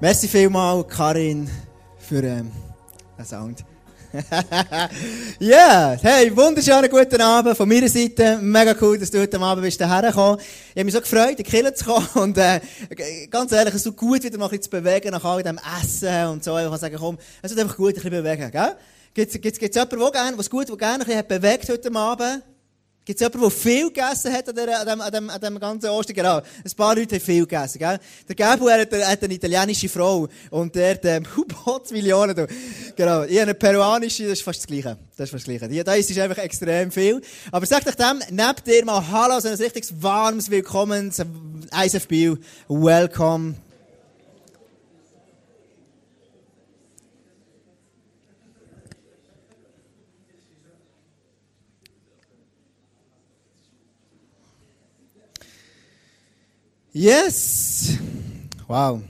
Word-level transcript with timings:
Merci 0.00 0.28
vielmal, 0.28 0.84
Karin, 0.84 1.50
für 1.98 2.22
ähm, 2.22 2.52
den 3.18 3.24
Sound. 3.24 3.64
Ja, 4.12 4.88
yeah. 5.40 5.98
hey, 6.00 6.34
wunderschönen 6.36 6.88
guten 6.88 7.20
Abend 7.20 7.56
von 7.56 7.68
meiner 7.68 7.88
Seite. 7.88 8.38
Mega 8.40 8.76
cool, 8.80 8.96
dass 8.96 9.10
du 9.10 9.20
heute 9.20 9.40
Abend 9.40 9.64
bist 9.64 9.80
hergekommen. 9.80 10.38
Ich 10.38 10.76
habe 10.76 10.84
mich 10.84 10.94
so 10.94 11.00
gefreut, 11.00 11.30
in 11.30 11.36
die 11.38 11.42
Kirche 11.42 11.74
zu 11.74 11.84
kommen 11.84 12.06
und 12.14 12.38
äh, 12.38 12.60
ganz 13.28 13.50
ehrlich, 13.50 13.74
es 13.74 13.82
so 13.82 13.90
gut, 13.90 14.22
wieder 14.22 14.38
mal 14.38 14.44
ein 14.44 14.50
bisschen 14.50 14.62
zu 14.62 14.70
bewegen 14.70 15.10
nach 15.10 15.24
all 15.24 15.42
dem 15.42 15.58
Essen 15.82 16.28
und 16.28 16.44
so. 16.44 16.56
Ich 16.56 16.68
kann 16.68 16.78
sagen, 16.78 16.96
komm, 16.96 17.18
es 17.42 17.50
ist 17.50 17.58
einfach 17.58 17.76
gut, 17.76 17.88
ein 17.88 17.94
bisschen 17.94 18.10
bewegen, 18.10 18.50
gell? 18.52 18.76
Gibt 19.14 19.34
es 19.34 19.60
jemanden, 19.60 19.98
der 19.98 20.10
gerne, 20.12 20.38
was 20.38 20.48
gut, 20.48 20.68
der 20.68 20.76
gerne 20.76 21.04
ein 21.04 21.06
bisschen 21.06 21.26
bewegt 21.26 21.68
heute 21.68 21.92
Abend? 21.92 22.44
Gibt 23.08 23.22
es 23.22 23.26
jemanden, 23.26 23.40
der 23.40 23.50
viel 23.50 23.86
gegessen 23.86 24.32
hat 24.34 24.48
an, 24.50 24.54
der, 24.54 24.80
an, 24.80 24.86
dem, 24.86 25.00
an, 25.00 25.10
dem, 25.10 25.30
an 25.30 25.40
dem 25.40 25.58
ganzen 25.58 25.88
Ostern? 25.88 26.14
Genau. 26.14 26.36
Ein 26.36 26.72
paar 26.76 26.94
Leute 26.94 27.16
haben 27.16 27.24
viel 27.24 27.46
gegessen, 27.46 27.78
gell? 27.78 27.98
Der 28.28 28.36
Gabriel 28.36 28.82
hat, 28.82 28.92
hat 28.92 29.24
eine 29.24 29.32
italienische 29.32 29.88
Frau. 29.88 30.28
Und 30.50 30.74
der, 30.74 30.96
der, 30.96 31.22
Hubot 31.36 31.90
Millionen, 31.90 32.36
du. 32.36 32.46
Genau. 32.96 33.22
Ich 33.22 33.30
habe 33.30 33.40
eine 33.44 33.54
peruanische, 33.54 34.24
das 34.24 34.32
ist 34.32 34.42
fast 34.42 34.58
das 34.58 34.66
Gleiche. 34.66 34.98
Das 35.16 35.24
ist 35.24 35.30
fast 35.30 35.48
das 35.48 35.58
Gleiche. 35.58 35.84
Da 35.84 35.94
ist 35.94 36.18
einfach 36.18 36.36
extrem 36.36 36.92
viel. 36.92 37.22
Aber 37.50 37.64
sag 37.64 37.82
doch 37.86 37.94
dem, 37.94 38.18
nehmt 38.28 38.66
dir 38.66 38.84
mal 38.84 39.02
Hallo, 39.10 39.40
so 39.40 39.48
ein 39.48 39.54
richtiges 39.54 40.02
warmes 40.02 40.50
Willkommen, 40.50 41.10
ISFB. 41.72 42.36
Welcome. 42.68 43.54
Yes! 56.92 57.98
Wow. 58.66 59.02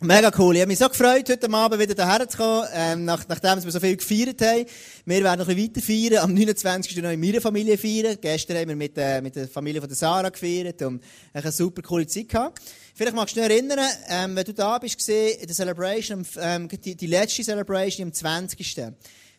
Mega 0.00 0.32
cool. 0.36 0.56
Ich 0.56 0.62
habe 0.62 0.68
mich 0.68 0.80
so 0.80 0.88
gefreut, 0.88 1.28
heute 1.30 1.48
Abend 1.48 1.80
wieder 1.80 1.94
hierher 1.94 2.28
zu 2.28 2.36
kommen, 2.36 2.66
ähm, 2.74 3.04
nach, 3.04 3.24
nachdem 3.28 3.62
wir 3.62 3.70
so 3.70 3.78
viel 3.78 3.96
gefeiert 3.96 4.42
haben. 4.42 4.66
Wir 5.06 5.22
werden 5.22 5.38
noch 5.38 5.48
ein 5.48 5.54
bisschen 5.54 6.10
weiter 6.10 6.16
feiern. 6.16 6.24
Am 6.24 6.34
29. 6.34 6.96
noch 6.96 7.10
in 7.10 7.20
meiner 7.20 7.40
Familie 7.40 7.78
feiern. 7.78 8.18
Gestern 8.20 8.56
haben 8.56 8.68
wir 8.68 8.76
mit, 8.76 8.98
äh, 8.98 9.22
mit 9.22 9.36
der 9.36 9.46
Familie 9.46 9.80
von 9.80 9.88
der 9.88 9.96
Sarah 9.96 10.28
gefeiert 10.28 10.82
und 10.82 11.04
eine 11.32 11.52
super 11.52 11.82
coole 11.82 12.08
Zeit 12.08 12.30
gehabt. 12.30 12.60
Vielleicht 12.96 13.14
magst 13.14 13.36
du 13.36 13.40
dich 13.40 13.48
erinnern, 13.48 13.78
ähm, 14.08 14.34
wenn 14.34 14.44
du 14.44 14.52
da 14.52 14.76
bist, 14.78 14.98
gesehen, 14.98 15.38
in 15.38 15.46
der 15.46 15.54
Celebration, 15.54 16.26
ähm, 16.40 16.68
die, 16.68 16.96
die 16.96 17.06
letzte 17.06 17.44
Celebration 17.44 18.08
am 18.08 18.12
20. 18.12 18.76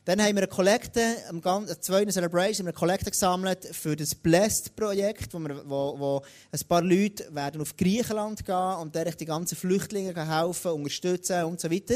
Dann 0.06 0.22
haben 0.22 0.36
wir 0.36 0.44
eine 0.44 0.48
Kollekte, 0.48 1.02
am 1.30 1.42
zweiten 1.82 2.12
Celebration, 2.12 2.68
eine 2.68 2.74
Kollekte 2.74 3.10
gesammelt 3.10 3.66
für 3.72 3.96
das 3.96 4.14
Blessed-Projekt, 4.14 5.34
wo, 5.34 5.40
wo, 5.40 6.00
wo 6.00 6.22
ein 6.52 6.68
paar 6.68 6.84
Leute 6.84 7.28
werden 7.34 7.60
auf 7.60 7.76
Griechenland 7.76 8.46
gehen 8.46 8.76
und 8.82 8.94
der 8.94 9.06
die 9.06 9.26
ganzen 9.26 9.56
Flüchtlinge 9.56 10.14
helfen, 10.16 10.74
unterstützen 10.74 11.46
und 11.46 11.60
so 11.60 11.72
weiter. 11.72 11.96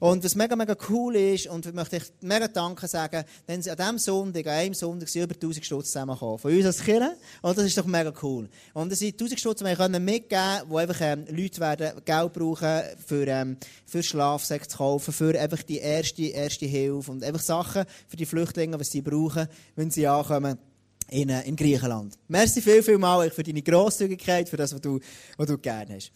Und 0.00 0.24
was 0.24 0.34
mega, 0.34 0.56
mega 0.56 0.74
cool 0.88 1.14
ist, 1.14 1.46
und 1.46 1.66
ich 1.66 1.74
möchte 1.74 1.98
ich 1.98 2.04
mega 2.22 2.48
Danke 2.48 2.88
sagen, 2.88 3.22
sie 3.46 3.70
an 3.70 3.76
diesem 3.76 3.98
Sonntag, 3.98 4.46
an 4.46 4.52
einem 4.54 4.74
Sonntag, 4.74 5.10
sind 5.10 5.24
über 5.24 5.34
1000 5.34 5.64
Stutz 5.64 5.86
zusammengekommen. 5.88 6.38
Von 6.38 6.56
uns 6.56 6.64
als 6.64 6.82
Kirche. 6.82 7.16
Und 7.42 7.58
das 7.58 7.66
ist 7.66 7.76
doch 7.76 7.84
mega 7.84 8.10
cool. 8.22 8.48
Und 8.72 8.90
es 8.90 9.00
sind 9.00 9.12
1000 9.12 9.38
Stutz, 9.38 9.58
die 9.58 9.66
wir 9.66 9.76
können 9.76 10.02
mitgeben 10.02 10.74
einfach 10.74 11.00
ähm, 11.02 11.26
Leute 11.28 11.60
werden 11.60 12.02
Geld 12.02 12.32
brauchen, 12.32 12.82
für, 13.06 13.26
ähm, 13.26 13.58
für 13.84 14.02
Schlafsäcke 14.02 14.68
zu 14.68 14.78
kaufen, 14.78 15.12
für 15.12 15.38
einfach 15.38 15.62
die 15.62 15.78
erste, 15.78 16.22
erste 16.22 16.64
Hilfe 16.64 17.12
und 17.12 17.22
einfach 17.22 17.42
Sachen 17.42 17.84
für 18.08 18.16
die 18.16 18.24
Flüchtlinge, 18.24 18.80
was 18.80 18.90
sie 18.90 19.02
brauchen, 19.02 19.48
wenn 19.76 19.90
sie 19.90 20.06
ankommen 20.06 20.56
in, 21.10 21.28
äh, 21.28 21.42
in 21.42 21.56
Griechenland. 21.56 22.14
Merci 22.28 22.62
viel, 22.62 22.82
viel 22.82 22.96
mal 22.96 23.30
für 23.30 23.42
deine 23.42 23.60
Grosszügigkeit, 23.60 24.48
für 24.48 24.56
das, 24.56 24.72
was 24.72 24.80
du, 24.80 24.98
was 25.36 25.46
du 25.46 25.58
gerne 25.58 25.96
hast. 25.96 26.10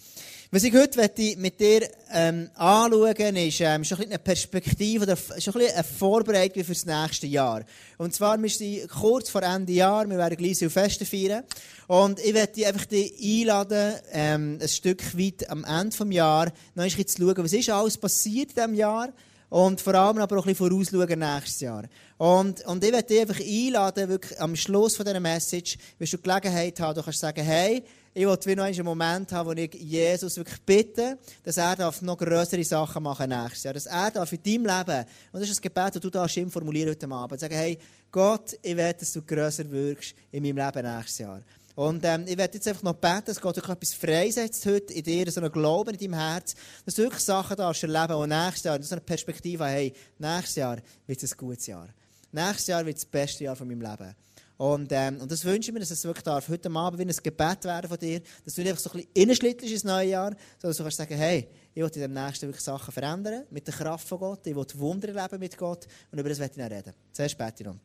Was 0.54 0.62
ich 0.62 0.72
heute 0.72 1.00
mit 1.36 1.58
dir 1.58 1.88
ähm, 2.12 2.48
anschauen 2.54 3.34
ist 3.34 3.60
ähm, 3.60 3.82
schon 3.82 3.98
ein 3.98 4.04
eine 4.04 4.20
Perspektive 4.20 5.02
oder 5.02 5.16
schon 5.16 5.60
ein 5.60 5.68
eine 5.74 5.82
Vorbereitung 5.82 6.62
für 6.62 6.74
das 6.74 6.86
nächste 6.86 7.26
Jahr. 7.26 7.64
Und 7.98 8.14
zwar, 8.14 8.40
wir 8.40 8.48
sind 8.48 8.88
kurz 8.88 9.30
vor 9.30 9.42
Ende 9.42 9.72
Jahr, 9.72 10.08
wir 10.08 10.16
werden 10.16 10.36
gleich 10.36 10.58
Feste 10.72 11.04
feiern. 11.04 11.42
Und 11.88 12.20
ich 12.20 12.34
werde 12.34 12.52
dich 12.52 12.68
einfach 12.68 12.86
einladen, 12.88 13.94
ähm, 14.12 14.58
ein 14.62 14.68
Stück 14.68 15.18
weit 15.18 15.50
am 15.50 15.64
Ende 15.64 15.96
des 15.96 16.14
Jahres 16.14 16.52
noch 16.76 16.84
ein 16.84 16.88
bisschen 16.88 17.08
zu 17.08 17.22
schauen, 17.22 17.44
was 17.44 17.52
ist 17.52 17.70
alles 17.70 17.98
passiert 17.98 18.50
in 18.50 18.54
diesem 18.54 18.74
Jahr 18.74 19.12
und 19.48 19.80
vor 19.80 19.94
allem 19.96 20.18
aber 20.18 20.38
auch 20.38 20.46
ein 20.46 20.54
bisschen 20.54 20.70
vorausschauen 20.70 21.18
nächstes 21.18 21.62
Jahr. 21.62 21.82
Und, 22.16 22.64
und 22.64 22.84
ich 22.84 22.92
werde 22.92 23.08
dich 23.08 23.20
einfach 23.20 23.40
einladen, 23.40 24.08
wirklich 24.08 24.40
am 24.40 24.54
Schluss 24.54 24.94
von 24.94 25.04
dieser 25.04 25.18
Message, 25.18 25.78
wenn 25.98 26.08
du 26.08 26.18
Gelegenheit 26.18 26.78
hast, 26.78 26.96
du 26.96 27.02
kannst 27.02 27.18
sagen, 27.18 27.42
hey, 27.42 27.82
ich 28.14 28.26
will 28.26 28.56
noch 28.56 28.64
einen 28.64 28.84
Moment 28.84 29.32
haben, 29.32 29.48
wo 29.48 29.52
ich 29.52 29.74
Jesus 29.74 30.36
wirklich 30.36 30.62
bitte, 30.62 31.18
dass 31.42 31.56
er 31.56 31.74
darf 31.74 32.00
noch 32.00 32.16
größere 32.16 32.62
Sachen 32.62 33.02
machen 33.02 33.28
nächstes 33.28 33.64
Jahr. 33.64 33.74
Dass 33.74 33.86
er 33.86 34.10
darf 34.12 34.32
in 34.32 34.42
deinem 34.42 34.66
Leben, 34.66 35.04
und 35.32 35.40
das 35.40 35.42
ist 35.42 35.56
das 35.56 35.60
Gebet, 35.60 35.96
das 35.96 36.00
du 36.00 36.10
da 36.10 36.24
ihm 36.26 36.50
formulieren 36.50 36.90
heute 36.90 37.10
Abend, 37.10 37.40
sagen, 37.40 37.54
hey, 37.54 37.76
Gott, 38.12 38.56
ich 38.62 38.76
will, 38.76 38.92
dass 38.92 39.12
du 39.12 39.22
grösser 39.22 39.68
wirkst 39.68 40.14
in 40.30 40.44
meinem 40.44 40.64
Leben 40.64 40.96
nächstes 40.96 41.18
Jahr. 41.18 41.42
Und 41.74 42.04
ähm, 42.04 42.24
ich 42.28 42.38
werde 42.38 42.54
jetzt 42.54 42.68
einfach 42.68 42.84
noch 42.84 42.94
beten, 42.94 43.24
dass 43.26 43.40
Gott 43.40 43.58
etwas 43.58 43.94
freisetzt 43.94 44.64
heute 44.66 44.92
in 44.92 45.02
dir, 45.02 45.28
so 45.32 45.40
einen 45.40 45.50
Glauben 45.50 45.94
in 45.94 45.98
deinem 45.98 46.14
Herz, 46.14 46.54
dass 46.84 46.94
du 46.94 47.02
wirklich 47.02 47.24
Sachen 47.24 47.56
darfst 47.56 47.82
erleben 47.82 48.14
und 48.14 48.28
nächstes 48.28 48.62
Jahr, 48.62 48.80
so 48.80 48.94
eine 48.94 49.00
Perspektive 49.00 49.66
hey, 49.66 49.92
nächstes 50.18 50.54
Jahr 50.54 50.78
wird 51.08 51.20
es 51.20 51.32
ein 51.32 51.36
gutes 51.36 51.66
Jahr. 51.66 51.88
Nächstes 52.30 52.68
Jahr 52.68 52.86
wird 52.86 52.96
es 52.96 53.02
das 53.02 53.10
beste 53.10 53.42
Jahr 53.42 53.56
von 53.56 53.66
meinem 53.66 53.80
Leben. 53.80 54.14
Und, 54.56 54.92
ähm, 54.92 55.20
und 55.20 55.30
das 55.30 55.44
wünsche 55.44 55.70
ich 55.70 55.74
mir, 55.74 55.80
dass 55.80 55.90
es 55.90 56.04
wirklich 56.04 56.22
darf, 56.22 56.48
heute 56.48 56.70
Abend 56.70 56.98
wie 56.98 57.04
ein 57.04 57.22
Gebet 57.22 57.64
werden 57.64 57.88
von 57.88 57.98
dir, 57.98 58.20
dass 58.44 58.54
du 58.54 58.60
nicht 58.60 58.70
einfach 58.70 58.82
so 58.82 58.90
ein 58.92 59.04
bisschen 59.12 59.58
ins 59.58 59.84
neue 59.84 60.10
Jahr, 60.10 60.34
sondern 60.60 60.76
du 60.76 60.82
kannst 60.84 60.96
sagen, 60.96 61.16
hey, 61.16 61.48
ich 61.74 61.82
will 61.82 61.90
in 61.92 62.00
dem 62.00 62.12
nächsten 62.12 62.46
wirklich 62.46 62.62
Sachen 62.62 62.92
verändern, 62.92 63.44
mit 63.50 63.66
der 63.66 63.74
Kraft 63.74 64.06
von 64.06 64.18
Gott, 64.18 64.46
ich 64.46 64.54
will 64.54 64.66
Wunder 64.74 65.08
erleben 65.08 65.40
mit 65.40 65.58
Gott 65.58 65.88
und 66.12 66.18
über 66.18 66.28
das 66.28 66.38
werde 66.38 66.52
ich 66.52 66.58
noch 66.58 66.70
reden. 66.70 66.92
Zuerst 67.12 67.36
ich 67.58 67.66
noch. 67.66 67.76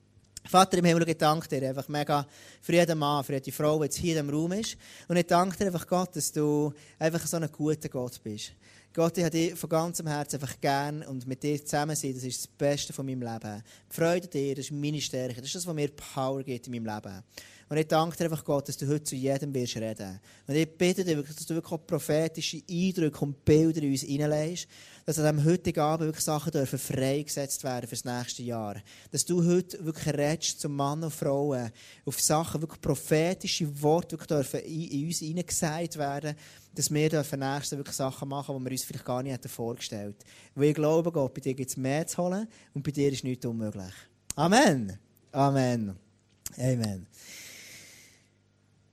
Vater 0.45 0.77
im 0.77 0.85
Himmel, 0.85 1.07
ich 1.09 1.17
danke 1.17 1.47
dir 1.47 1.69
einfach 1.69 1.87
mega 1.89 2.25
für 2.61 2.73
jeden 2.73 2.97
Mann, 2.97 3.23
für 3.23 3.33
jede 3.33 3.51
Frau, 3.51 3.77
die 3.79 3.85
jetzt 3.85 3.97
hier 3.97 4.17
in 4.17 4.25
diesem 4.25 4.39
Raum 4.39 4.51
ist. 4.53 4.77
Und 5.07 5.17
ich 5.17 5.27
danke 5.27 5.57
dir 5.57 5.65
einfach 5.65 5.85
Gott, 5.85 6.15
dass 6.15 6.31
du 6.31 6.73
einfach 6.97 7.25
so 7.27 7.37
ein 7.37 7.51
guter 7.51 7.89
Gott 7.89 8.21
bist. 8.23 8.53
Gott, 8.91 9.17
ich 9.19 9.23
habe 9.23 9.31
dich 9.31 9.53
von 9.53 9.69
ganzem 9.69 10.07
Herzen 10.07 10.41
einfach 10.41 10.59
gern 10.59 11.03
und 11.03 11.27
mit 11.27 11.43
dir 11.43 11.63
zusammen 11.63 11.95
sein, 11.95 12.11
das 12.15 12.23
ist 12.23 12.39
das 12.39 12.47
Beste 12.47 12.91
von 12.91 13.05
meinem 13.05 13.21
Leben. 13.21 13.63
Die 13.87 13.95
Freude 13.95 14.27
dir, 14.27 14.55
das 14.55 14.65
ist 14.65 14.71
meine 14.71 14.99
Stärke, 14.99 15.35
das 15.35 15.45
ist 15.45 15.55
das, 15.55 15.67
was 15.67 15.75
mir 15.75 15.89
Power 15.89 16.41
gibt 16.41 16.65
in 16.65 16.73
meinem 16.73 16.95
Leben. 16.95 17.23
Und 17.69 17.77
ich 17.77 17.87
danke 17.87 18.17
dir 18.17 18.23
einfach, 18.23 18.43
Gott, 18.43 18.67
dass 18.67 18.77
du 18.77 18.87
heute 18.87 19.03
zu 19.03 19.15
jedem 19.15 19.53
wirst 19.53 19.75
reden. 19.75 20.19
Und 20.47 20.55
ich 20.55 20.67
bitte 20.75 21.03
dich 21.03 21.15
dass 21.15 21.45
du 21.45 21.53
wirklich 21.53 21.85
prophetische 21.85 22.63
Eindrücke 22.67 23.19
und 23.19 23.45
Bilder 23.45 23.83
in 23.83 23.91
uns 23.91 24.01
hineinlegst, 24.01 24.67
dass 25.09 25.17
an 25.17 25.37
diesem 25.37 25.51
heutigen 25.51 25.79
Abend 25.79 26.05
wirklich 26.05 26.23
Sachen 26.23 26.51
dürfen 26.51 26.77
freigesetzt 26.77 27.63
werden 27.63 27.87
für 27.87 27.95
das 27.95 28.05
nächste 28.05 28.43
Jahr. 28.43 28.75
Dass 29.09 29.25
du 29.25 29.43
heute 29.43 29.83
wirklich 29.83 30.13
redest 30.13 30.61
zum 30.61 30.75
Mann 30.75 31.03
und 31.03 31.11
Frauen 31.11 31.71
auf 32.05 32.21
Sachen, 32.21 32.61
wirklich 32.61 32.79
prophetische 32.79 33.81
Worte 33.81 34.11
wirklich 34.11 34.27
dürfen 34.27 34.59
in 34.59 35.07
uns 35.07 35.17
hineingesagt 35.17 35.97
werden, 35.97 36.35
dass 36.75 36.93
wir 36.93 37.09
dürfen 37.09 37.39
nächstes 37.39 37.75
wirklich 37.75 37.95
Sachen 37.95 38.29
machen, 38.29 38.55
die 38.55 38.63
wir 38.63 38.71
uns 38.71 38.83
vielleicht 38.83 39.05
gar 39.05 39.23
nicht 39.23 39.33
hätten 39.33 39.49
vorgestellt. 39.49 40.23
Weil 40.53 40.65
ich 40.65 40.75
glaube, 40.75 41.11
Gott, 41.11 41.33
bei 41.33 41.41
dir 41.41 41.55
gibt 41.55 41.71
es 41.71 41.77
mehr 41.77 42.05
zu 42.05 42.17
holen 42.21 42.47
und 42.75 42.83
bei 42.83 42.91
dir 42.91 43.11
ist 43.11 43.23
nichts 43.23 43.43
unmöglich. 43.47 43.93
Amen. 44.35 44.95
Amen. 45.31 45.95
Amen. 46.55 47.07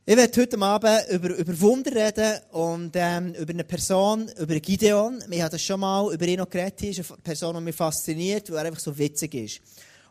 Ich 0.08 0.16
werde 0.16 0.40
heute 0.40 0.56
Abend 0.60 1.08
über, 1.10 1.36
über 1.36 1.60
Wunder 1.60 1.92
reden 1.92 2.38
und 2.52 2.92
ähm, 2.94 3.34
über 3.34 3.52
eine 3.52 3.64
Person, 3.64 4.30
über 4.38 4.54
Gideon. 4.60 5.20
Wir 5.26 5.42
haben 5.42 5.50
das 5.50 5.60
schon 5.60 5.80
mal 5.80 6.14
über 6.14 6.24
ihn 6.28 6.38
noch 6.38 6.48
geredet. 6.48 6.80
Er 6.80 6.90
ist 6.90 7.10
eine 7.10 7.20
Person, 7.24 7.56
die 7.56 7.62
mich 7.62 7.74
fasziniert, 7.74 8.48
weil 8.52 8.58
er 8.58 8.66
einfach 8.66 8.78
so 8.78 8.96
witzig 8.96 9.34
ist. 9.34 9.60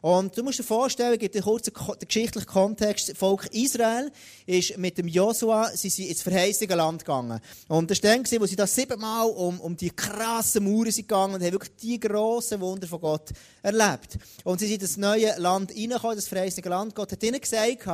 Und 0.06 0.38
du 0.38 0.44
musst 0.44 0.60
dir 0.60 0.64
vorstellen, 0.64 1.18
dir 1.18 1.42
kurz 1.42 1.64
den 1.64 1.74
geschichtlichen 2.08 2.46
Kontext. 2.46 3.10
Das 3.10 3.18
Volk 3.18 3.48
Israel 3.52 4.12
ist 4.46 4.78
mit 4.78 5.00
dem 5.00 5.08
Josua 5.08 5.72
sie 5.74 5.90
sind 5.90 6.10
ins 6.10 6.22
verheißene 6.22 6.76
Land 6.76 7.04
gegangen. 7.04 7.40
Und 7.70 7.90
das 7.90 8.04
war 8.04 8.12
dann, 8.12 8.24
wo 8.40 8.46
sie 8.46 8.56
da 8.56 8.68
siebenmal 8.68 9.26
um, 9.30 9.60
um 9.60 9.76
die 9.76 9.90
krassen 9.90 10.64
Mauern 10.64 10.92
sind 10.92 11.08
gegangen 11.08 11.34
und 11.34 11.44
haben 11.44 11.54
wirklich 11.54 11.76
die 11.82 12.00
grossen 12.00 12.62
Wunder 12.62 12.86
von 12.86 13.02
Gott 13.02 13.32
erlebt. 13.64 14.20
Und 14.44 14.60
sie 14.60 14.68
sind 14.68 14.76
in 14.76 14.82
das 14.82 14.98
neue 14.98 15.34
Land 15.40 15.72
reingekommen, 15.72 16.16
das 16.16 16.28
verheißene 16.28 16.70
Land. 16.70 16.94
Gott 16.94 17.12
hat 17.12 17.24
ihnen 17.24 17.42
gesagt, 17.42 17.88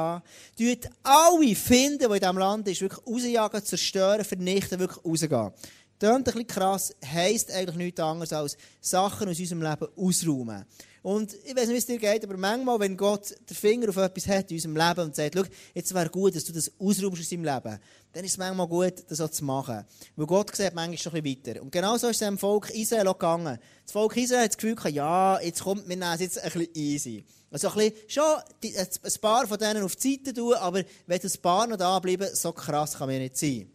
tut 0.58 0.90
alle 1.04 1.56
finden, 1.56 2.10
die 2.10 2.14
in 2.14 2.20
diesem 2.20 2.38
Land 2.38 2.68
ist, 2.68 2.82
wirklich 2.82 3.08
rausjagen, 3.08 3.64
zerstören, 3.64 4.26
vernichten, 4.26 4.80
wirklich 4.80 5.06
rausgehen. 5.06 5.52
Das 5.98 6.14
ein 6.14 6.24
bisschen 6.24 6.48
krass, 6.48 6.94
heisst 7.06 7.52
eigentlich 7.52 7.78
nichts 7.78 8.02
anderes 8.02 8.34
als 8.34 8.58
Sachen 8.82 9.30
aus 9.30 9.40
unserem 9.40 9.62
Leben 9.62 9.88
ausräumen. 9.96 10.66
Und 11.04 11.34
ich 11.34 11.56
weiß 11.56 11.68
nicht, 11.68 11.74
wie 11.74 11.78
es 11.78 11.86
dir 11.88 11.98
geht, 11.98 12.24
aber 12.24 12.38
manchmal, 12.38 12.80
wenn 12.80 12.96
Gott 12.96 13.34
den 13.50 13.56
Finger 13.56 13.90
auf 13.90 13.98
etwas 13.98 14.28
hat 14.28 14.52
in 14.52 14.58
unserem 14.58 14.76
Leben 14.76 15.02
und 15.02 15.16
sagt, 15.16 15.34
schau, 15.36 15.44
jetzt 15.74 15.94
wäre 15.96 16.10
gut, 16.10 16.36
dass 16.36 16.46
du 16.46 16.54
das 16.54 16.72
ausräumst 16.78 17.22
aus 17.22 17.30
deinem 17.30 17.44
Leben, 17.44 17.80
dann 18.14 18.24
ist 18.24 18.32
es 18.32 18.38
manchmal 18.38 18.68
gut, 18.68 18.94
das 19.08 19.20
auch 19.20 19.30
zu 19.30 19.44
machen. 19.44 19.84
Weil 20.16 20.26
Gott 20.28 20.56
sieht 20.56 20.76
manchmal 20.76 20.98
schon 21.00 21.14
ein 21.16 21.24
bisschen 21.24 21.46
weiter. 21.46 21.62
Und 21.64 21.72
genau 21.72 21.98
so 21.98 22.08
ist 22.08 22.22
es 22.22 22.28
dem 22.28 22.38
Volk 22.38 22.70
Israel 22.70 23.08
auch 23.08 23.18
gegangen. 23.18 23.58
Das 23.84 23.92
Volk 23.92 24.16
Israel 24.16 24.44
hat 24.44 24.52
das 24.52 24.58
Gefühl 24.58 24.76
gehabt, 24.76 24.94
ja, 24.94 25.42
jetzt 25.42 25.64
kommt, 25.64 25.90
wir 25.90 25.96
nehmen 25.96 26.14
es 26.14 26.22
jetzt 26.22 26.40
ein 26.40 26.52
bisschen 26.52 26.76
easy. 26.76 27.26
Also 27.50 27.70
ein 27.70 27.76
bisschen, 27.76 27.94
schon 28.08 28.24
ein 28.64 29.22
paar 29.22 29.48
von 29.48 29.58
denen 29.58 29.84
auf 29.84 29.96
die 29.96 30.12
Seite 30.12 30.36
tun, 30.36 30.54
aber 30.54 30.84
wenn 31.08 31.20
das 31.20 31.38
paar 31.38 31.66
noch 31.66 31.78
da 31.78 31.98
bleiben, 31.98 32.28
so 32.34 32.52
krass 32.52 32.98
kann 32.98 33.10
man 33.10 33.18
nicht 33.18 33.38
sein. 33.38 33.72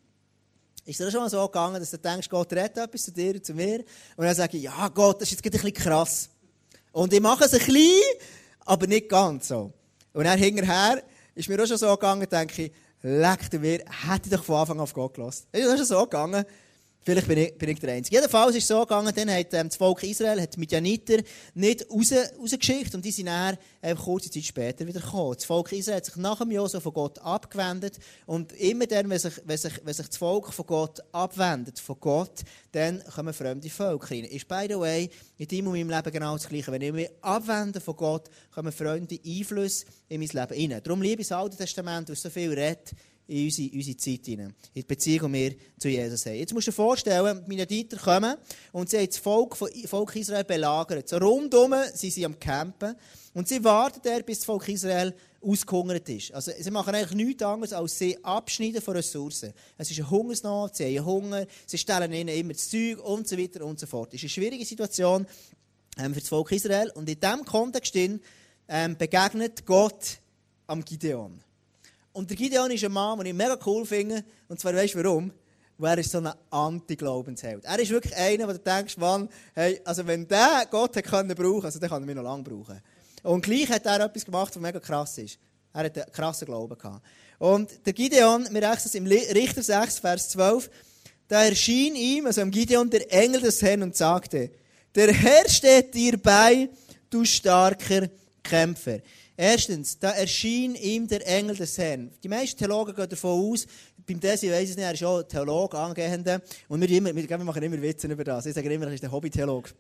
Ist 0.84 1.00
dir 1.00 1.10
schon 1.10 1.20
mal 1.20 1.28
so 1.28 1.44
gegangen, 1.44 1.80
dass 1.80 1.90
du 1.90 1.98
denkst, 1.98 2.28
Gott 2.28 2.52
redet 2.52 2.76
etwas 2.76 3.06
zu 3.06 3.10
dir 3.10 3.34
und 3.34 3.44
zu 3.44 3.54
mir? 3.54 3.80
Und 4.16 4.24
dann 4.24 4.36
sage 4.36 4.56
ich, 4.56 4.62
ja 4.62 4.86
Gott, 4.86 5.20
das 5.20 5.32
ist 5.32 5.44
jetzt 5.44 5.44
ein 5.44 5.50
bisschen 5.50 5.74
krass. 5.74 6.28
Und 6.96 7.12
ich 7.12 7.20
mache 7.20 7.44
es 7.44 7.52
ein 7.52 7.58
bisschen, 7.58 8.00
aber 8.64 8.86
nicht 8.86 9.10
ganz 9.10 9.48
so. 9.48 9.70
Und 10.14 10.24
dann 10.24 10.38
hinterher 10.38 11.02
ist 11.34 11.46
mir 11.46 11.62
auch 11.62 11.66
schon 11.66 11.76
so 11.76 11.90
gegangen, 11.94 12.26
denke 12.26 12.62
ich, 12.62 12.72
leck 13.02 13.52
mir, 13.52 13.84
hätte 13.84 14.22
ich 14.24 14.30
doch 14.30 14.42
von 14.42 14.56
Anfang 14.56 14.78
an 14.78 14.84
auf 14.84 14.94
Gott 14.94 15.12
gelassen. 15.12 15.46
Ist 15.52 15.66
das 15.66 15.76
schon 15.76 15.84
so 15.84 16.04
gegangen? 16.04 16.46
Vielleicht 17.06 17.28
bin 17.28 17.38
ich, 17.38 17.56
bin 17.56 17.68
ich 17.68 17.78
der 17.78 17.92
Einzige. 17.92 18.16
Jedenfalls 18.16 18.56
ist 18.56 18.64
es 18.64 18.68
so 18.68 18.80
gegangen, 18.80 19.12
dann 19.14 19.30
hat 19.30 19.54
ähm, 19.54 19.68
das 19.68 19.76
Volk 19.76 20.02
Israel, 20.02 20.40
hat 20.40 20.58
Midianiter 20.58 21.18
nicht 21.54 21.88
raus, 21.88 22.12
rausgeschickt 22.36 22.96
und 22.96 23.04
die 23.04 23.12
sind 23.12 23.26
dann 23.26 23.56
kurze 23.96 24.28
Zeit 24.28 24.42
später 24.42 24.84
wieder 24.84 24.98
gekommen. 24.98 25.34
Das 25.34 25.44
Volk 25.44 25.70
Israel 25.70 25.98
hat 25.98 26.06
sich 26.06 26.16
nach 26.16 26.38
dem 26.38 26.50
Josef 26.50 26.82
von 26.82 26.92
Gott 26.92 27.20
abgewendet 27.20 28.00
und 28.26 28.52
immer 28.54 28.88
dann, 28.88 29.08
wenn 29.08 29.20
sich, 29.20 29.34
wenn, 29.44 29.56
sich, 29.56 29.74
wenn 29.84 29.94
sich 29.94 30.08
das 30.08 30.16
Volk 30.16 30.52
von 30.52 30.66
Gott 30.66 30.98
abwendet, 31.12 31.78
von 31.78 31.94
Gott, 32.00 32.42
dann 32.72 33.04
kommen 33.04 33.32
fremde 33.32 33.70
Völker 33.70 34.10
rein. 34.10 34.24
Ist, 34.24 34.48
by 34.48 34.66
the 34.68 34.76
way, 34.76 35.08
in 35.38 35.46
deinem 35.46 35.68
und 35.68 35.74
meinem 35.74 35.90
Leben 35.90 36.10
genau 36.10 36.32
das 36.32 36.48
Gleiche. 36.48 36.72
Wenn 36.72 36.82
ich 36.82 36.92
mich 36.92 37.10
abwende 37.20 37.80
von 37.80 37.94
Gott, 37.94 38.28
kommen 38.52 38.72
fremde 38.72 39.20
Einflüsse 39.24 39.86
in 40.08 40.18
mein 40.18 40.28
Leben 40.28 40.72
rein. 40.72 40.80
Darum 40.82 41.00
liebe 41.02 41.22
ich 41.22 41.28
das 41.28 41.38
Alte 41.38 41.56
Testament, 41.56 42.08
das 42.08 42.20
so 42.20 42.30
viel 42.30 42.52
redet, 42.52 42.96
in 43.28 43.44
unsere, 43.44 43.70
unsere 43.72 43.96
Zeit 43.96 44.24
hinein. 44.24 44.54
In 44.72 44.82
die 44.82 44.86
Beziehung, 44.86 45.32
die 45.32 45.38
wir 45.38 45.56
zu 45.78 45.88
Jesus 45.88 46.26
haben. 46.26 46.36
Jetzt 46.36 46.54
musst 46.54 46.66
du 46.66 46.70
dir 46.70 46.76
vorstellen, 46.76 47.44
meine 47.46 47.66
Dieter 47.66 47.96
kommen 47.96 48.36
und 48.72 48.88
sie 48.88 48.98
haben 48.98 49.06
das 49.06 49.18
Volk, 49.18 49.56
Volk 49.56 50.16
Israel 50.16 50.44
belagert. 50.44 51.08
So 51.08 51.16
rundum 51.16 51.74
sind 51.92 52.12
sie 52.12 52.24
am 52.24 52.38
Campen 52.38 52.94
und 53.34 53.48
sie 53.48 53.62
warten 53.64 54.00
der, 54.04 54.22
bis 54.22 54.38
das 54.38 54.46
Volk 54.46 54.68
Israel 54.68 55.14
ausgehungert 55.42 56.08
ist. 56.08 56.32
Also 56.32 56.52
sie 56.58 56.70
machen 56.70 56.94
eigentlich 56.94 57.26
nichts 57.26 57.42
anderes, 57.42 57.72
als 57.72 57.98
sie 57.98 58.22
abschneiden 58.24 58.80
von 58.80 58.96
Ressourcen. 58.96 59.52
Es 59.76 59.90
ist 59.90 59.98
eine 59.98 60.10
Hungersnot, 60.10 60.76
sie 60.76 60.98
haben 60.98 61.06
Hunger, 61.06 61.46
sie 61.66 61.78
stellen 61.78 62.12
ihnen 62.12 62.28
immer 62.34 62.52
das 62.52 62.68
Zeug 62.68 62.98
und 63.04 63.28
so 63.28 63.36
weiter 63.36 63.64
und 63.64 63.78
so 63.78 63.86
fort. 63.86 64.08
Es 64.10 64.16
ist 64.16 64.22
eine 64.22 64.30
schwierige 64.30 64.64
Situation 64.64 65.26
ähm, 65.98 66.14
für 66.14 66.20
das 66.20 66.28
Volk 66.28 66.52
Israel 66.52 66.90
und 66.94 67.08
in 67.08 67.18
diesem 67.18 67.44
Kontext 67.44 67.94
ähm, 67.96 68.96
begegnet 68.96 69.66
Gott 69.66 70.18
am 70.66 70.84
Gideon. 70.84 71.40
Und 72.16 72.30
der 72.30 72.36
Gideon 72.38 72.70
ist 72.70 72.82
ein 72.82 72.92
Mann, 72.92 73.18
den 73.18 73.26
ich 73.26 73.34
mega 73.34 73.58
cool 73.66 73.84
finde. 73.84 74.24
Und 74.48 74.58
zwar 74.58 74.74
weißt 74.74 74.94
du 74.94 75.04
warum? 75.04 75.30
Weil 75.76 75.98
er 75.98 75.98
ist 75.98 76.10
so 76.10 76.16
ein 76.16 76.32
Anti-Glaubensheld. 76.48 77.66
Er 77.66 77.78
ist 77.78 77.90
wirklich 77.90 78.16
einer, 78.16 78.48
wo 78.48 78.52
du 78.52 78.58
denkst, 78.58 78.96
Mann, 78.96 79.28
hey, 79.54 79.82
also 79.84 80.06
wenn 80.06 80.26
der 80.26 80.66
Gott 80.70 80.96
hätte 80.96 81.10
können 81.10 81.34
brauchen, 81.34 81.66
also 81.66 81.78
dann 81.78 81.90
kann 81.90 82.02
er 82.02 82.06
mich 82.06 82.16
noch 82.16 82.22
lange 82.22 82.42
brauchen. 82.42 82.80
Und 83.22 83.42
gleich 83.42 83.68
hat 83.68 83.84
er 83.84 84.00
etwas 84.00 84.24
gemacht, 84.24 84.56
was 84.56 84.62
mega 84.62 84.80
krass 84.80 85.18
ist. 85.18 85.38
Er 85.74 85.84
hat 85.84 85.98
einen 85.98 86.10
krassen 86.10 86.46
Glauben 86.46 86.78
gehabt. 86.78 87.04
Und 87.38 87.84
der 87.84 87.92
Gideon, 87.92 88.48
wir 88.50 88.62
lesen 88.62 88.82
es 88.86 88.94
im 88.94 89.06
Richter 89.06 89.62
6, 89.62 89.98
Vers 89.98 90.30
12, 90.30 90.70
da 91.28 91.44
erschien 91.44 91.96
ihm, 91.96 92.24
also 92.24 92.40
am 92.40 92.50
Gideon, 92.50 92.88
der 92.88 93.12
Engel 93.12 93.42
des 93.42 93.60
Herrn 93.60 93.82
und 93.82 93.94
sagte, 93.94 94.50
der 94.94 95.12
Herr 95.12 95.46
steht 95.50 95.92
dir 95.92 96.16
bei, 96.16 96.70
du 97.10 97.26
starker 97.26 98.08
Kämpfer. 98.42 99.00
Erstens, 99.36 99.98
da 99.98 100.12
erschien 100.12 100.74
ihm 100.74 101.06
der 101.06 101.26
Engel 101.26 101.56
des 101.56 101.76
Herrn. 101.76 102.10
Die 102.22 102.28
meisten 102.28 102.58
Theologen 102.58 102.94
gehen 102.94 103.08
davon 103.08 103.52
aus, 103.52 103.66
beim 104.06 104.18
Desi 104.18 104.50
weiss 104.50 104.70
ich 104.70 104.76
nicht, 104.76 104.84
er 104.84 104.94
ist 104.94 105.04
auch 105.04 105.22
Theologe, 105.22 105.78
Angehender, 105.78 106.40
und 106.68 106.80
wir, 106.80 106.90
immer, 106.90 107.14
wir 107.14 107.38
machen 107.38 107.62
immer 107.62 107.82
Witze 107.82 108.06
über 108.06 108.24
das. 108.24 108.46
Ich 108.46 108.54
sage 108.54 108.72
immer, 108.72 108.86
er 108.86 108.94
ist 108.94 109.02
der 109.02 109.12
Hobby-Theologe. 109.12 109.70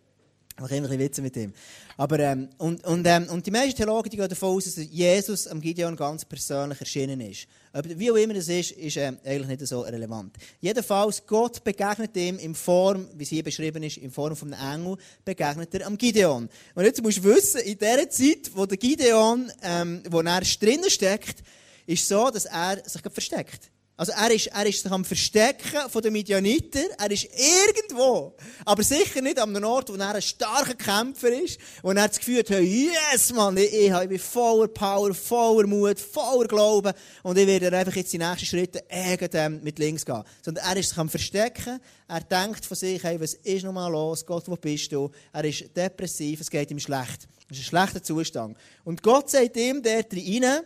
Ich 0.56 0.62
mache 0.62 0.76
immer 0.76 0.86
ein 0.86 0.96
bisschen 0.96 1.04
Witze 1.04 1.22
mit 1.22 1.36
ihm. 1.36 1.52
Aber, 1.98 2.18
ähm, 2.18 2.48
und, 2.56 2.82
und, 2.86 3.06
ähm, 3.06 3.28
und 3.28 3.46
die 3.46 3.50
meisten 3.50 3.76
Theologen 3.76 4.08
die 4.08 4.16
gehen 4.16 4.26
davon 4.26 4.56
aus, 4.56 4.64
dass 4.64 4.76
Jesus 4.90 5.46
am 5.46 5.60
Gideon 5.60 5.94
ganz 5.94 6.24
persönlich 6.24 6.80
erschienen 6.80 7.20
ist. 7.20 7.46
Aber 7.74 7.90
wie 7.98 8.10
auch 8.10 8.16
immer 8.16 8.32
das 8.32 8.48
ist, 8.48 8.70
ist 8.70 8.96
ähm, 8.96 9.18
eigentlich 9.22 9.48
nicht 9.48 9.66
so 9.66 9.80
relevant. 9.80 10.34
Jedenfalls, 10.62 11.26
Gott 11.26 11.62
begegnet 11.62 12.16
ihm 12.16 12.38
in 12.38 12.54
Form, 12.54 13.06
wie 13.12 13.24
es 13.24 13.28
hier 13.28 13.42
beschrieben 13.42 13.82
ist, 13.82 13.98
in 13.98 14.10
Form 14.10 14.34
von 14.34 14.54
einem 14.54 14.86
Engel, 14.86 14.96
begegnet 15.26 15.74
er 15.74 15.86
am 15.86 15.98
Gideon. 15.98 16.48
Und 16.74 16.84
jetzt 16.84 17.02
musst 17.02 17.18
du 17.18 17.24
wissen, 17.24 17.60
in 17.60 17.76
der 17.76 18.08
Zeit, 18.08 18.50
wo 18.54 18.64
der 18.64 18.78
Gideon, 18.78 19.52
ähm, 19.62 20.02
wo 20.08 20.22
er 20.22 20.40
drinnen 20.40 20.88
steckt, 20.88 21.42
ist 21.84 22.08
so, 22.08 22.30
dass 22.30 22.46
er 22.46 22.82
sich 22.82 23.02
versteckt. 23.12 23.70
Also 23.98 24.12
er 24.12 24.30
ist, 24.30 24.48
er 24.48 24.66
ist 24.66 24.82
sich 24.82 24.92
am 24.92 25.06
Verstecken 25.06 25.88
von 25.88 26.02
den 26.02 26.12
Midianiter. 26.12 26.82
Er 26.98 27.10
ist 27.10 27.24
irgendwo. 27.24 28.34
Aber 28.66 28.82
sicher 28.82 29.22
nicht 29.22 29.40
an 29.40 29.56
einem 29.56 29.64
Ort, 29.64 29.88
wo 29.88 29.94
er 29.94 30.14
ein 30.14 30.20
starker 30.20 30.74
Kämpfer 30.74 31.28
ist. 31.28 31.58
Wo 31.82 31.92
er 31.92 32.06
das 32.06 32.18
Gefühl 32.18 32.40
hat, 32.40 32.50
yes, 32.50 33.32
Mann, 33.32 33.56
ich, 33.56 33.72
ich, 33.72 34.08
bin 34.08 34.18
voller 34.18 34.68
Power, 34.68 35.14
voller 35.14 35.66
Mut, 35.66 35.98
voller 35.98 36.46
Glauben. 36.46 36.92
Und 37.22 37.38
ich 37.38 37.46
werde 37.46 37.74
einfach 37.74 37.96
jetzt 37.96 38.12
die 38.12 38.18
nächsten 38.18 38.44
Schritte 38.44 38.84
ähm, 38.90 39.60
mit 39.62 39.78
links 39.78 40.04
gehen. 40.04 40.22
Sondern 40.42 40.66
er 40.66 40.76
ist 40.76 40.90
sich 40.90 40.98
am 40.98 41.08
Verstecken. 41.08 41.80
Er 42.06 42.20
denkt 42.20 42.66
von 42.66 42.76
sich, 42.76 43.02
hey, 43.02 43.18
was 43.18 43.32
ist 43.32 43.64
nochmal 43.64 43.90
los? 43.90 44.26
Gott, 44.26 44.44
wo 44.46 44.56
bist 44.56 44.92
du? 44.92 45.10
Er 45.32 45.44
ist 45.44 45.74
depressiv, 45.74 46.42
es 46.42 46.50
geht 46.50 46.70
ihm 46.70 46.80
schlecht. 46.80 47.26
Das 47.48 47.56
ist 47.56 47.64
ein 47.64 47.68
schlechter 47.68 48.02
Zustand. 48.02 48.58
Und 48.84 49.02
Gott 49.02 49.30
sagt 49.30 49.56
ihm 49.56 49.82
dort 49.82 50.12
rein, 50.12 50.60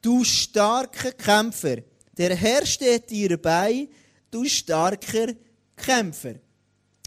du 0.00 0.24
starker 0.24 1.12
Kämpfer. 1.12 1.82
Der 2.18 2.34
Herr 2.34 2.66
steht 2.66 3.10
dir 3.10 3.40
bei, 3.40 3.88
du 4.28 4.44
starker 4.44 5.28
Kämpfer. 5.76 6.34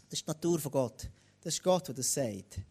Das 0.10 0.20
ist 0.20 0.26
die 0.26 0.32
Natur 0.32 0.58
von 0.58 0.72
Gott. 0.72 1.10
Das 1.42 1.54
ist 1.54 1.62
Gott, 1.62 1.86
der 1.90 1.96
das 1.96 2.14
sagt. 2.14 2.62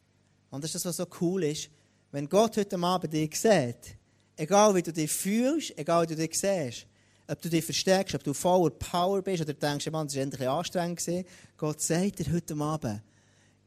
Und 0.48 0.64
das 0.64 0.74
ist 0.74 0.86
das, 0.86 0.86
was 0.86 0.96
so 0.96 1.06
cool 1.20 1.44
ist. 1.44 1.68
Wenn 2.10 2.26
Gott 2.30 2.56
heute 2.56 2.78
Abend 2.78 3.12
dich 3.12 3.38
sieht, 3.38 3.98
egal 4.36 4.74
wie 4.74 4.80
du 4.80 4.90
dich 4.90 5.12
fühlst, 5.12 5.76
egal 5.76 6.04
wie 6.04 6.14
du 6.14 6.16
dich 6.16 6.38
siehst, 6.40 6.86
ob 7.28 7.42
du 7.42 7.50
dich 7.50 7.62
versteckst, 7.62 8.14
ob 8.14 8.24
du 8.24 8.32
voller 8.32 8.70
Power 8.70 9.20
bist 9.20 9.42
oder 9.42 9.52
denkst, 9.52 9.90
Mann, 9.90 10.06
das 10.06 10.16
war 10.16 10.22
endlich 10.22 10.48
anstrengend, 10.48 11.26
Gott 11.58 11.82
sagt 11.82 12.20
dir 12.20 12.32
heute 12.32 12.56
Abend, 12.56 13.02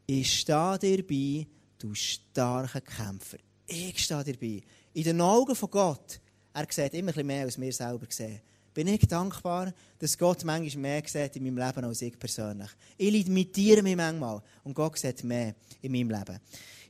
ich 0.07 0.39
stehe 0.39 0.79
dir 0.79 1.05
bei, 1.05 1.45
du 1.77 1.93
starker 1.93 2.81
Kämpfer. 2.81 3.37
Ich 3.67 4.03
stehe 4.03 4.23
dir 4.23 4.37
bei. 4.37 4.63
In 4.93 5.03
den 5.03 5.21
Augen 5.21 5.55
von 5.55 5.69
Gott, 5.69 6.19
er 6.53 6.65
sieht 6.71 6.95
immer 6.95 7.11
ein 7.11 7.13
bisschen 7.13 7.27
mehr, 7.27 7.43
als 7.43 7.61
wir 7.61 7.71
selber 7.71 8.07
sehen 8.09 8.41
bin 8.73 8.87
ich 8.87 9.07
dankbar, 9.07 9.73
dass 9.99 10.17
Gott 10.17 10.43
manchmal 10.43 10.81
mehr 10.81 11.03
sieht 11.05 11.35
in 11.35 11.43
meinem 11.43 11.57
Leben 11.57 11.85
als 11.85 12.01
ich 12.01 12.17
persönlich. 12.17 12.69
Ich 12.97 13.11
limitiere 13.11 13.81
mich 13.81 13.95
manchmal 13.95 14.41
und 14.63 14.73
Gott 14.73 14.97
sieht 14.97 15.23
mehr 15.23 15.55
in 15.81 15.91
meinem 15.91 16.09
Leben. 16.09 16.39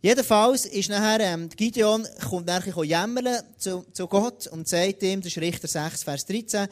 Jedenfalls 0.02 0.66
ist 0.66 0.90
nachher, 0.90 1.22
ähm, 1.22 1.48
Gideon 1.50 2.06
kommt 2.30 2.48
nachher 2.48 2.84
jammern 2.84 3.42
zu, 3.58 3.86
zu 3.94 4.08
Gott 4.08 4.48
und 4.48 4.68
sagt 4.68 5.02
ihm, 5.02 5.22
das 5.22 5.32
ist 5.32 5.38
Richter 5.38 5.68
6, 5.68 6.04
Vers 6.04 6.26
13, 6.26 6.68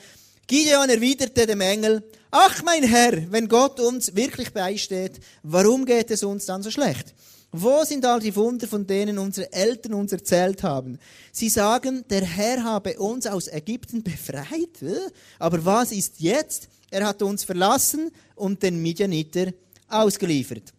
Gideon 0.47 0.89
erwiderte 0.89 1.47
dem 1.47 1.61
Engel, 1.61 2.03
ach 2.29 2.61
mein 2.63 2.83
Herr, 2.83 3.31
wenn 3.31 3.47
Gott 3.47 3.79
uns 3.79 4.13
wirklich 4.15 4.51
beisteht, 4.51 5.21
warum 5.43 5.85
geht 5.85 6.11
es 6.11 6.23
uns 6.23 6.45
dann 6.45 6.61
so 6.61 6.69
schlecht? 6.69 7.13
Wo 7.53 7.83
sind 7.83 8.05
all 8.05 8.21
die 8.21 8.33
Wunder, 8.35 8.65
von 8.65 8.87
denen 8.87 9.17
unsere 9.17 9.51
Eltern 9.51 9.93
uns 9.93 10.13
erzählt 10.13 10.63
haben? 10.63 10.97
Sie 11.33 11.49
sagen, 11.49 12.05
der 12.09 12.23
Herr 12.23 12.63
habe 12.63 12.97
uns 12.97 13.27
aus 13.27 13.49
Ägypten 13.49 14.03
befreit. 14.03 14.81
Äh? 14.81 15.11
Aber 15.37 15.63
was 15.65 15.91
ist 15.91 16.19
jetzt? 16.19 16.69
Er 16.91 17.05
hat 17.05 17.21
uns 17.21 17.43
verlassen 17.43 18.09
und 18.35 18.63
den 18.63 18.81
Midianiter 18.81 19.51
ausgeliefert. 19.89 20.73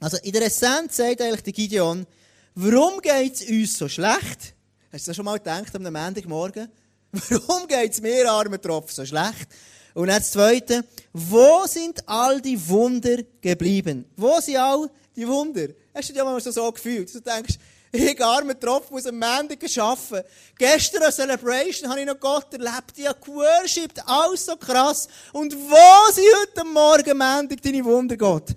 Also 0.00 0.18
in 0.22 0.32
der 0.32 0.42
Essenz 0.42 0.96
sagt 0.96 1.22
eigentlich 1.22 1.42
der 1.42 1.52
Gideon, 1.52 2.06
warum 2.54 3.00
geht 3.00 3.34
es 3.34 3.48
uns 3.48 3.78
so 3.78 3.88
schlecht? 3.88 4.54
Hast 4.92 5.06
du 5.06 5.10
das 5.10 5.16
schon 5.16 5.24
mal 5.24 5.38
gedacht 5.38 5.74
am 5.74 5.82
Montagmorgen? 5.82 6.68
Warum 7.30 7.66
geht 7.66 7.92
es 7.92 8.02
mir, 8.02 8.30
armen 8.30 8.60
Tropf, 8.60 8.92
so 8.92 9.04
schlecht? 9.04 9.48
Und 9.94 10.08
das 10.08 10.30
Zweite, 10.30 10.84
wo 11.12 11.66
sind 11.66 12.06
all 12.06 12.40
die 12.40 12.68
Wunder 12.68 13.18
geblieben? 13.40 14.04
Wo 14.16 14.40
sind 14.40 14.56
all 14.56 14.90
die 15.16 15.26
Wunder? 15.26 15.68
Hast 15.98 16.10
du 16.10 16.12
dich 16.12 16.22
mal 16.22 16.40
so, 16.40 16.52
so 16.52 16.70
gefühlt? 16.70 17.12
Du 17.12 17.18
denkst, 17.18 17.58
ich 17.92 18.24
armer 18.24 18.56
Tropf 18.56 18.88
muss 18.88 19.04
am 19.06 19.18
Montag 19.18 19.58
arbeiten. 19.78 20.28
Gestern 20.56 21.02
eine 21.02 21.10
Celebration 21.10 21.90
habe 21.90 21.98
ich 21.98 22.06
noch 22.06 22.20
Gott 22.20 22.52
erlebt. 22.52 22.92
Ich 22.94 23.04
habe 23.04 23.18
geworshipped, 23.18 24.06
alles 24.06 24.46
so 24.46 24.54
krass. 24.54 25.08
Und 25.32 25.56
wo 25.56 26.12
sind 26.12 26.24
heute 26.40 26.64
Morgen 26.64 27.18
Montag 27.18 27.60
deine 27.60 27.84
Wunder, 27.84 28.16
Gott? 28.16 28.54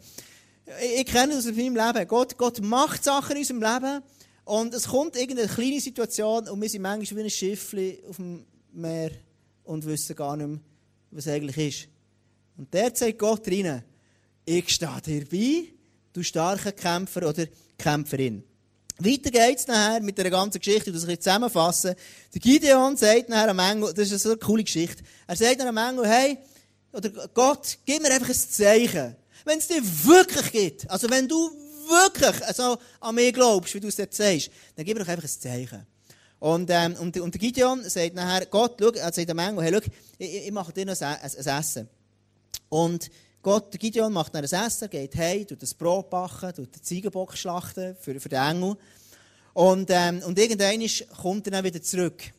Ich, 0.83 0.99
ich 0.99 1.05
kenne 1.07 1.33
das 1.33 1.47
aus 1.47 1.55
meinem 1.55 1.75
Leben. 1.75 2.07
Gott, 2.07 2.37
Gott 2.37 2.61
macht 2.61 3.03
Sachen 3.03 3.31
in 3.31 3.39
unserem 3.39 3.63
Leben. 3.63 4.03
Und 4.45 4.75
es 4.75 4.87
kommt 4.87 5.15
irgendeine 5.15 5.47
kleine 5.47 5.81
Situation 5.81 6.47
und 6.47 6.61
wir 6.61 6.69
sind 6.69 6.83
manchmal 6.83 7.21
wie 7.21 7.23
ein 7.23 7.29
Schiff 7.31 7.75
auf 8.07 8.17
dem 8.17 8.45
Meer 8.71 9.13
und 9.63 9.83
wissen 9.87 10.15
gar 10.15 10.37
nicht 10.37 10.47
mehr, 10.47 10.59
was 11.09 11.27
eigentlich 11.27 11.57
ist. 11.57 11.89
Und 12.55 12.71
der 12.71 12.95
sagt 12.95 13.17
Gott 13.17 13.47
rein, 13.47 13.83
ich 14.45 14.69
stehe 14.69 15.01
dir 15.03 15.25
bei, 15.25 15.80
du 16.13 16.23
starker 16.23 16.71
Kämpfer 16.71 17.27
oder 17.27 17.45
Kämpferin. 17.77 18.43
Weiter 18.97 19.31
geht's 19.31 19.67
nachher 19.67 20.01
mit 20.01 20.17
der 20.17 20.29
ganzen 20.29 20.59
Geschichte, 20.59 20.91
das 20.91 21.07
ich 21.07 21.19
zusammenfassen. 21.19 21.95
Der 22.33 22.41
Gideon 22.41 22.97
sagt 22.97 23.29
nachher 23.29 23.49
am 23.49 23.59
Engel, 23.59 23.93
das 23.93 24.11
ist 24.11 24.25
eine 24.25 24.37
coole 24.37 24.63
Geschichte, 24.63 25.03
er 25.27 25.35
sagt 25.35 25.59
dann 25.59 25.75
am 25.75 25.77
Engel, 25.77 26.07
hey, 26.07 26.37
oder 26.93 27.09
Gott, 27.33 27.77
gib 27.85 28.01
mir 28.01 28.11
einfach 28.11 28.29
ein 28.29 28.35
Zeichen. 28.35 29.15
Wenn 29.45 29.57
es 29.57 29.67
dir 29.67 29.81
wirklich 29.81 30.51
gibt, 30.51 30.89
also 30.91 31.09
wenn 31.09 31.27
du 31.27 31.49
wirklich 31.87 32.45
also 32.45 32.77
an 32.99 33.15
mich 33.15 33.33
glaubst, 33.33 33.73
wie 33.73 33.79
du 33.79 33.87
es 33.87 33.97
jetzt 33.97 34.17
sagst, 34.17 34.51
dann 34.75 34.85
gib 34.85 34.97
mir 34.97 35.03
doch 35.03 35.11
einfach 35.11 35.23
ein 35.23 35.29
Zeichen. 35.29 35.87
Und, 36.39 36.69
ähm, 36.71 36.95
und, 36.99 37.17
und 37.19 37.33
der 37.33 37.39
Gideon 37.39 37.87
sagt 37.87 38.15
nachher, 38.15 38.45
Gott, 38.47 38.75
schau, 38.79 38.89
er 38.91 39.13
sagt 39.13 39.29
am 39.29 39.39
Engel, 39.39 39.63
hey, 39.63 39.73
schau, 39.73 39.91
ich, 40.17 40.47
ich 40.47 40.51
mache 40.51 40.73
dir 40.73 40.85
noch 40.85 40.99
ein, 40.99 41.17
ein, 41.21 41.31
ein 41.37 41.59
Essen. 41.59 41.89
Und 42.69 43.09
Gott, 43.41 43.71
Gideon 43.79 44.13
macht 44.13 44.35
dann 44.35 44.45
ein 44.45 44.65
Essen, 44.65 44.89
geht 44.89 45.15
heim, 45.15 45.47
tut 45.47 45.61
das 45.61 45.73
Brot 45.73 46.09
backen, 46.09 46.53
tut 46.53 46.75
den 46.75 46.83
Ziegenbock 46.83 47.35
schlachten 47.35 47.95
für, 47.99 48.19
für 48.19 48.29
den 48.29 48.39
Engel. 48.39 48.77
Und, 49.53 49.89
ähm, 49.89 50.21
und 50.25 50.37
irgendwann 50.37 50.85
kommt 51.17 51.47
er 51.47 51.51
dann 51.51 51.63
wieder 51.63 51.81
zurück. 51.81 52.31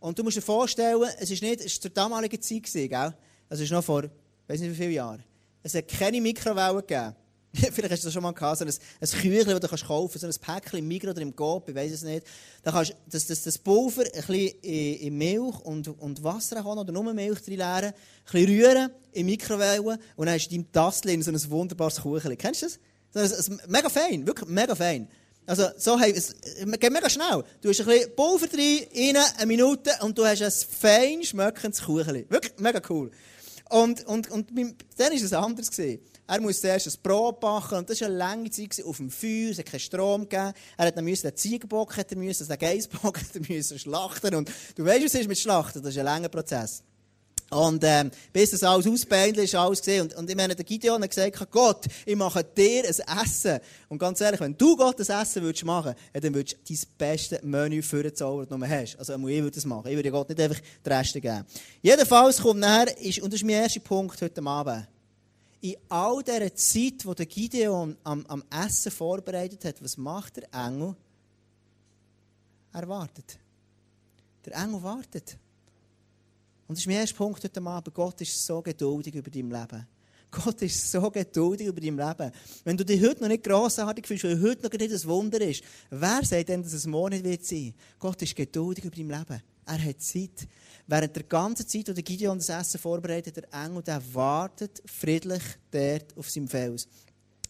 Und 0.00 0.18
du 0.18 0.24
musst 0.24 0.36
dir 0.36 0.42
vorstellen, 0.42 1.02
es 1.18 1.30
ist 1.30 1.42
nicht, 1.42 1.60
es 1.60 1.66
ist 1.66 1.82
zur 1.82 1.90
damaligen 1.90 2.40
Zeit 2.40 2.62
gewesen, 2.62 2.88
gell? 2.88 3.14
Das 3.48 3.60
ist 3.60 3.70
noch 3.70 3.84
vor, 3.84 4.04
ich 4.04 4.10
weiß 4.46 4.60
nicht 4.60 4.72
wie 4.72 4.76
viele 4.76 4.90
Jahren. 4.90 5.22
Es 5.62 5.74
hat 5.74 5.88
keine 5.88 6.20
Mikrowellen 6.20 6.78
gegeben. 6.78 7.14
Vielleicht 7.54 7.92
hast 7.92 8.02
du 8.02 8.06
das 8.08 8.12
schon 8.12 8.22
mal 8.22 8.32
gehabt, 8.32 8.58
so 8.58 8.64
ein, 8.64 8.70
ein 8.70 9.08
Küchlein, 9.08 9.46
das 9.46 9.60
du 9.60 9.68
kannst 9.68 9.86
kaufen 9.86 10.18
so 10.18 10.26
ein 10.26 10.32
Päckchen 10.32 10.80
im 10.80 10.88
Migros 10.88 11.12
oder 11.12 11.22
im 11.22 11.34
Coop, 11.34 11.68
ich 11.68 11.74
weiß 11.74 11.92
es 11.92 12.02
nicht. 12.02 12.26
Da 12.62 12.72
kannst 12.72 12.96
das, 13.08 13.26
das, 13.26 13.42
das 13.42 13.58
Pulver 13.58 14.02
ein 14.02 14.10
bisschen 14.12 14.58
in, 14.62 14.94
in 14.96 15.18
Milch 15.18 15.60
und, 15.60 15.88
und 15.88 16.22
Wasser 16.24 16.64
haben, 16.64 16.78
oder 16.78 16.92
nur 16.92 17.12
Milch 17.14 17.42
drin 17.42 17.58
leeren, 17.58 17.92
ein 17.92 17.94
bisschen 18.24 18.48
rühren 18.48 18.90
in 19.12 19.26
Mikrowellen 19.26 19.98
und 20.16 20.26
dann 20.26 20.34
hast 20.34 20.48
du 20.48 20.54
in 20.56 20.62
deinem 20.62 20.72
Tastel 20.72 21.22
so 21.22 21.30
ein 21.30 21.50
wunderbares 21.50 22.00
Kuchen. 22.00 22.36
Kennst 22.36 22.62
du 22.62 22.66
das? 22.66 22.78
das 23.12 23.32
ist 23.32 23.68
mega 23.68 23.88
fein, 23.88 24.26
wirklich 24.26 24.48
mega 24.48 24.74
fein. 24.74 25.08
Also, 25.46 25.68
so, 25.76 26.00
hey, 26.00 26.12
es 26.12 26.34
geht 26.80 26.92
mega 26.92 27.08
schnell. 27.08 27.44
Du 27.60 27.68
hast 27.68 27.80
ein 27.80 27.86
bisschen 27.86 28.16
Pulver 28.16 28.46
drin, 28.46 28.86
rein, 28.96 29.24
eine 29.36 29.46
Minute, 29.46 29.90
und 30.00 30.16
du 30.16 30.24
hast 30.24 30.42
ein 30.42 30.50
fein 30.50 31.22
schmeckendes 31.22 31.82
Kuchen. 31.82 32.24
Wirklich 32.30 32.54
mega 32.58 32.80
cool. 32.88 33.10
Und, 33.68 34.06
und, 34.06 34.30
und 34.30 34.50
dann 34.96 35.12
war 35.12 35.12
es 35.12 35.32
anders. 35.32 35.70
Gewesen. 35.70 36.00
Er 36.26 36.40
musste 36.40 36.62
zuerst 36.62 36.86
ein 36.86 37.02
Brot 37.02 37.40
backen 37.40 37.78
und 37.78 37.90
das 37.90 38.00
war 38.00 38.08
eine 38.08 38.16
lange 38.16 38.50
Zeit 38.50 38.82
auf 38.84 38.96
dem 38.96 39.10
Feuer, 39.10 39.50
es 39.50 39.58
hat 39.58 39.66
keinen 39.66 39.80
Strom 39.80 40.22
gegeben. 40.22 40.52
Er 40.76 40.86
hat 40.86 40.96
dann 40.96 41.04
den 41.04 41.36
Ziegenbock, 41.36 41.96
hat 41.96 42.14
müssen, 42.14 42.48
den 42.48 42.58
Geissbock 42.58 43.20
müssen 43.48 43.78
schlachten 43.78 44.34
und 44.34 44.50
du 44.74 44.84
weißt, 44.84 45.04
was 45.04 45.14
ist 45.14 45.28
mit 45.28 45.38
Schlachten, 45.38 45.82
das 45.82 45.92
ist 45.92 45.98
ein 45.98 46.04
langer 46.06 46.30
Prozess. 46.30 46.82
Und 47.50 47.84
ähm, 47.84 48.10
bis 48.32 48.50
das 48.50 48.62
alles 48.62 48.86
ausbeindelt 48.86 49.44
ist, 49.44 49.54
alles 49.54 49.80
gesehen. 49.80 50.02
Und, 50.02 50.14
und 50.14 50.28
ich 50.28 50.36
meine, 50.36 50.56
der 50.56 50.64
Gideon 50.64 51.02
hat 51.02 51.10
gesagt, 51.10 51.50
Gott, 51.50 51.84
ich 52.04 52.16
mache 52.16 52.42
dir 52.42 52.84
ein 52.84 53.22
Essen. 53.22 53.60
Und 53.88 53.98
ganz 53.98 54.20
ehrlich, 54.20 54.40
wenn 54.40 54.56
du 54.56 54.76
Gott 54.76 54.98
ein 54.98 55.22
Essen 55.22 55.42
würdest 55.42 55.64
machen, 55.64 55.94
dann 56.12 56.34
würdest 56.34 56.56
du 56.68 56.74
dein 56.74 56.78
bestes 56.98 57.42
Menü 57.42 57.82
für 57.82 58.02
den 58.02 58.14
Zauber, 58.14 58.46
das 58.46 58.58
du 58.58 58.66
hast. 58.66 58.98
Also 58.98 59.14
ich 59.14 59.20
würde 59.42 59.50
das 59.52 59.64
machen. 59.66 59.88
Ich 59.88 59.96
würde 59.96 60.10
Gott 60.10 60.28
nicht 60.30 60.40
einfach 60.40 60.60
die 60.84 60.88
Reste 60.88 61.20
geben. 61.20 61.44
Jedenfalls 61.82 62.40
kommt 62.40 62.60
nachher, 62.60 62.98
ist, 62.98 63.20
und 63.20 63.32
das 63.32 63.40
ist 63.40 63.46
mein 63.46 63.56
erster 63.56 63.80
Punkt 63.80 64.20
heute 64.20 64.42
Abend, 64.42 64.88
in 65.64 65.76
all 65.88 66.22
dieser 66.22 66.54
Zeit, 66.54 67.06
wo 67.06 67.14
der 67.14 67.24
Gideon 67.24 67.96
am, 68.04 68.26
am 68.26 68.44
Essen 68.50 68.92
vorbereitet 68.92 69.64
hat, 69.64 69.82
was 69.82 69.96
macht 69.96 70.36
der 70.36 70.52
Engel? 70.52 70.94
Er 72.74 72.86
wartet. 72.86 73.38
Der 74.44 74.56
Engel 74.56 74.82
wartet. 74.82 75.38
Und 76.68 76.76
das 76.76 76.80
ist 76.80 76.86
mein 76.86 76.96
erster 76.96 77.16
Punkt 77.16 77.42
heute 77.42 77.62
Abend. 77.62 77.94
Gott 77.94 78.20
ist 78.20 78.44
so 78.44 78.60
geduldig 78.60 79.14
über 79.14 79.30
dein 79.30 79.48
Leben. 79.48 79.86
Gott 80.30 80.60
ist 80.60 80.90
so 80.90 81.10
geduldig 81.10 81.66
über 81.68 81.80
dein 81.80 81.96
Leben. 81.96 82.30
Wenn 82.64 82.76
du 82.76 82.84
dich 82.84 83.00
heute 83.00 83.22
noch 83.22 83.28
nicht 83.28 83.44
grossartig 83.44 84.06
fühlst, 84.06 84.24
weil 84.24 84.42
heute 84.42 84.64
noch 84.64 84.70
nicht 84.70 84.92
ein 84.92 85.04
Wunder 85.08 85.40
ist, 85.40 85.64
wer 85.88 86.22
sagt 86.24 86.50
denn, 86.50 86.62
dass 86.62 86.74
es 86.74 86.86
morgen 86.86 87.14
nicht 87.14 87.24
wird 87.24 87.44
sein? 87.46 87.74
Gott 87.98 88.20
ist 88.20 88.36
geduldig 88.36 88.84
über 88.84 88.96
dein 88.96 89.08
Leben. 89.08 89.42
Er 89.66 89.82
hat 89.82 90.02
Zeit. 90.02 90.48
Während 90.86 91.16
der 91.16 91.22
ganzen 91.22 91.66
Zeit, 91.66 91.88
wo 91.88 91.92
der 91.92 92.02
Gideon 92.02 92.38
das 92.38 92.50
Essen 92.50 92.78
vorbereitet, 92.78 93.36
der 93.36 93.52
Engel, 93.52 93.82
der 93.82 94.02
wartet 94.12 94.82
friedlich 94.84 95.42
dort 95.70 96.16
auf 96.16 96.28
seinem 96.28 96.48
Fels. 96.48 96.86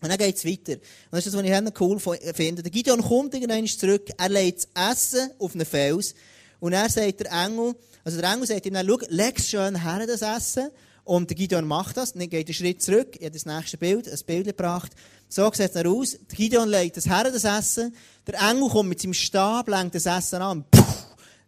Und 0.00 0.10
dann 0.10 0.18
geht 0.18 0.36
es 0.36 0.44
weiter. 0.44 0.74
Und 0.74 1.12
das 1.12 1.26
ist 1.26 1.34
das, 1.34 1.42
was 1.42 1.68
ich 1.68 1.80
cool 1.80 1.98
finde. 2.34 2.62
Der 2.62 2.70
Gideon 2.70 3.02
kommt 3.02 3.34
irgendwann 3.34 3.66
zurück, 3.66 4.10
er 4.16 4.28
legt 4.28 4.68
das 4.74 4.92
Essen 4.92 5.30
auf 5.38 5.54
einen 5.54 5.64
Fels 5.64 6.14
und 6.60 6.72
er 6.72 6.88
sagt 6.88 7.20
der 7.20 7.32
Engel, 7.32 7.74
also 8.04 8.20
der 8.20 8.32
Engel 8.32 8.46
sagt 8.46 8.66
ihm 8.66 8.74
dann, 8.74 8.86
schau, 8.86 8.98
leg 9.08 9.40
schön 9.40 9.82
her, 9.82 10.06
das 10.06 10.22
Essen. 10.22 10.68
Und 11.04 11.28
der 11.28 11.36
Gideon 11.36 11.66
macht 11.66 11.96
das, 11.96 12.14
dann 12.14 12.28
geht 12.30 12.46
einen 12.46 12.54
Schritt 12.54 12.82
zurück, 12.82 13.16
er 13.20 13.26
hat 13.26 13.34
das 13.34 13.44
nächste 13.44 13.76
Bild, 13.76 14.08
ein 14.08 14.18
Bild 14.26 14.46
gebracht. 14.46 14.92
So 15.28 15.50
sieht 15.52 15.74
es 15.74 15.84
aus. 15.84 16.12
Der 16.12 16.36
Gideon 16.36 16.68
legt 16.68 16.96
das 16.96 17.06
her, 17.06 17.24
das 17.24 17.44
Essen. 17.44 17.94
Der 18.26 18.40
Engel 18.40 18.68
kommt 18.68 18.88
mit 18.88 19.00
seinem 19.00 19.14
Stab, 19.14 19.68
lenkt 19.68 19.94
das 19.94 20.06
Essen 20.06 20.40
an 20.40 20.64
puh, 20.70 20.83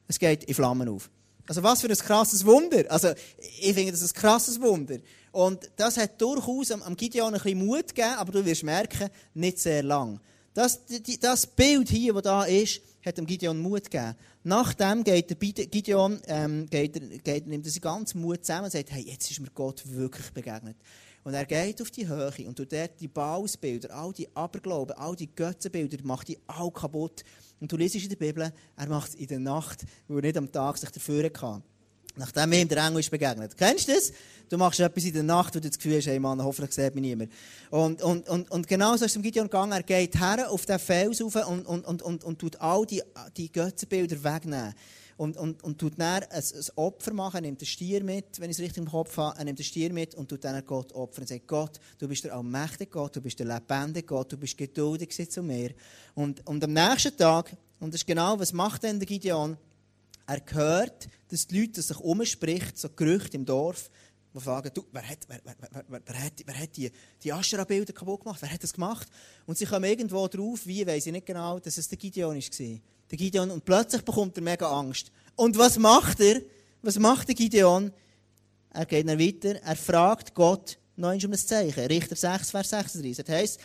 es 0.09 0.19
geht 0.19 0.45
in 0.45 0.55
Flammen 0.55 0.89
auf. 0.89 1.11
Also 1.49 1.63
was 1.63 1.81
für 1.81 1.89
ein 1.89 1.97
krasses 1.97 2.45
Wunder. 2.45 2.85
Also 2.89 3.13
ich 3.61 3.75
finde 3.75 3.93
das 3.93 4.03
ein 4.03 4.13
krasses 4.13 4.61
Wunder. 4.61 4.99
Und 5.33 5.71
das 5.77 5.97
hat 5.97 6.21
durchaus 6.21 6.71
am 6.73 6.97
Gideon 6.97 7.35
ein 7.35 7.41
bisschen 7.41 7.65
Mut 7.65 7.89
gegeben, 7.95 8.15
aber 8.17 8.33
du 8.33 8.45
wirst 8.45 8.65
merken, 8.65 9.11
nicht 9.35 9.59
sehr 9.59 9.83
lang. 9.83 10.21
Das, 10.55 10.81
das 11.21 11.47
Bild 11.47 11.91
hier, 11.91 12.15
das 12.15 12.23
da 12.23 12.45
ist, 12.45 12.81
hat 13.05 13.19
dem 13.19 13.27
Gideon 13.27 13.59
Mut 13.59 13.91
gegeben. 13.91 14.17
Nachdem 14.43 15.05
geht 15.05 15.29
der 15.29 15.67
Gideon, 15.67 16.21
ähm, 16.27 16.67
geht, 16.71 17.25
geht, 17.25 17.47
nimmt 17.47 17.67
er 17.67 17.71
seinen 17.71 17.81
ganzen 17.83 18.23
Mut 18.23 18.45
zusammen 18.45 18.65
und 18.65 18.71
sagt, 18.71 18.91
hey, 18.91 19.03
jetzt 19.03 19.31
ist 19.31 19.41
mir 19.41 19.51
Gott 19.55 19.83
wirklich 19.85 20.31
begegnet. 20.31 20.77
Und 21.27 21.35
er 21.35 21.45
geht 21.45 21.83
auf 21.83 21.91
die 21.91 22.07
Höhe 22.07 22.47
und 22.47 22.55
tut 22.55 22.73
dort 22.73 23.01
die 23.01 23.09
Bausbilder, 23.09 23.93
all 23.93 24.13
die 24.13 24.29
Aberglauben, 24.37 24.97
all 24.97 25.17
die 25.17 25.27
Götzenbilder, 25.27 25.99
macht 26.05 26.29
die 26.29 26.39
all 26.47 26.71
kaputt. 26.71 27.25
Und 27.59 27.73
du 27.73 27.77
liest 27.77 27.97
in 27.97 28.09
der 28.09 28.15
Bibel, 28.15 28.53
er 28.77 28.89
macht 28.89 29.09
es 29.09 29.17
in 29.17 29.27
der 29.27 29.41
Nacht, 29.41 29.85
wo 30.07 30.15
er 30.19 30.23
nicht 30.23 30.37
am 30.37 30.53
Tag 30.53 30.79
sich 30.79 30.89
dafür 30.89 31.29
kann. 31.31 31.65
Nachdem 32.15 32.53
ihm 32.53 32.69
der 32.69 32.79
Engel 32.79 33.01
ist 33.01 33.11
begegnet. 33.11 33.57
Kennst 33.57 33.89
du 33.89 33.95
das? 33.95 34.13
Du 34.49 34.57
machst 34.57 34.79
etwas 34.79 35.03
in 35.03 35.15
der 35.15 35.25
Nacht, 35.25 35.53
wo 35.57 35.59
du 35.59 35.69
das 35.69 35.77
Gefühl 35.77 35.97
hast, 35.97 36.07
hey 36.07 36.21
Mann, 36.21 36.41
hoffentlich 36.41 36.73
sieht 36.73 36.95
mich 36.95 37.03
niemand. 37.03 37.33
Und, 37.71 38.01
und, 38.03 38.29
und, 38.29 38.49
und 38.49 38.69
genau 38.69 38.91
so 38.91 39.05
ist 39.05 39.11
es 39.11 39.13
dem 39.15 39.23
Gideon 39.23 39.47
gegangen. 39.47 39.73
Er 39.73 39.83
geht 39.83 40.17
her 40.21 40.49
auf 40.49 40.65
den 40.65 40.79
Fels 40.79 41.21
rauf 41.21 41.35
und, 41.49 41.67
und, 41.67 41.85
und, 41.87 42.03
und, 42.03 42.23
und 42.23 42.39
tut 42.39 42.61
all 42.61 42.87
die, 42.87 43.03
die 43.37 43.51
Götzenbilder 43.51 44.23
wegnehmen. 44.23 44.75
Und, 45.17 45.37
und, 45.37 45.65
und 45.65 45.79
tut 45.79 45.99
dann 45.99 46.23
ein, 46.23 46.29
ein 46.31 46.65
Opfer 46.77 47.13
machen. 47.15 47.43
Nimmt 47.43 47.61
den 47.61 47.67
Stier 47.67 48.05
mit, 48.05 48.39
wenn 48.39 48.51
ich 48.51 48.57
es 48.59 48.63
richtig 48.63 48.79
im 48.79 48.91
Kopf 48.91 49.17
habe. 49.17 49.39
Er 49.39 49.45
nimmt 49.45 49.59
den 49.59 49.65
Stier 49.65 49.93
mit 49.93 50.15
und 50.15 50.29
tut 50.29 50.45
dann 50.45 50.65
Gott 50.65 50.93
opfern. 50.93 51.23
Und 51.23 51.29
sagt, 51.29 51.47
Gott, 51.47 51.81
du 51.99 52.07
bist 52.07 52.25
der 52.25 52.35
allmächtige 52.35 52.91
Gott, 52.91 53.17
du 53.17 53.21
bist 53.21 53.39
der 53.39 53.47
lebendige 53.47 54.07
Gott, 54.07 54.33
du 54.33 54.37
bist 54.37 54.59
geduldig 54.59 55.31
zu 55.31 55.43
mir. 55.43 55.73
Und, 56.15 56.47
und 56.47 56.63
am 56.63 56.73
nächsten 56.73 57.17
Tag, 57.17 57.57
und 57.81 57.95
das 57.95 58.03
ist 58.03 58.07
genau, 58.07 58.39
was 58.39 58.53
macht 58.53 58.83
denn 58.83 58.99
der 58.99 59.07
Gideon? 59.07 59.57
Er 60.27 60.43
hört, 60.53 61.09
dass 61.29 61.47
die 61.47 61.61
Leute 61.61 61.75
dass 61.75 61.89
sich 61.89 61.99
umspricht, 61.99 62.77
so 62.77 62.89
Gerüchte 62.89 63.37
im 63.37 63.45
Dorf, 63.45 63.91
die 64.37 64.41
fragen, 64.41 64.71
du, 64.75 64.85
wer 64.93 65.09
hat, 65.09 65.19
wer, 65.29 65.41
wer, 65.45 65.57
wer, 65.89 66.03
wer 66.05 66.25
hat, 66.25 66.33
wer 66.45 66.59
hat 66.59 66.77
die, 66.77 66.91
die 67.23 67.33
Aschera-Bilder 67.33 67.93
kaputt 67.93 68.21
gemacht? 68.21 68.43
Wer 68.43 68.53
hat 68.53 68.63
das 68.63 68.73
gemacht? 68.73 69.09
Und 69.47 69.57
sie 69.57 69.65
kommen 69.65 69.85
irgendwo 69.85 70.29
drauf, 70.29 70.67
wie, 70.67 70.87
weiß 70.87 71.07
ich 71.07 71.13
nicht 71.13 71.27
genau, 71.27 71.59
dass 71.59 71.79
es 71.79 71.89
der 71.89 71.97
Gideon 71.97 72.37
war. 72.37 72.81
Der 73.11 73.19
Gideon, 73.19 73.51
und 73.51 73.65
plötzlich 73.65 74.03
bekommt 74.03 74.37
er 74.37 74.43
mega 74.43 74.71
Angst. 74.71 75.11
Und 75.37 75.57
was 75.59 75.79
macht 75.79 76.21
er? 76.21 76.41
Was 76.83 76.99
macht 76.99 77.29
der 77.29 77.35
Gideon? 77.35 77.93
Er 78.71 78.87
geht 78.87 79.09
dann 79.09 79.19
weiter, 79.19 79.61
er 79.63 79.77
fragt 79.77 80.35
Gott 80.35 80.79
noch 80.97 81.13
um 81.13 81.33
ein 81.33 81.39
Zeichen. 81.39 81.87
Richter 81.87 82.17
6, 82.17 82.51
Vers 82.51 82.71
36. 82.71 83.25
Das 83.25 83.35
heisst, 83.35 83.61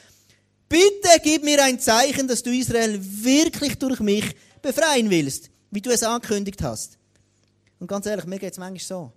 bitte 0.69 1.09
gib 1.23 1.43
mir 1.43 1.63
ein 1.63 1.79
Zeichen, 1.79 2.27
dass 2.27 2.43
du 2.43 2.51
Israel 2.51 2.99
wirklich 3.01 3.75
durch 3.77 3.99
mich 3.99 4.25
befreien 4.61 5.09
willst 5.09 5.51
wie 5.71 5.81
du 5.81 5.89
es 5.89 6.03
angekündigt 6.03 6.61
hast. 6.61 6.99
Und 7.79 7.87
ganz 7.87 8.05
ehrlich, 8.05 8.25
mir 8.25 8.37
geht 8.37 8.51
es 8.51 8.59
manchmal 8.59 8.79
so. 8.79 9.11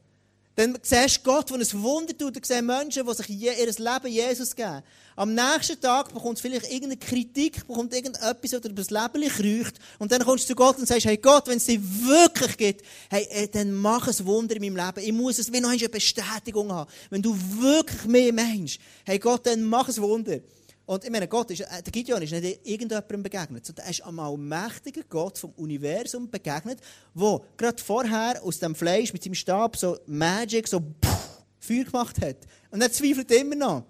Dann 0.56 0.78
siehst 0.82 1.18
du 1.18 1.22
Gott, 1.30 1.50
der 1.50 1.56
ein 1.56 1.82
Wunder 1.82 2.16
tut, 2.16 2.36
und 2.36 2.46
siehst 2.46 2.62
Menschen, 2.62 3.04
die 3.04 3.14
sich 3.14 3.28
ihr 3.28 3.54
Leben 3.54 4.06
Jesus 4.06 4.54
geben. 4.54 4.82
Am 5.16 5.34
nächsten 5.34 5.80
Tag 5.80 6.12
bekommst 6.12 6.44
du 6.44 6.48
vielleicht 6.48 6.70
irgendeine 6.70 6.96
Kritik, 6.96 7.66
bekommt 7.66 7.92
irgendetwas, 7.92 8.54
oder 8.54 8.68
das 8.68 8.90
Leben 8.90 9.28
kreucht. 9.28 9.78
Und 9.98 10.12
dann 10.12 10.24
kommst 10.24 10.44
du 10.44 10.48
zu 10.48 10.54
Gott 10.56 10.78
und 10.78 10.86
sagst, 10.86 11.06
hey 11.06 11.16
Gott, 11.16 11.48
wenn 11.48 11.56
es 11.56 11.66
dir 11.66 11.80
wirklich 11.80 12.56
gibt, 12.56 12.84
hey, 13.10 13.26
äh, 13.30 13.48
dann 13.48 13.72
mach 13.72 14.06
ein 14.06 14.26
Wunder 14.26 14.56
in 14.56 14.62
meinem 14.62 14.76
Leben. 14.76 15.06
Ich 15.06 15.12
muss 15.12 15.38
es 15.38 15.52
wie 15.52 15.60
noch 15.60 15.70
eine 15.70 15.88
Bestätigung 15.88 16.72
haben. 16.72 16.90
Wenn 17.10 17.22
du 17.22 17.36
wirklich 17.60 18.04
mehr 18.04 18.32
meinst, 18.32 18.78
hey 19.04 19.18
Gott, 19.18 19.46
dann 19.46 19.62
mach 19.64 19.88
ein 19.88 19.96
Wunder. 19.96 20.38
Und 20.86 21.04
ich 21.04 21.10
meine, 21.10 21.28
Gott 21.28 21.50
ist, 21.50 21.60
äh, 21.60 21.82
der 21.82 21.92
Gideon 21.92 22.20
ist 22.20 22.32
nicht 22.32 22.60
irgendjemandem 22.64 23.22
begegnet, 23.22 23.64
sondern 23.64 23.86
er 23.86 23.90
ist 23.90 24.02
einem 24.02 24.18
allmächtigen 24.18 25.04
Gott 25.08 25.38
vom 25.38 25.50
Universum 25.52 26.30
begegnet, 26.30 26.80
der 27.14 27.40
gerade 27.56 27.82
vorher 27.82 28.42
aus 28.42 28.58
dem 28.58 28.74
Fleisch 28.74 29.12
mit 29.12 29.22
seinem 29.22 29.34
Stab 29.34 29.76
so 29.76 29.98
Magic, 30.06 30.68
so 30.68 30.80
pff, 30.80 31.44
Feuer 31.58 31.84
gemacht 31.84 32.20
hat. 32.20 32.36
Und 32.70 32.82
er 32.82 32.92
zweifelt 32.92 33.30
immer 33.30 33.56
noch. 33.56 33.84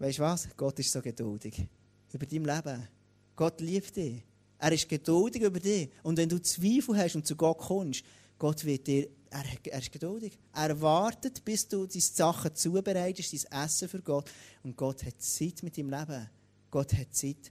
Weißt 0.00 0.18
du 0.18 0.22
was? 0.22 0.48
Gott 0.56 0.78
ist 0.80 0.90
so 0.90 1.00
geduldig. 1.00 1.66
Über 2.12 2.26
dein 2.26 2.44
Leben. 2.44 2.88
Gott 3.36 3.60
liebt 3.60 3.94
dich. 3.96 4.22
Er 4.58 4.72
ist 4.72 4.88
geduldig 4.88 5.42
über 5.42 5.60
dich. 5.60 5.90
Und 6.02 6.16
wenn 6.18 6.28
du 6.28 6.40
Zweifel 6.42 6.96
hast 6.96 7.14
und 7.14 7.26
zu 7.26 7.36
Gott 7.36 7.58
kommst, 7.58 8.02
Gott 8.38 8.64
wird 8.64 8.86
dir 8.86 9.08
er, 9.30 9.44
er 9.64 9.78
ist 9.78 9.92
geduldig. 9.92 10.38
Er 10.54 10.80
wartet, 10.80 11.44
bis 11.44 11.68
du 11.68 11.86
deine 11.86 12.00
Sachen 12.00 12.54
zubereitest, 12.54 13.32
dein 13.32 13.64
Essen 13.64 13.88
für 13.88 14.02
Gott. 14.02 14.30
Und 14.62 14.76
Gott 14.76 15.04
hat 15.04 15.20
Zeit 15.20 15.62
mit 15.62 15.76
deinem 15.76 15.90
Leben. 15.90 16.28
Gott 16.70 16.92
hat 16.94 17.14
Zeit. 17.14 17.50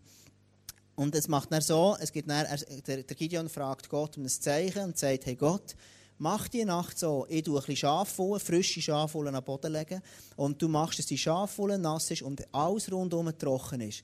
Und 0.96 1.14
es 1.16 1.28
macht 1.28 1.52
dann 1.52 1.62
so, 1.62 1.96
es 2.00 2.12
gibt 2.12 2.30
dann, 2.30 2.46
der, 2.88 3.04
der 3.04 3.16
Gideon 3.16 3.50
fragt 3.50 3.88
Gott 3.90 4.18
um 4.18 4.24
ein 4.24 4.30
Zeichen 4.30 4.84
und 4.84 4.98
sagt, 4.98 5.28
hey 5.28 5.36
Gott, 5.36 5.76
mach 6.18 6.48
die 6.48 6.66
Nacht 6.66 6.98
so, 6.98 7.26
ich 7.30 7.44
tue 7.44 7.56
ein 7.56 7.60
bisschen 7.60 7.76
Schafwolle, 7.76 8.40
frische 8.40 8.82
Schafwolle 8.82 9.32
am 9.32 9.44
Boden 9.44 9.74
legen 9.74 10.02
und 10.36 10.60
du 10.62 10.68
machst, 10.68 11.00
dass 11.00 11.06
die 11.06 11.18
Schafwolle 11.18 11.78
nass 11.78 12.10
ist 12.10 12.24
und 12.24 12.44
alles 12.54 12.92
rundum 12.92 13.36
trocken 13.38 13.82
ist. 13.82 14.04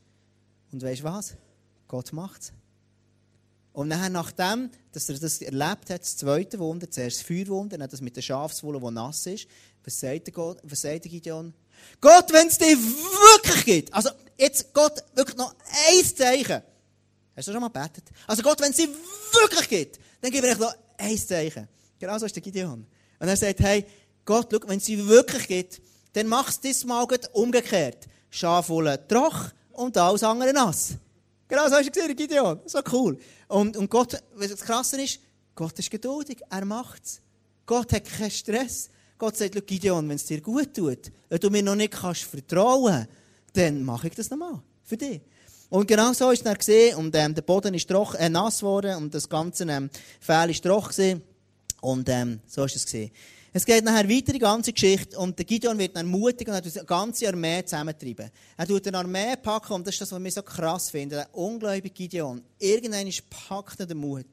Und 0.71 0.83
weißt 0.83 1.01
du 1.01 1.05
was? 1.05 1.35
Gott 1.87 2.13
macht 2.13 2.41
es. 2.41 2.53
Und 3.73 3.87
nachher, 3.87 4.09
nachdem, 4.09 4.69
dass 4.91 5.09
er 5.09 5.17
das 5.17 5.41
erlebt 5.41 5.89
hat, 5.89 6.01
das 6.01 6.15
zweite 6.15 6.59
Wunder, 6.59 6.89
zuerst 6.89 7.19
das 7.19 7.25
Feuerwunder, 7.25 7.77
dann 7.77 7.89
das 7.89 8.01
mit 8.01 8.15
der 8.15 8.21
Schafswolle, 8.21 8.79
die 8.79 8.91
nass 8.91 9.25
ist, 9.25 9.47
Was 9.83 9.99
sagt 9.99 10.27
der, 10.27 10.33
Gott, 10.33 10.59
was 10.63 10.81
sagt 10.81 11.03
Gideon? 11.03 11.53
Gott, 11.99 12.31
wenn 12.31 12.47
es 12.47 12.57
dir 12.57 12.77
wirklich 12.77 13.65
gibt, 13.65 13.93
also 13.93 14.11
jetzt 14.37 14.73
Gott 14.73 15.03
wirklich 15.15 15.35
noch 15.35 15.53
ein 15.89 16.05
Zeichen. 16.05 16.61
Hast 17.35 17.47
du 17.47 17.51
schon 17.51 17.61
mal 17.61 17.67
gebetet? 17.67 18.05
Also 18.27 18.43
Gott, 18.43 18.61
wenn 18.61 18.69
es 18.69 18.77
dir 18.77 18.87
wirklich 18.87 19.67
gibt, 19.67 19.99
dann 20.21 20.31
gib 20.31 20.43
mir 20.43 20.55
noch 20.55 20.73
ein 20.97 21.17
Zeichen. 21.17 21.67
Genau 21.99 22.17
so 22.17 22.25
ist 22.25 22.35
der 22.35 22.43
Gideon. 22.43 22.85
Und 23.19 23.27
er 23.27 23.35
sagt, 23.35 23.59
hey, 23.59 23.85
Gott, 24.23 24.49
schau, 24.51 24.59
wenn 24.67 24.77
es 24.77 24.85
sie 24.85 25.05
wirklich 25.07 25.47
gibt, 25.47 25.81
dann 26.13 26.27
mach 26.27 26.49
es 26.49 26.59
diesmal 26.59 27.07
umgekehrt. 27.33 28.07
Schaf 28.29 28.67
voll 28.67 28.97
troch 29.07 29.49
und 29.71 29.97
alles 29.97 30.23
andere 30.23 30.53
nass. 30.53 30.93
Genau 31.47 31.67
so 31.67 31.75
hast 31.75 31.85
du 31.85 31.91
gesehen, 31.91 32.15
Gideon. 32.15 32.59
So 32.65 32.79
cool. 32.91 33.17
Und, 33.47 33.77
und 33.77 33.89
Gott, 33.89 34.21
was 34.35 34.49
das 34.49 34.61
Krasse 34.61 35.01
ist, 35.01 35.19
Gott 35.55 35.77
ist 35.77 35.91
geduldig. 35.91 36.41
Er 36.49 36.65
macht 36.65 37.03
es. 37.03 37.21
Gott 37.65 37.93
hat 37.93 38.05
keinen 38.05 38.31
Stress. 38.31 38.89
Gott 39.17 39.37
sagt, 39.37 39.67
Gideon, 39.67 40.07
wenn 40.09 40.15
es 40.15 40.25
dir 40.25 40.41
gut 40.41 40.73
tut, 40.73 41.11
wenn 41.29 41.39
du 41.39 41.49
mir 41.49 41.63
noch 41.63 41.75
nicht 41.75 41.93
kannst 41.93 42.23
vertrauen 42.23 43.07
dann 43.53 43.83
mache 43.83 44.07
ich 44.07 44.15
das 44.15 44.29
nochmal. 44.29 44.61
Für 44.83 44.97
dich. 44.97 45.21
Und 45.69 45.87
genau 45.87 46.13
so 46.13 46.31
ist 46.31 46.45
er 46.45 46.55
gesehen 46.55 46.97
und 46.97 47.15
ähm, 47.15 47.33
der 47.33 47.41
Boden 47.41 47.73
ist 47.73 47.87
troch, 47.87 48.15
äh, 48.15 48.29
nass 48.29 48.59
geworden 48.59 48.95
und 48.97 49.13
das 49.13 49.29
ganze 49.29 49.63
ähm, 49.63 49.89
Fell 50.19 50.49
ist 50.49 50.63
troch. 50.63 50.91
Und 51.81 52.09
ähm, 52.09 52.39
so 52.45 52.65
ist 52.65 52.75
es 52.75 52.85
gesehen. 52.85 53.11
Es 53.55 53.65
geht 53.65 53.83
nachher 53.83 54.09
weiter, 54.09 54.33
die 54.33 54.39
ganze 54.39 54.73
Geschichte, 54.73 55.15
und 55.19 55.37
der 55.37 55.45
Gideon 55.45 55.77
wird 55.77 55.95
dann 55.95 56.07
mutig 56.07 56.47
und 56.47 56.63
tut 56.63 56.75
die 56.75 56.85
ganze 56.87 57.27
Armee 57.27 57.63
zusammentreiben. 57.63 58.31
Er 58.57 58.65
tut 58.65 58.87
eine 58.87 58.97
Armee 58.97 59.35
packen, 59.35 59.73
und 59.73 59.85
das 59.85 59.93
ist 59.93 60.01
das, 60.01 60.11
was 60.11 60.23
wir 60.23 60.31
so 60.31 60.41
krass 60.41 60.89
finden. 60.89 61.11
Der 61.11 61.35
ungläubige 61.35 61.93
Gideon, 61.93 62.41
irgendwann 62.57 63.13
packt 63.29 63.79
er 63.79 63.85
den 63.85 63.99
Mut. 63.99 64.25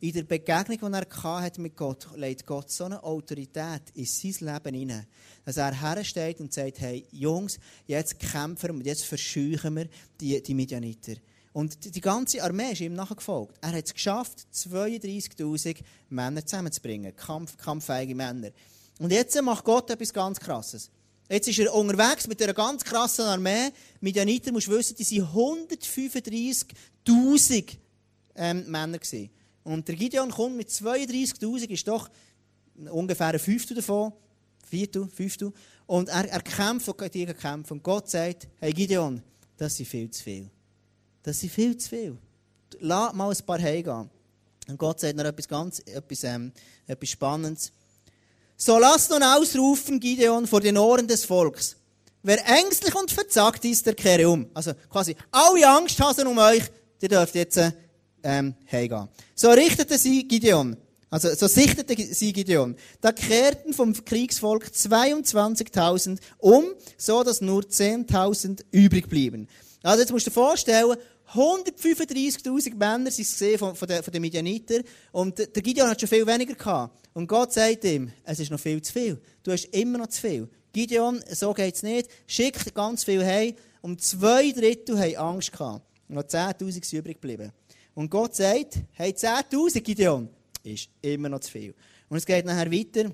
In 0.00 0.12
der 0.14 0.22
Begegnung, 0.22 0.90
die 0.90 1.06
er 1.22 1.40
hatte 1.42 1.60
mit 1.60 1.76
Gott, 1.76 2.08
legt 2.16 2.46
Gott 2.46 2.70
so 2.70 2.84
eine 2.84 3.04
Autorität 3.04 3.82
in 3.92 4.06
sein 4.06 4.34
Leben 4.40 4.74
hinein, 4.74 5.06
dass 5.44 5.58
er 5.58 5.78
hersteht 5.78 6.40
und 6.40 6.50
sagt, 6.50 6.80
hey, 6.80 7.06
Jungs, 7.12 7.58
jetzt 7.86 8.18
kämpfen 8.18 8.70
wir 8.70 8.74
und 8.76 8.86
jetzt 8.86 9.04
verscheuchen 9.04 9.76
wir 9.76 9.88
die, 10.18 10.42
die 10.42 10.54
Midianiter. 10.54 11.16
Und 11.52 11.94
die 11.94 12.00
ganze 12.00 12.42
Armee 12.42 12.72
ist 12.72 12.80
ihm 12.80 12.94
nachgefolgt. 12.94 13.58
Er 13.60 13.72
hat 13.72 13.84
es 13.84 13.92
geschafft, 13.92 14.46
32.000 14.54 15.76
Männer 16.08 16.46
zusammenzubringen. 16.46 17.14
Kampf, 17.14 17.58
kampffähige 17.58 18.14
Männer. 18.14 18.52
Und 18.98 19.12
jetzt 19.12 19.40
macht 19.42 19.64
Gott 19.64 19.90
etwas 19.90 20.12
ganz 20.12 20.40
Krasses. 20.40 20.90
Jetzt 21.28 21.48
ist 21.48 21.58
er 21.58 21.74
unterwegs 21.74 22.26
mit 22.26 22.42
einer 22.42 22.54
ganz 22.54 22.84
krassen 22.84 23.24
Armee. 23.24 23.70
Mit 24.00 24.16
Janiter 24.16 24.52
musst 24.52 24.66
du 24.66 24.72
wissen, 24.72 24.96
die 24.96 25.22
waren 25.22 25.66
135.000 25.68 27.76
ähm, 28.34 28.70
Männer. 28.70 28.98
Gewesen. 28.98 29.30
Und 29.64 29.88
der 29.88 29.96
Gideon 29.96 30.30
kommt 30.30 30.56
mit 30.56 30.68
32.000, 30.68 31.70
ist 31.70 31.86
doch 31.86 32.10
ungefähr 32.90 33.28
ein 33.28 33.38
Fünftel 33.38 33.76
davon. 33.76 34.12
Viertel, 34.68 35.08
Fünftel. 35.08 35.52
Und 35.86 36.08
er, 36.08 36.28
er 36.28 36.40
kämpft 36.40 36.88
und 36.88 37.12
gegen 37.12 37.36
kämpft. 37.36 37.72
Und 37.72 37.82
Gott 37.82 38.08
sagt, 38.08 38.48
hey 38.58 38.72
Gideon, 38.72 39.22
das 39.56 39.78
ist 39.78 39.88
viel 39.88 40.10
zu 40.10 40.22
viel. 40.22 40.50
Das 41.22 41.40
sind 41.40 41.52
viel 41.52 41.76
zu 41.76 41.88
viel. 41.88 42.18
Lass 42.80 43.12
mal 43.12 43.30
ein 43.30 43.46
paar 43.46 43.60
heimgehen. 43.60 44.10
Und 44.68 44.78
Gott 44.78 45.00
sagt 45.00 45.16
noch 45.16 45.24
etwas 45.24 45.48
ganz, 45.48 45.80
etwas, 45.80 46.24
ähm, 46.24 46.52
etwas 46.86 47.10
Spannendes. 47.10 47.72
So 48.56 48.78
lasst 48.78 49.10
nun 49.10 49.22
ausrufen, 49.22 49.98
Gideon, 49.98 50.46
vor 50.46 50.60
den 50.60 50.78
Ohren 50.78 51.08
des 51.08 51.24
Volks. 51.24 51.76
Wer 52.22 52.46
ängstlich 52.46 52.94
und 52.94 53.10
verzagt 53.10 53.64
ist, 53.64 53.84
der 53.86 53.94
kehre 53.94 54.28
um. 54.28 54.48
Also 54.54 54.72
quasi 54.88 55.16
alle 55.32 55.68
Angsthasen 55.68 56.26
um 56.28 56.38
euch, 56.38 56.62
die 57.00 57.08
dürft 57.08 57.34
jetzt 57.34 57.58
ähm, 58.22 58.54
heimgehen. 58.70 59.08
So 59.34 59.50
richtete 59.50 59.98
sie 59.98 60.28
Gideon. 60.28 60.76
Also 61.10 61.34
so 61.34 61.48
sichtete 61.48 61.94
sie 62.14 62.32
Gideon. 62.32 62.76
Da 63.00 63.12
kehrten 63.12 63.74
vom 63.74 63.92
Kriegsvolk 63.92 64.66
22.000 64.66 66.18
um, 66.38 66.64
so 66.96 67.24
dass 67.24 67.40
nur 67.40 67.62
10.000 67.62 68.64
übrig 68.70 69.08
blieben. 69.08 69.48
Also 69.82 70.00
jetzt 70.00 70.12
musst 70.12 70.26
du 70.26 70.30
dir 70.30 70.34
vorstellen, 70.34 70.96
135.000 71.34 72.74
Männer 72.74 73.10
gesehen 73.10 73.58
von, 73.58 73.74
von, 73.74 73.88
den, 73.88 74.02
von 74.02 74.12
den 74.12 74.20
Midianiter 74.20 74.80
und 75.12 75.38
der 75.38 75.62
Gideon 75.62 75.88
hat 75.88 76.00
schon 76.00 76.08
viel 76.08 76.26
weniger 76.26 76.54
gehabt. 76.54 77.08
Und 77.14 77.26
Gott 77.26 77.52
sagt 77.52 77.84
ihm, 77.84 78.12
es 78.24 78.40
ist 78.40 78.50
noch 78.50 78.60
viel 78.60 78.82
zu 78.82 78.92
viel. 78.92 79.20
Du 79.42 79.52
hast 79.52 79.64
immer 79.66 79.98
noch 79.98 80.08
zu 80.08 80.20
viel. 80.20 80.48
Gideon, 80.72 81.22
so 81.30 81.52
geht 81.52 81.74
es 81.74 81.82
nicht. 81.82 82.10
Schickt 82.26 82.74
ganz 82.74 83.04
viel 83.04 83.24
heim. 83.24 83.54
Und 83.80 84.00
zwei 84.00 84.52
Drittel 84.52 84.98
haben 84.98 85.16
Angst 85.16 85.52
gehabt. 85.52 85.84
Und 86.08 86.16
noch 86.16 86.22
10.000 86.22 86.84
sind 86.84 86.92
übrig 86.92 87.20
geblieben. 87.20 87.52
Und 87.94 88.10
Gott 88.10 88.34
sagt, 88.34 88.78
hey, 88.92 89.10
10.000 89.10 89.80
Gideon, 89.80 90.28
ist 90.62 90.88
immer 91.02 91.28
noch 91.28 91.40
zu 91.40 91.50
viel. 91.50 91.74
Und 92.08 92.16
es 92.18 92.26
geht 92.26 92.44
nachher 92.44 92.70
weiter. 92.70 93.10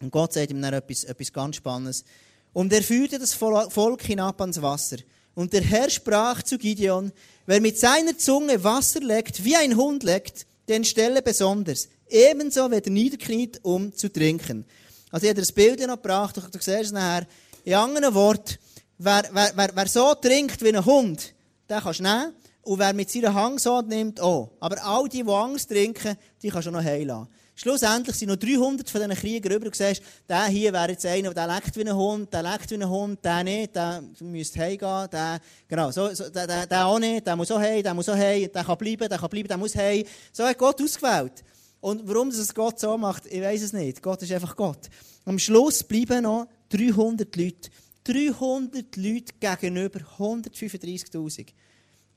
Und 0.00 0.10
Gott 0.10 0.32
sagt 0.32 0.50
ihm 0.50 0.60
dann 0.60 0.74
etwas, 0.74 1.04
etwas 1.04 1.32
ganz 1.32 1.56
Spannendes. 1.56 2.04
Und 2.52 2.72
er 2.72 2.82
führte 2.82 3.18
das 3.18 3.34
Volk 3.34 4.02
hinab 4.02 4.40
ans 4.40 4.60
Wasser. 4.60 4.96
Und 5.34 5.52
der 5.52 5.62
Herr 5.62 5.90
sprach 5.90 6.42
zu 6.42 6.58
Gideon, 6.58 7.12
wer 7.46 7.60
mit 7.60 7.78
seiner 7.78 8.16
Zunge 8.18 8.62
Wasser 8.62 9.00
leckt, 9.00 9.44
wie 9.44 9.56
ein 9.56 9.76
Hund 9.76 10.02
leckt, 10.02 10.46
den 10.68 10.84
stelle 10.84 11.22
besonders. 11.22 11.88
Ebenso 12.08 12.70
wird 12.70 12.86
er 12.86 12.92
niederkniet, 12.92 13.60
um 13.62 13.94
zu 13.94 14.12
trinken. 14.12 14.64
Also 15.10 15.24
ich 15.24 15.30
habe 15.30 15.40
das 15.40 15.52
Bild 15.52 15.80
noch 15.80 15.96
gebracht, 15.96 16.36
du, 16.36 16.40
du 16.40 16.58
siehst 16.58 16.68
es 16.68 16.92
nachher. 16.92 17.26
In 17.64 17.74
anderen 17.74 18.14
Worten, 18.14 18.56
wer, 18.98 19.28
wer, 19.32 19.52
wer, 19.54 19.70
wer 19.74 19.88
so 19.88 20.14
trinkt 20.14 20.62
wie 20.62 20.68
ein 20.68 20.84
Hund, 20.84 21.34
den 21.68 21.80
kannst 21.80 22.00
du 22.00 22.04
nehmen. 22.04 22.34
Und 22.62 22.78
wer 22.78 22.92
mit 22.92 23.10
seiner 23.10 23.34
Hangsaat 23.34 23.88
nimmt, 23.88 24.20
auch. 24.20 24.50
Aber 24.60 24.84
all 24.84 25.08
die, 25.08 25.22
die 25.22 25.30
Angst 25.30 25.70
trinken, 25.70 26.16
die 26.42 26.50
kannst 26.50 26.66
du 26.66 26.70
noch 26.70 26.84
heilen. 26.84 27.26
Schlussendlich 27.60 28.16
sind 28.16 28.30
noch 28.30 28.36
300 28.36 28.88
von 28.88 29.02
diesen 29.02 29.14
Kriegern 29.14 29.52
rüber 29.52 29.66
und 29.66 29.76
siehst, 29.76 30.00
der 30.26 30.46
hier 30.46 30.72
wäre 30.72 30.92
jetzt 30.92 31.04
einer, 31.04 31.34
der 31.34 31.46
leckt 31.46 31.76
wie 31.76 31.82
ein 31.82 31.94
Hund, 31.94 32.32
der 32.32 32.42
leckt 32.42 32.70
wie 32.70 32.76
ein 32.76 32.88
Hund, 32.88 33.22
der 33.22 33.44
nicht, 33.44 33.76
der 33.76 34.02
müsste 34.20 34.60
heimgehen, 34.60 35.08
der, 35.12 35.38
genau, 35.68 35.90
so, 35.90 36.08
so, 36.14 36.30
der, 36.30 36.46
der, 36.46 36.66
der 36.66 36.86
auch 36.86 36.98
nicht, 36.98 37.26
der 37.26 37.36
muss 37.36 37.50
auch 37.50 37.58
heim, 37.58 37.82
der 37.82 37.92
muss 37.92 38.08
auch 38.08 38.16
heim, 38.16 38.48
der 38.50 38.64
kann 38.64 38.78
bleiben, 38.78 39.06
der 39.06 39.18
kann 39.18 39.28
bleiben, 39.28 39.48
der 39.48 39.58
muss 39.58 39.76
heim. 39.76 40.04
So 40.32 40.46
hat 40.46 40.56
Gott 40.56 40.80
ausgewählt. 40.80 41.44
Und 41.82 42.08
warum 42.08 42.30
das 42.30 42.54
Gott 42.54 42.80
so 42.80 42.96
macht, 42.96 43.26
ich 43.26 43.42
weiß 43.42 43.60
es 43.60 43.74
nicht. 43.74 44.00
Gott 44.00 44.22
ist 44.22 44.32
einfach 44.32 44.56
Gott. 44.56 44.88
Am 45.26 45.38
Schluss 45.38 45.84
bleiben 45.84 46.22
noch 46.22 46.46
300 46.70 47.36
Leute. 47.36 47.68
300 48.04 48.96
Leute 48.96 49.34
gegenüber 49.38 50.00
135.000. 50.16 51.48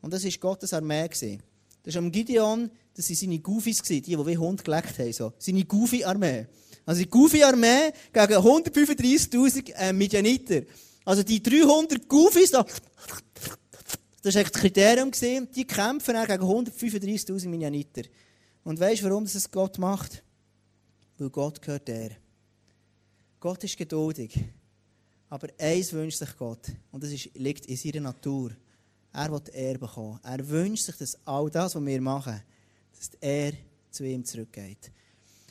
Und 0.01 0.13
das 0.13 0.23
war 0.23 0.32
Gottes 0.39 0.71
Armee. 0.71 1.10
Das 1.84 1.95
war 1.95 2.01
am 2.01 2.13
Gideon, 2.13 2.71
das 2.95 3.10
waren 3.10 3.15
seine 3.15 3.39
Goofies, 3.39 3.82
die, 3.82 4.01
die 4.01 4.17
wie 4.17 4.38
Hund 4.38 4.63
geleckt 4.63 4.99
haben. 4.99 5.13
So. 5.13 5.34
Seine 5.39 5.65
Goofy-Armee. 5.65 6.47
Also 6.86 7.01
die 7.01 7.10
Goofy-Armee 7.10 7.91
gegen 8.12 8.34
135.000 8.34 9.73
äh, 9.73 9.93
Midianiter. 9.93 10.62
Also 11.06 11.23
die 11.23 11.41
300 11.41 12.08
Goofies, 12.08 12.51
da, 12.51 12.65
das 14.21 14.36
war 14.36 14.43
das 14.43 14.51
Kriterium, 14.53 15.12
gewesen, 15.12 15.49
die 15.53 15.65
kämpfen 15.65 16.15
gegen 16.15 16.43
135.000 16.43 17.47
Midianiter. 17.49 18.03
Und 18.63 18.79
weißt 18.79 19.01
du, 19.01 19.10
warum 19.10 19.25
das 19.25 19.51
Gott 19.51 19.77
macht? 19.77 20.23
Weil 21.17 21.29
Gott 21.29 21.62
gehört 21.62 21.89
er. 21.89 22.12
Gott 23.39 23.63
ist 23.63 23.77
geduldig. 23.77 24.39
Aber 25.29 25.47
eins 25.60 25.91
wünscht 25.91 26.19
sich 26.19 26.38
Gott. 26.38 26.71
Und 26.91 27.03
das 27.03 27.12
ist, 27.12 27.32
liegt 27.34 27.65
in 27.65 27.75
seiner 27.75 28.01
Natur. 28.01 28.51
Er 29.12 29.32
will 29.32 29.41
er 29.51 29.77
bekommen. 29.77 30.19
Er 30.23 30.47
wünscht 30.47 30.86
sich, 30.86 30.95
dass 30.95 31.17
all 31.25 31.49
das, 31.49 31.75
was 31.75 31.86
wir 31.86 32.01
machen, 32.01 32.41
dass 33.11 33.19
er 33.19 33.53
zu 33.91 34.03
ihm 34.05 34.23
zurückgeht. 34.23 34.91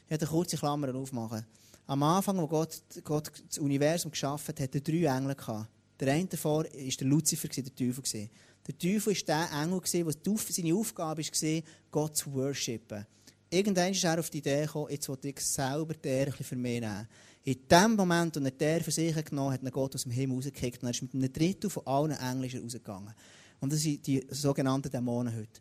Ich 0.05 0.11
werde 0.11 0.27
eine 0.27 0.31
kurze 0.31 0.57
Klammer 0.57 0.95
aufmachen. 0.95 1.45
Am 1.87 2.03
Anfang, 2.03 2.39
als 2.39 2.49
Gott, 2.49 2.83
Gott 3.05 3.33
das 3.49 3.59
Universum 3.59 4.11
geschaffen 4.11 4.55
hat, 4.59 4.75
er 4.75 4.81
drei 4.81 5.05
Engel. 5.05 5.37
Der 6.01 6.15
eine 6.15 6.27
davor 6.27 6.65
war 6.65 6.71
der 6.71 7.07
Luzifer, 7.07 7.49
der 7.49 7.75
Teufel. 7.75 8.29
Der 8.67 8.79
Teufel 8.79 9.15
war 9.15 9.49
der 9.49 9.63
Engel, 9.63 9.81
der 9.81 10.37
seine 10.39 10.75
Aufgabe 10.75 11.23
war, 11.23 11.63
Gott 11.91 12.17
zu 12.17 12.33
worshipen. 12.33 13.07
Irgendwann 13.51 13.93
ist 13.93 14.03
er 14.03 14.19
auf 14.19 14.31
die 14.31 14.39
Idee 14.39 14.63
gekommen, 14.63 14.91
jetzt 14.91 15.09
will 15.09 15.19
ich 15.23 15.41
selber 15.41 15.93
die 15.93 16.43
für 16.43 16.57
mich 16.57 16.81
nehmen. 16.81 17.07
In 17.45 17.57
dem 17.71 17.97
Moment, 17.97 18.37
als 18.37 18.47
er 18.59 18.79
die 18.79 18.85
für 18.85 18.91
sich 18.91 19.25
genommen 19.25 19.53
hat, 19.53 19.63
hat 19.63 19.73
Gott 19.73 19.95
aus 19.95 20.05
dem 20.05 20.13
Himmel 20.13 20.37
rausgekickt 20.37 20.83
und 20.83 20.89
er 20.89 20.93
ist 20.93 21.03
mit 21.03 21.13
einem 21.13 21.33
Drittel 21.33 21.69
von 21.69 21.87
allen 21.87 22.13
Engeln 22.13 22.63
rausgegangen. 22.63 23.13
Und 23.61 23.73
das 23.73 23.81
sind 23.81 24.07
die 24.07 24.25
sogenannten 24.31 24.91
Dämonen 24.91 25.37
heute. 25.37 25.61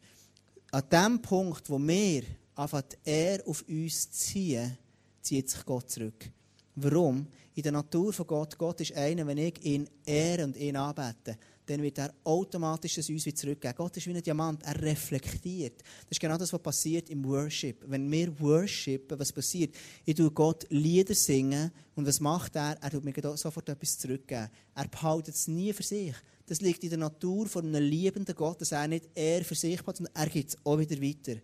An 0.73 0.83
dem 0.89 1.21
Punkt, 1.21 1.69
wo 1.69 1.77
wir 1.77 2.23
anfangen, 2.55 2.85
er 3.03 3.45
auf 3.45 3.61
uns 3.67 4.09
ziehen, 4.09 4.77
zieht 5.21 5.49
sich 5.49 5.65
Gott 5.65 5.91
zurück. 5.91 6.29
Warum? 6.75 7.27
In 7.53 7.63
der 7.63 7.73
Natur 7.73 8.13
von 8.13 8.25
Gott, 8.25 8.57
Gott 8.57 8.79
ist 8.79 8.95
einer, 8.95 9.27
wenn 9.27 9.37
ich 9.37 9.61
ihn 9.65 9.89
ehre 10.05 10.45
und 10.45 10.55
ihn 10.55 10.77
anbete, 10.77 11.37
dann 11.65 11.81
wird 11.81 11.97
er 11.97 12.13
automatisch 12.23 12.95
das 12.95 13.09
uns 13.09 13.25
wieder 13.25 13.35
zurückgeben. 13.35 13.73
Gott 13.75 13.97
ist 13.97 14.07
wie 14.07 14.15
ein 14.15 14.23
Diamant, 14.23 14.63
er 14.63 14.81
reflektiert. 14.81 15.79
Das 15.81 16.11
ist 16.11 16.19
genau 16.21 16.37
das, 16.37 16.53
was 16.53 16.61
passiert 16.61 17.09
im 17.09 17.25
Worship. 17.25 17.83
Wenn 17.87 18.09
wir 18.09 18.39
worshipen, 18.39 19.19
was 19.19 19.33
passiert? 19.33 19.75
Ich 20.05 20.15
tue 20.15 20.31
Gott 20.31 20.65
Lieder 20.69 21.15
singen 21.15 21.71
und 21.95 22.07
was 22.07 22.21
macht 22.21 22.55
er? 22.55 22.77
Er 22.81 22.89
tut 22.89 23.03
mir 23.03 23.13
sofort 23.35 23.67
etwas 23.67 23.97
zurückgeben. 23.97 24.49
Er 24.73 24.87
behaltet 24.87 25.35
es 25.35 25.49
nie 25.49 25.73
für 25.73 25.83
sich. 25.83 26.15
Das 26.51 26.59
liegt 26.59 26.83
in 26.83 26.89
der 26.89 26.99
Natur 26.99 27.47
von 27.47 27.65
einem 27.65 27.81
liebenden 27.81 28.35
Gott, 28.35 28.59
dass 28.59 28.73
er 28.73 28.85
nicht 28.85 29.07
er 29.15 29.41
für 29.45 29.55
sich 29.55 29.79
hat, 29.87 29.95
sondern 29.95 30.13
er 30.13 30.27
gibt 30.27 30.49
es 30.49 30.57
auch 30.65 30.77
wieder 30.77 31.01
weiter. 31.01 31.39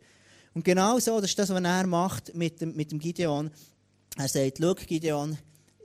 Und 0.54 0.66
genau 0.66 1.00
so, 1.00 1.22
das 1.22 1.30
ist 1.30 1.40
das, 1.40 1.48
was 1.48 1.64
er 1.64 1.88
macht 1.88 2.36
mit 2.36 2.60
dem, 2.60 2.76
mit 2.76 2.92
dem 2.92 3.00
Gideon. 3.00 3.50
Er 4.18 4.28
sagt, 4.28 4.58
schau 4.60 4.74
Gideon, 4.74 5.38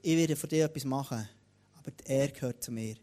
ich 0.02 0.16
werde 0.16 0.34
für 0.34 0.48
dich 0.48 0.62
etwas 0.62 0.84
machen, 0.84 1.28
aber 1.74 1.92
er 2.04 2.32
gehört 2.32 2.64
zu 2.64 2.72
mir. 2.72 2.96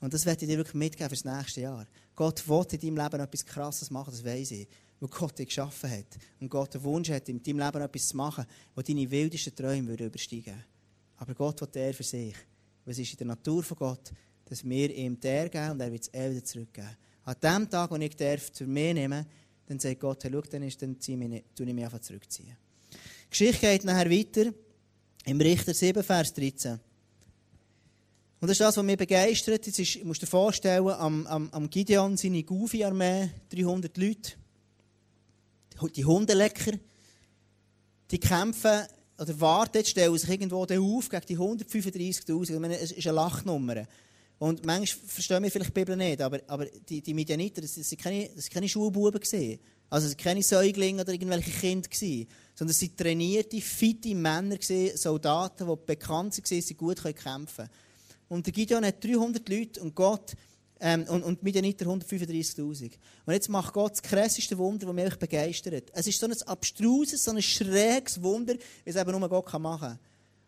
Und 0.00 0.12
das 0.12 0.26
werde 0.26 0.44
ich 0.44 0.50
dir 0.50 0.56
wirklich 0.56 0.74
mitgeben 0.74 1.16
für 1.16 1.22
das 1.22 1.36
nächste 1.36 1.60
Jahr. 1.60 1.86
Gott 2.16 2.48
will 2.48 2.66
in 2.72 2.80
deinem 2.80 3.04
Leben 3.04 3.22
etwas 3.22 3.46
Krasses 3.46 3.88
machen, 3.88 4.10
das 4.10 4.24
weiß 4.24 4.50
ich. 4.50 4.66
Weil 4.98 5.10
Gott 5.10 5.38
dich 5.38 5.46
geschaffen 5.46 5.88
hat. 5.88 6.18
Und 6.40 6.48
Gott 6.48 6.74
den 6.74 6.82
Wunsch 6.82 7.08
hat, 7.10 7.28
in 7.28 7.40
deinem 7.40 7.60
Leben 7.60 7.82
etwas 7.82 8.08
zu 8.08 8.16
machen, 8.16 8.46
was 8.74 8.84
deine 8.84 9.08
wildesten 9.08 9.54
Träume 9.54 9.94
übersteigen 9.94 10.46
würde. 10.46 10.64
Aber 11.18 11.34
Gott 11.34 11.60
will 11.60 11.82
er 11.82 11.94
für 11.94 12.02
sich. 12.02 12.34
Es 12.84 12.98
ist 12.98 13.12
in 13.12 13.18
der 13.18 13.26
Natur 13.28 13.62
von 13.62 13.76
Gott, 13.76 14.12
dass 14.48 14.64
wir 14.64 14.94
ihm 14.94 15.20
der 15.20 15.48
geben 15.48 15.72
und 15.72 15.80
er 15.80 15.92
wird 15.92 16.02
es 16.02 16.14
eh 16.14 16.30
wieder 16.30 16.44
zurückgeben. 16.44 16.96
An 17.24 17.34
dem 17.42 17.70
Tag, 17.70 17.90
wo 17.90 17.96
ich 17.96 18.16
darf, 18.16 18.50
für 18.54 18.66
mich 18.66 18.94
nehmen 18.94 19.26
dann 19.66 19.78
sagt 19.78 20.00
Gott, 20.00 20.22
hey, 20.22 20.30
schau, 20.32 20.40
dann, 20.42 20.62
ist, 20.62 20.80
dann 20.80 21.00
ziehe 21.00 21.18
ich 21.18 21.28
mich, 21.28 21.44
ich 21.58 21.74
mich 21.74 21.84
einfach 21.84 22.00
zurückziehen. 22.00 22.56
Die 22.92 23.30
Geschichte 23.30 23.66
geht 23.66 23.84
nachher 23.84 24.10
weiter 24.10 24.52
im 25.24 25.40
Richter 25.40 25.74
7, 25.74 26.02
Vers 26.02 26.32
13. 26.34 26.72
Und 26.72 28.48
das 28.48 28.52
ist 28.52 28.60
das, 28.60 28.76
was 28.76 28.84
mich 28.84 28.96
begeistert. 28.96 29.66
Jetzt 29.66 29.78
ist, 29.78 30.04
musst 30.04 30.22
du 30.22 30.26
dir 30.26 30.30
vorstellen, 30.30 30.88
am, 30.88 31.26
am, 31.26 31.50
am 31.50 31.68
Gideon 31.68 32.16
seine 32.16 32.44
Goofy-Armee, 32.44 33.30
300 33.48 33.96
Leute, 33.96 34.32
die 35.94 36.04
Hundelecker, 36.04 36.72
die 38.10 38.20
kämpfen 38.20 38.82
oder 39.18 39.40
warten, 39.40 39.84
stellen 39.84 40.16
sich 40.16 40.30
irgendwo 40.30 40.62
auf 40.62 40.68
gegen 41.08 41.26
die 41.26 41.38
135.000. 41.38 42.68
Es 42.68 42.92
ist 42.92 43.06
eine 43.06 43.16
Lachnummer. 43.16 43.86
Und 44.38 44.66
manchmal 44.66 45.08
verstehen 45.08 45.42
wir 45.42 45.50
vielleicht 45.50 45.70
die 45.70 45.80
Bibel 45.80 45.96
nicht, 45.96 46.20
aber, 46.20 46.40
aber 46.46 46.66
die, 46.66 47.00
die 47.00 47.14
Midianiter, 47.14 47.62
das 47.62 47.76
waren 47.76 47.98
keine, 47.98 48.28
keine 48.52 48.68
Schulbuben. 48.68 49.20
Gewesen. 49.20 49.58
Also 49.88 50.08
es 50.08 50.16
keine 50.16 50.42
Säuglinge 50.42 51.02
oder 51.02 51.12
irgendwelche 51.12 51.50
Kinder. 51.50 51.88
Gewesen, 51.88 52.26
sondern 52.54 52.72
es 52.72 52.82
waren 52.82 52.96
trainierte, 52.96 53.60
fitte 53.60 54.14
Männer, 54.14 54.58
gewesen, 54.58 54.96
Soldaten, 54.96 55.66
die 55.66 55.76
bekannt 55.86 56.36
waren, 56.36 56.62
sie 56.62 56.74
gut 56.74 57.02
kämpfen 57.02 57.56
können. 57.56 57.70
Und 58.28 58.46
der 58.46 58.52
Gideon 58.52 58.84
hat 58.84 59.02
300 59.02 59.48
Leute 59.48 59.80
und 59.80 59.94
Gott 59.94 60.34
ähm, 60.80 61.04
und, 61.08 61.22
und 61.22 61.42
Midianiter 61.42 61.86
135.000. 61.86 62.90
Und 63.24 63.32
jetzt 63.32 63.48
macht 63.48 63.72
Gott 63.72 63.92
das 63.92 64.02
krasseste 64.02 64.58
Wunder, 64.58 64.86
das 64.86 64.94
mich 64.94 65.16
begeistert. 65.16 65.90
Es 65.94 66.06
ist 66.06 66.18
so 66.18 66.26
ein 66.26 66.42
abstruses, 66.42 67.22
so 67.22 67.30
ein 67.30 67.40
schräges 67.40 68.20
Wunder, 68.20 68.54
wie 68.54 68.90
es 68.90 68.96
eben 68.96 69.18
nur 69.18 69.28
Gott 69.28 69.52
machen 69.58 69.80
kann. 69.80 69.98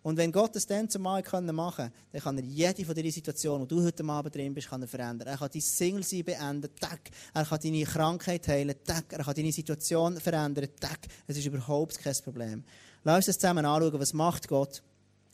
Und 0.09 0.17
wenn 0.17 0.33
Gott 0.33 0.57
es 0.57 0.67
dann 0.67 0.89
zumal 0.89 1.23
machen 1.53 1.75
kann, 1.77 1.93
dann 2.13 2.23
kann 2.23 2.39
er 2.39 2.45
jede 2.45 2.83
von 2.83 2.95
diesen 2.95 3.11
Situationen, 3.11 3.61
wo 3.61 3.67
du 3.67 3.85
heute 3.85 4.03
Abend 4.05 4.35
drin 4.35 4.55
bist, 4.55 4.71
kann 4.71 4.81
er 4.81 4.89
verändern. 4.89 5.29
Er 5.29 5.37
kann 5.37 5.51
dein 5.53 5.61
Single 5.61 6.03
sein 6.03 6.25
beenden, 6.25 6.71
tack. 6.81 7.11
Er 7.35 7.45
kann 7.45 7.61
deine 7.63 7.85
Krankheit 7.85 8.49
heilen, 8.49 8.75
tack. 8.87 9.13
Er 9.13 9.23
kann 9.23 9.35
deine 9.35 9.53
Situation 9.53 10.19
verändern, 10.19 10.69
tack. 10.81 11.01
Es 11.27 11.37
ist 11.37 11.45
überhaupt 11.45 11.99
kein 11.99 12.17
Problem. 12.25 12.65
Lass 13.05 13.17
uns 13.17 13.27
das 13.27 13.39
zusammen 13.39 13.67
anschauen, 13.67 14.01
was 14.01 14.15
macht 14.15 14.49
Gott. 14.49 14.83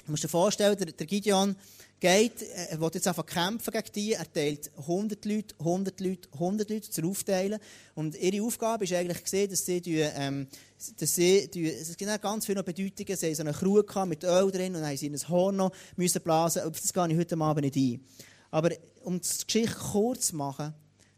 Du 0.04 0.10
musst 0.10 0.22
dir 0.22 0.28
vorstellen, 0.28 0.76
der, 0.76 0.86
der 0.92 1.06
Gideon 1.06 1.56
geht, 1.98 2.42
er 2.42 2.78
will 2.78 2.90
jetzt 2.92 3.08
einfach 3.08 3.24
kämpfen 3.24 3.70
gegen 3.70 3.92
die, 3.94 4.12
er 4.12 4.30
teilt 4.30 4.70
100 4.76 5.24
Leute, 5.24 5.54
100 5.58 6.00
Leute, 6.00 6.28
100 6.34 6.68
Leute 6.68 6.90
zur 6.90 7.04
Aufteilen. 7.06 7.58
Und 7.94 8.14
ihre 8.16 8.44
Aufgabe 8.44 8.84
ist 8.84 8.92
eigentlich 8.92 9.24
gesehen, 9.24 9.48
dass 9.48 9.64
sie, 9.64 9.80
ähm, 9.86 10.46
dass 10.98 11.14
sie, 11.14 11.48
es 11.54 11.96
gibt 11.96 12.22
ganz 12.22 12.44
viele 12.44 12.62
Bedeutungen, 12.62 13.16
sie 13.16 13.26
haben 13.26 13.34
so 13.34 13.42
eine 13.42 13.52
Krug 13.52 14.06
mit 14.06 14.24
Öl 14.24 14.50
drin 14.50 14.76
und 14.76 14.84
haben 14.84 14.96
sie 14.96 15.06
in 15.06 15.14
ein 15.14 15.28
Horn 15.28 15.56
noch 15.56 15.72
müssen 15.96 16.20
blasen, 16.20 16.62
aber 16.62 16.72
das 16.72 16.92
gehe 16.92 17.08
ich 17.08 17.16
heute 17.16 17.38
Abend 17.38 17.64
nicht 17.64 17.76
ein. 17.76 18.04
Aber 18.50 18.70
um 19.02 19.20
die 19.20 19.46
Geschichte 19.46 19.74
kurz 19.74 20.28
zu 20.28 20.36
machen, 20.36 20.74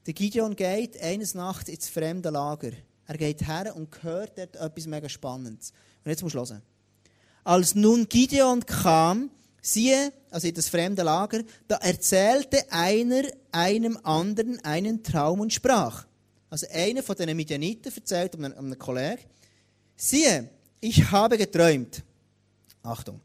der 0.06 0.14
Gideon 0.14 0.54
geht 0.54 1.00
eines 1.02 1.34
Nachts 1.34 1.68
ins 1.68 1.88
fremde 1.88 2.30
Lager. 2.30 2.70
Er 3.06 3.18
geht 3.18 3.46
her 3.46 3.74
und 3.74 4.02
hört 4.04 4.38
dort 4.38 4.54
etwas 4.54 4.86
mega 4.86 5.08
Spannendes. 5.08 5.72
Und 6.04 6.10
jetzt 6.10 6.22
musst 6.22 6.36
du 6.36 6.38
hören. 6.38 6.62
Als 7.46 7.76
nun 7.76 8.08
Gideon 8.08 8.66
kam, 8.66 9.30
Siehe, 9.62 10.12
also 10.30 10.46
in 10.46 10.54
das 10.54 10.68
fremde 10.68 11.02
Lager, 11.02 11.42
da 11.66 11.76
erzählte 11.76 12.64
einer 12.70 13.22
einem 13.50 13.98
anderen 14.04 14.64
einen 14.64 15.02
Traum 15.02 15.40
und 15.40 15.52
sprach. 15.52 16.06
Also 16.50 16.66
einer 16.72 17.02
von 17.02 17.16
den 17.16 17.36
Midianiten 17.36 17.92
erzählt 17.92 18.34
einem, 18.34 18.52
einem 18.56 18.78
Kollegen, 18.78 19.22
siehe, 19.96 20.48
ich 20.80 21.10
habe 21.10 21.36
geträumt. 21.36 22.02
Achtung. 22.84 23.20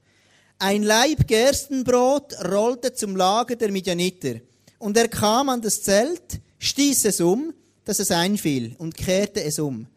Ein 0.57 0.81
Leib 0.81 1.27
Gerstenbrot 1.27 2.33
rollte 2.43 2.93
zum 2.93 3.15
Lager 3.15 3.55
der 3.55 3.71
Midianiter. 3.71 4.41
Und 4.79 4.97
er 4.97 5.07
kam 5.07 5.49
an 5.49 5.61
das 5.61 5.83
Zelt, 5.83 6.41
stieß 6.57 7.05
es 7.05 7.21
um, 7.21 7.53
dass 7.85 7.99
es 7.99 8.09
einfiel, 8.09 8.75
und 8.77 8.95
kehrte 8.95 9.43
es 9.43 9.59
um. 9.59 9.87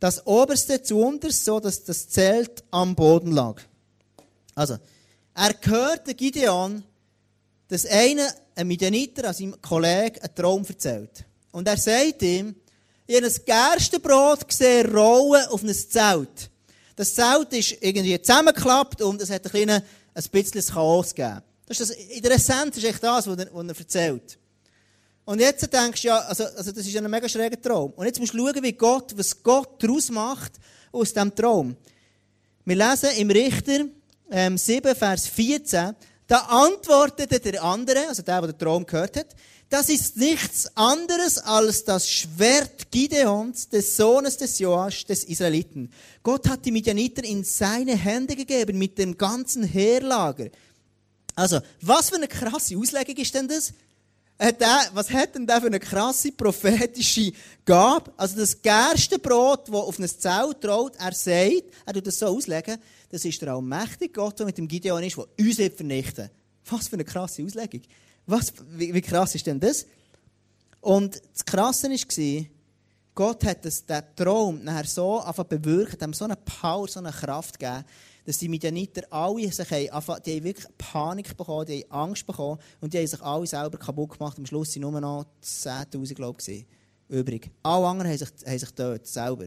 Das 0.00 0.26
oberste 0.26 0.82
zu 0.82 0.98
unterst, 1.00 1.44
so 1.44 1.58
dass 1.60 1.84
das 1.84 2.08
Zelt 2.08 2.62
am 2.70 2.94
Boden 2.94 3.32
lag. 3.32 3.60
Also, 4.54 4.78
er 5.34 5.54
hörte 5.62 6.14
Gideon, 6.14 6.82
dass 7.68 7.86
einer, 7.86 8.32
ein 8.54 8.66
Midianiter, 8.66 9.28
an 9.28 9.34
seinem 9.34 9.60
Kollegen, 9.60 10.20
einen 10.20 10.34
Traum 10.34 10.64
erzählt. 10.66 11.24
Und 11.52 11.68
er 11.68 11.76
sagt 11.76 12.22
ihm, 12.22 12.54
ich 13.06 13.16
habe 13.16 13.26
ein 13.26 13.34
Gerstenbrot 13.44 14.48
gesehen, 14.48 14.94
rollen 14.94 15.46
auf 15.46 15.62
ein 15.62 15.74
Zelt. 15.74 16.50
Das 16.96 17.14
Zelt 17.14 17.52
ist 17.52 17.76
irgendwie 17.80 18.20
zusammengeklappt 18.20 19.00
und 19.02 19.22
es 19.22 19.30
hat 19.30 19.44
ein, 19.44 19.50
kleines, 19.50 19.82
ein 20.14 20.24
bisschen 20.30 20.74
Chaos 20.74 21.14
gegeben. 21.14 21.42
Das 21.66 21.80
ist 21.80 21.90
das, 21.90 21.96
in 21.96 22.22
der 22.22 22.32
Essenz 22.32 22.76
ist 22.76 22.84
echt 22.84 23.02
das, 23.02 23.26
was 23.26 23.38
er, 23.38 23.48
was 23.52 23.66
er 23.66 23.78
erzählt. 23.78 24.38
Und 25.28 25.40
jetzt 25.40 25.70
denkst 25.70 26.00
du 26.00 26.08
ja, 26.08 26.20
also, 26.20 26.44
also 26.44 26.72
das 26.72 26.86
ist 26.86 26.96
ein 26.96 27.10
mega 27.10 27.28
schräger 27.28 27.60
Traum. 27.60 27.92
Und 27.96 28.06
jetzt 28.06 28.18
musst 28.18 28.32
du 28.32 28.38
schauen, 28.38 28.62
wie 28.62 28.72
Gott, 28.72 29.12
was 29.14 29.42
Gott 29.42 29.82
daraus 29.82 30.10
macht 30.10 30.52
aus 30.90 31.12
diesem 31.12 31.34
Traum. 31.34 31.76
Wir 32.64 32.76
lesen 32.76 33.10
im 33.18 33.30
Richter, 33.30 33.84
ähm, 34.30 34.56
7, 34.56 34.96
Vers 34.96 35.26
14, 35.26 35.94
da 36.26 36.38
antwortete 36.38 37.40
der 37.40 37.62
andere, 37.62 38.08
also 38.08 38.22
der, 38.22 38.40
der 38.40 38.52
den 38.52 38.58
Traum 38.58 38.86
gehört 38.86 39.18
hat, 39.18 39.36
das 39.68 39.90
ist 39.90 40.16
nichts 40.16 40.74
anderes 40.74 41.36
als 41.36 41.84
das 41.84 42.10
Schwert 42.10 42.90
Gideons, 42.90 43.68
des 43.68 43.98
Sohnes 43.98 44.38
des 44.38 44.58
Joasch, 44.58 45.04
des 45.04 45.24
Israeliten. 45.24 45.92
Gott 46.22 46.48
hat 46.48 46.64
die 46.64 46.72
Midianiter 46.72 47.22
in 47.22 47.44
seine 47.44 47.96
Hände 47.96 48.34
gegeben 48.34 48.78
mit 48.78 48.96
dem 48.96 49.18
ganzen 49.18 49.62
Heerlager. 49.62 50.48
Also, 51.34 51.60
was 51.82 52.08
für 52.08 52.16
eine 52.16 52.28
krasse 52.28 52.78
Auslegung 52.78 53.16
ist 53.16 53.34
denn 53.34 53.46
das? 53.46 53.74
Was 54.92 55.10
hat 55.10 55.34
denn 55.34 55.46
der 55.46 55.60
für 55.60 55.66
eine 55.66 55.80
krasse 55.80 56.30
prophetische 56.30 57.32
Gabe? 57.64 58.12
Also 58.16 58.36
das 58.36 58.60
Gerstenbrot, 58.62 59.68
das 59.68 59.74
auf 59.74 59.98
ein 59.98 60.08
Zelt 60.08 60.60
traut, 60.60 60.94
er 60.96 61.12
sagt, 61.12 61.64
er 61.84 61.92
tut 61.92 62.06
das 62.06 62.18
so 62.18 62.26
auslegen, 62.26 62.78
das 63.10 63.24
ist 63.24 63.42
der 63.42 63.52
allmächtige 63.52 64.12
Gott, 64.12 64.38
der 64.38 64.46
mit 64.46 64.58
dem 64.58 64.68
Gideon 64.68 65.02
ist, 65.02 65.16
der 65.16 65.26
uns 65.38 65.76
vernichten. 65.76 66.30
Was 66.66 66.88
für 66.88 66.94
eine 66.94 67.04
krasse 67.04 67.42
Auslegung. 67.42 67.80
Was, 68.26 68.52
wie, 68.76 68.92
wie, 68.94 69.00
krass 69.00 69.34
ist 69.34 69.46
denn 69.46 69.58
das? 69.58 69.86
Und 70.80 71.20
das 71.32 71.44
Krasse 71.44 71.88
war, 71.88 72.44
Gott 73.14 73.44
hat 73.44 73.64
das, 73.64 73.84
den 73.84 74.02
Traum 74.14 74.62
nachher 74.62 74.84
so 74.84 75.24
bewirkt, 75.48 76.00
ihm 76.02 76.12
so 76.12 76.26
eine 76.26 76.36
Power, 76.36 76.86
so 76.86 77.00
eine 77.00 77.10
Kraft 77.10 77.58
gegeben, 77.58 77.84
dass 78.28 78.36
die 78.36 78.48
Midianiter 78.50 79.10
alle 79.10 79.50
sich 79.50 79.70
haben, 79.70 80.22
die 80.26 80.36
haben 80.36 80.44
wirklich 80.44 80.66
Panik 80.76 81.34
bekommen, 81.34 81.64
die 81.64 81.86
haben 81.88 82.10
Angst 82.10 82.26
bekommen 82.26 82.60
und 82.78 82.92
die 82.92 82.98
haben 82.98 83.06
sich 83.06 83.22
alle 83.22 83.46
selber 83.46 83.78
kaputt 83.78 84.18
gemacht. 84.18 84.36
Am 84.36 84.44
Schluss 84.44 84.76
waren 84.76 84.82
nur 84.82 85.00
noch 85.00 85.24
10'000, 85.42 86.12
glaube 86.12 86.38
ich, 86.46 86.66
übrig. 87.08 87.50
Alle 87.62 87.86
anderen 87.86 88.10
haben 88.10 88.18
sich, 88.18 88.28
haben 88.46 88.58
sich 88.58 88.70
dort 88.72 89.06
selber. 89.06 89.46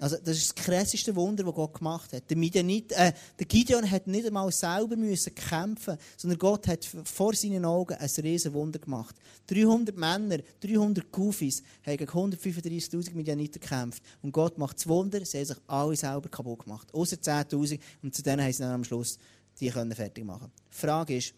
Also, 0.00 0.16
das 0.16 0.38
ist 0.38 0.56
das 0.56 0.64
krasseste 0.64 1.14
Wunder, 1.14 1.44
das 1.44 1.54
Gott 1.54 1.74
gemacht 1.74 2.12
hat. 2.12 2.28
Der, 2.28 2.36
Midianit, 2.36 2.90
äh, 2.92 3.12
der 3.38 3.46
Gideon 3.46 3.88
hat 3.88 4.06
nicht 4.06 4.26
einmal 4.26 4.50
selber 4.50 4.96
müssen 4.96 5.34
kämpfen 5.34 5.96
sondern 6.16 6.38
Gott 6.38 6.66
hat 6.66 6.88
vor 7.04 7.34
seinen 7.34 7.64
Augen 7.64 7.94
ein 7.94 8.10
riesen 8.22 8.52
Wunder 8.54 8.78
gemacht. 8.78 9.14
300 9.46 9.96
Männer, 9.96 10.38
300 10.60 11.12
Kufis 11.12 11.62
haben 11.86 11.98
gegen 11.98 12.10
135.000 12.10 13.12
Midianiter 13.14 13.60
gekämpft. 13.60 14.02
Und 14.22 14.32
Gott 14.32 14.58
macht 14.58 14.78
das 14.78 14.88
Wunder, 14.88 15.24
sie 15.24 15.38
haben 15.38 15.44
sich 15.44 15.58
alle 15.66 15.96
selber 15.96 16.28
kaputt 16.28 16.64
gemacht. 16.64 16.92
Außer 16.94 17.16
10.000. 17.16 17.78
Und 18.02 18.14
zu 18.14 18.22
denen 18.22 18.42
haben 18.42 18.52
sie 18.52 18.62
dann 18.62 18.72
am 18.72 18.84
Schluss 18.84 19.18
die 19.60 19.68
können 19.68 19.94
fertig 19.94 20.24
machen. 20.24 20.50
Die 20.72 20.76
Frage 20.76 21.16
ist, 21.16 21.34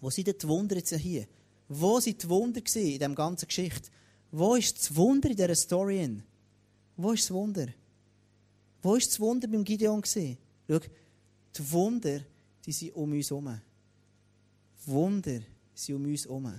wo 0.00 0.10
sind 0.10 0.28
die 0.28 0.48
Wunder 0.48 0.76
jetzt 0.76 0.94
hier? 0.94 1.26
Wo 1.68 2.00
sind 2.00 2.22
die 2.22 2.28
Wunder 2.28 2.60
in 2.60 2.64
dieser 2.64 3.08
ganzen 3.10 3.46
Geschichte? 3.46 3.90
Wo 4.30 4.54
ist 4.54 4.78
das 4.78 4.94
Wunder 4.94 5.30
in 5.30 5.36
dieser 5.36 5.54
Story? 5.54 6.22
Wo 6.96 7.12
ist 7.12 7.24
das 7.24 7.30
Wunder? 7.32 7.66
Wo 8.82 8.92
war 8.92 8.98
das 8.98 9.18
Wunder 9.18 9.48
beim 9.48 9.64
Gideon? 9.64 10.02
Schau, 10.04 10.28
die 10.68 11.72
Wunder, 11.72 12.20
die 12.64 12.72
sind 12.72 12.94
um 12.94 13.12
uns 13.12 13.30
herum. 13.30 13.60
Wunder 14.86 15.40
sind 15.74 15.96
um 15.96 16.04
uns 16.04 16.24
herum. 16.24 16.52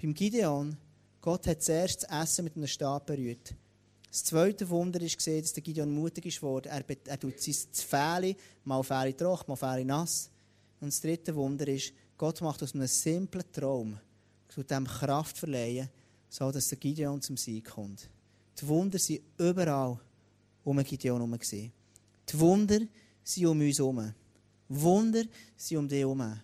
Beim 0.00 0.14
Gideon, 0.14 0.76
Gott 1.20 1.46
hat 1.46 1.62
zuerst 1.62 2.02
das 2.02 2.22
Essen 2.22 2.44
mit 2.44 2.56
einem 2.56 2.66
Stab 2.66 3.06
berührt. 3.06 3.54
Das 4.10 4.24
zweite 4.24 4.68
Wunder 4.68 5.00
ist 5.00 5.16
gesehen, 5.16 5.42
dass 5.42 5.52
der 5.52 5.62
Gideon 5.62 5.94
mutig 5.94 6.26
ist 6.26 6.42
worden. 6.42 6.68
Er, 6.68 6.84
er 7.06 7.20
tut 7.20 7.40
sein 7.40 7.54
Fähli, 7.72 8.36
mal 8.64 8.82
Fähli 8.82 9.14
trocken, 9.14 9.50
mal 9.50 9.56
Fähli 9.56 9.84
nass. 9.84 10.30
Und 10.80 10.88
das 10.88 11.00
dritte 11.00 11.34
Wunder 11.34 11.68
ist, 11.68 11.92
Gott 12.16 12.40
macht 12.40 12.62
aus 12.62 12.74
einem 12.74 12.86
simplen 12.86 13.44
Traum, 13.52 13.98
zu 14.48 14.62
dem 14.62 14.86
Kraft 14.86 15.38
verleihen, 15.38 15.90
so 16.28 16.50
dass 16.50 16.68
der 16.68 16.78
Gideon 16.78 17.20
zum 17.20 17.36
Sieg 17.36 17.66
kommt. 17.66 18.08
Die 18.60 18.68
Wunder 18.68 18.98
sind 18.98 19.20
überall 19.38 19.98
um 20.64 20.82
Gideon 20.82 21.20
herum. 21.20 21.38
Die 21.40 22.40
Wunder 22.40 22.80
sind 23.22 23.46
um 23.46 23.60
uns 23.60 23.78
herum. 23.78 24.14
Wunder 24.68 25.24
sind 25.56 25.78
um 25.78 25.88
dich 25.88 26.00
herum. 26.00 26.40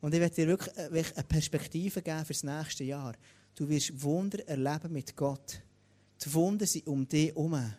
Und 0.00 0.12
ich 0.12 0.20
werde 0.20 0.34
dir 0.34 0.46
wirklich 0.48 0.76
äh, 0.76 0.88
eine 1.16 1.24
Perspektive 1.26 2.02
geben 2.02 2.24
für 2.24 2.32
das 2.32 2.42
nächste 2.42 2.84
Jahr. 2.84 3.14
Du 3.54 3.68
wirst 3.68 4.02
Wunder 4.02 4.46
erleben 4.46 4.92
mit 4.92 5.16
Gott. 5.16 5.62
Die 6.22 6.34
Wunder 6.34 6.66
sind 6.66 6.86
um 6.86 7.08
dich 7.08 7.28
herum. 7.28 7.72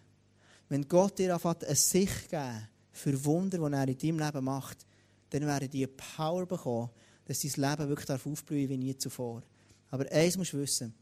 Wenn 0.69 0.88
Gott 0.88 1.19
dir 1.19 1.33
anfängt, 1.33 1.65
eine 1.65 1.75
Sicht 1.75 2.29
geben 2.29 2.67
für 2.91 3.25
Wunder, 3.25 3.57
die 3.57 3.73
er 3.75 3.88
in 3.88 3.97
deinem 3.97 4.19
Leben 4.19 4.45
macht, 4.45 4.85
dann 5.29 5.45
werden 5.45 5.69
die 5.69 5.85
Power 5.85 6.45
bekommen, 6.45 6.89
dass 7.25 7.41
dein 7.41 7.69
Leben 7.69 7.89
wirklich 7.89 8.09
aufblühen 8.09 8.69
wie 8.69 8.77
nie 8.77 8.97
zuvor. 8.97 9.43
Aber 9.91 10.09
eins 10.11 10.38
musst 10.38 10.53
du 10.53 10.59
wissen. 10.59 10.93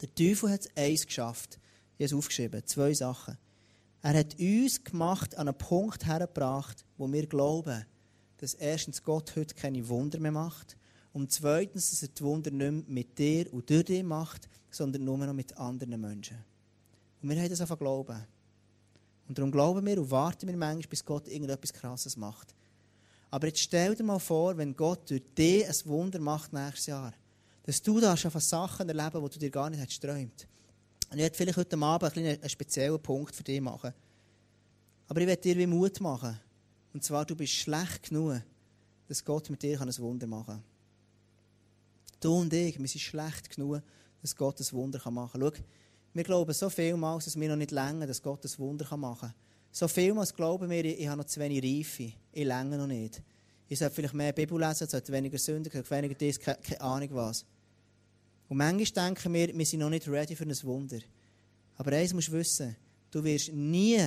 Der 0.00 0.14
Teufel 0.14 0.50
hat 0.50 0.68
eins 0.76 1.06
geschafft. 1.06 1.58
Ich 1.98 2.04
habe 2.04 2.04
es 2.04 2.12
aufgeschrieben. 2.14 2.62
Zwei 2.66 2.94
Sachen. 2.94 3.36
Er 4.02 4.18
hat 4.18 4.38
uns 4.38 4.82
gemacht, 4.82 5.36
an 5.36 5.48
einen 5.48 5.58
Punkt 5.58 6.06
hergebracht, 6.06 6.84
wo 6.98 7.10
wir 7.10 7.26
glauben, 7.26 7.84
dass 8.38 8.54
erstens 8.54 9.02
Gott 9.02 9.36
heute 9.36 9.54
keine 9.54 9.88
Wunder 9.88 10.18
mehr 10.18 10.32
macht 10.32 10.76
und 11.12 11.30
zweitens, 11.30 11.90
dass 11.90 12.02
er 12.02 12.08
die 12.08 12.22
Wunder 12.22 12.50
nicht 12.50 12.72
mehr 12.72 12.82
mit 12.88 13.18
dir 13.18 13.52
und 13.52 13.70
durch 13.70 13.84
dich 13.84 14.02
macht, 14.02 14.48
sondern 14.70 15.04
nur 15.04 15.18
noch 15.18 15.32
mit 15.32 15.56
anderen 15.56 16.00
Menschen. 16.00 16.38
Und 17.22 17.28
wir 17.28 17.40
haben 17.40 17.48
das 17.48 17.60
einfach 17.60 17.78
glauben. 17.78 18.26
Und 19.28 19.38
darum 19.38 19.52
glauben 19.52 19.86
wir 19.86 20.00
und 20.00 20.10
warten 20.10 20.48
wir 20.48 20.56
manchmal, 20.56 20.88
bis 20.88 21.04
Gott 21.04 21.28
irgendetwas 21.28 21.72
Krasses 21.72 22.16
macht. 22.16 22.54
Aber 23.30 23.46
jetzt 23.46 23.60
stell 23.60 23.94
dir 23.94 24.02
mal 24.02 24.18
vor, 24.18 24.56
wenn 24.56 24.74
Gott 24.74 25.08
durch 25.08 25.22
dich 25.38 25.66
ein 25.66 25.74
Wunder 25.84 26.18
macht 26.18 26.52
nächstes 26.52 26.86
Jahr, 26.86 27.14
dass 27.62 27.80
du 27.80 28.00
da 28.00 28.16
schon 28.16 28.30
von 28.30 28.40
Sachen 28.40 28.88
erleben, 28.88 29.22
die 29.24 29.30
du 29.30 29.38
dir 29.38 29.50
gar 29.50 29.70
nicht 29.70 29.80
hättest 29.80 30.02
träumt. 30.02 30.48
Und 31.12 31.18
ich 31.18 31.24
werde 31.24 31.36
vielleicht 31.36 31.58
heute 31.58 31.76
Abend 31.76 32.16
einen, 32.16 32.40
einen 32.40 32.48
speziellen 32.48 32.98
Punkt 32.98 33.36
für 33.36 33.42
dich 33.42 33.60
machen. 33.60 33.92
Aber 35.08 35.20
ich 35.20 35.26
werde 35.26 35.42
dir 35.42 35.58
wie 35.58 35.66
Mut 35.66 36.00
machen. 36.00 36.40
Und 36.94 37.04
zwar, 37.04 37.26
du 37.26 37.36
bist 37.36 37.52
schlecht 37.52 38.08
genug, 38.08 38.40
dass 39.08 39.22
Gott 39.22 39.50
mit 39.50 39.62
dir 39.62 39.78
ein 39.78 39.98
Wunder 39.98 40.26
machen 40.26 40.54
kann. 40.54 40.64
Du 42.18 42.32
und 42.38 42.50
ich, 42.54 42.78
wir 42.78 42.88
sind 42.88 43.02
schlecht 43.02 43.54
genug, 43.54 43.82
dass 44.22 44.34
Gott 44.34 44.58
ein 44.58 44.72
Wunder 44.72 45.10
machen 45.10 45.38
kann. 45.38 45.52
Schau, 45.54 45.62
wir 46.14 46.24
glauben 46.24 46.54
so 46.54 46.70
vielmals, 46.70 47.26
dass 47.26 47.38
wir 47.38 47.48
noch 47.50 47.56
nicht 47.56 47.72
länger, 47.72 48.06
dass 48.06 48.22
Gott 48.22 48.42
ein 48.46 48.58
Wunder 48.58 48.96
machen 48.96 49.28
kann. 49.28 49.34
So 49.70 49.88
vielmals 49.88 50.34
glauben 50.34 50.70
wir, 50.70 50.82
ich, 50.82 51.06
habe 51.08 51.18
noch 51.18 51.26
zu 51.26 51.40
wenig 51.40 51.62
Reife. 51.62 52.14
Ich 52.32 52.46
länge 52.46 52.78
noch 52.78 52.86
nicht. 52.86 53.22
Ich 53.68 53.78
sollte 53.78 53.96
vielleicht 53.96 54.14
mehr 54.14 54.32
Bibel 54.32 54.58
lesen, 54.58 54.88
sollte 54.88 55.12
weniger 55.12 55.36
Sünden, 55.36 55.70
weniger 55.90 56.14
dies, 56.14 56.40
keine 56.40 56.80
Ahnung 56.80 57.08
was. 57.12 57.44
Und 58.52 58.58
manchmal 58.58 59.08
denken 59.08 59.32
wir, 59.32 59.56
wir 59.56 59.64
sind 59.64 59.80
noch 59.80 59.88
nicht 59.88 60.06
ready 60.06 60.36
für 60.36 60.44
ein 60.44 60.62
Wunder. 60.64 60.98
Aber 61.76 61.92
eins 61.92 62.12
musst 62.12 62.28
du 62.28 62.32
wissen, 62.32 62.76
du 63.10 63.24
wirst 63.24 63.50
nie 63.50 63.98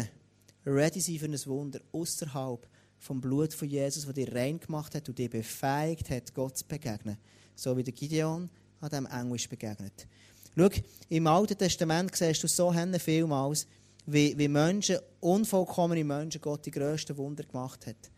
ready 0.64 1.02
sein 1.02 1.18
für 1.18 1.26
ein 1.26 1.46
Wunder, 1.48 1.80
außerhalb 1.92 2.68
vom 3.00 3.20
Blut 3.20 3.56
von 3.56 3.68
Jesus, 3.68 4.06
das 4.06 4.14
dir 4.14 4.32
rein 4.36 4.60
gemacht 4.60 4.94
hat 4.94 5.10
und 5.10 5.18
dir 5.18 5.32
befähigt 5.32 6.12
hat, 6.12 6.32
Gott 6.36 6.60
zu 6.60 6.66
begegnen. 6.68 7.18
So 7.56 7.76
wie 7.76 7.82
der 7.82 7.96
Gideon 7.96 8.48
an 8.82 8.90
diesem 8.90 9.08
Englisch 9.08 9.50
begegnet. 9.50 10.06
Schau, 10.56 10.70
im 11.10 11.26
Alten 11.26 11.58
Testament 11.58 12.16
siehst 12.16 12.44
du 12.44 12.48
so 12.48 12.72
vielmals, 13.00 13.66
wie, 14.06 14.38
wie 14.38 14.48
Menschen, 14.48 15.00
unvollkommene 15.22 16.04
Menschen, 16.04 16.40
Gott 16.40 16.64
die 16.68 16.72
grössten 16.72 17.18
Wunder 17.18 17.46
gemacht 17.46 17.88
hat. 17.88 18.12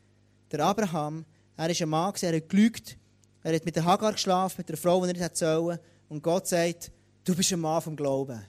Der 0.52 0.60
Abraham, 0.60 1.24
er 1.56 1.70
ist 1.70 1.82
ein 1.82 1.88
Mann, 1.88 2.14
er 2.20 2.36
hat 2.36 2.50
gelügt, 2.50 2.98
er 3.44 3.56
hat 3.56 3.64
mit 3.64 3.78
der 3.78 3.86
Hagar 3.86 4.12
geschlafen, 4.12 4.56
mit 4.58 4.68
der 4.68 4.76
Frau, 4.76 5.00
die 5.00 5.08
er 5.08 5.14
nicht 5.14 5.24
hat 5.24 5.38
sollen, 5.38 5.80
und 6.10 6.24
Gott 6.24 6.48
sagt, 6.48 6.92
du 7.24 7.36
bist 7.36 7.52
ein 7.54 7.60
Mann 7.60 7.82
vom 7.82 7.96
Glauben. 7.96 8.42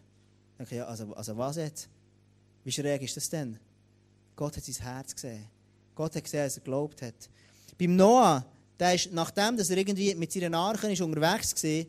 Okay, 0.59 0.77
ja, 0.77 0.87
also, 0.87 1.13
also 1.15 1.37
was 1.37 1.57
jetzt? 1.57 1.89
Wie 2.65 2.73
schräg 2.73 3.03
ist 3.03 3.17
das 3.17 3.29
denn? 3.29 3.59
Gott 4.37 4.57
hat 4.57 4.65
sein 4.65 4.85
Herz 4.85 5.15
gesehen. 5.15 5.47
Gott 5.95 6.15
hat 6.15 6.25
gesehen, 6.25 6.45
dass 6.45 6.57
er 6.57 6.61
geglaubt 6.61 7.03
hat. 7.03 7.29
Beim 7.79 7.97
Noah, 7.97 8.45
der 8.79 8.95
ist, 8.95 9.13
nachdem 9.13 9.57
dass 9.57 9.71
er 9.71 9.79
irgendwie 9.79 10.15
mit 10.15 10.33
seinen 10.33 10.55
Archen 10.55 10.91
ist 10.91 11.01
unterwegs 11.01 11.63
war, 11.63 11.85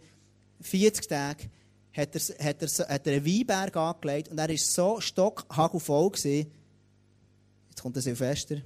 40 0.62 1.08
Tage, 1.08 1.49
hat 1.93 2.15
er, 2.15 2.45
hat 2.45 2.62
er, 2.62 2.88
hat 2.88 3.08
er 3.08 3.13
einen 3.13 3.25
Weinberg 3.25 3.75
angelegt 3.75 4.29
und 4.29 4.38
er 4.38 4.49
war 4.49 4.58
so 4.58 4.99
stockhagelvoll. 4.99 6.12
Gewesen. 6.12 6.51
Jetzt 7.69 7.82
kommt 7.82 7.95
der 7.95 8.03
Silvester. 8.03 8.58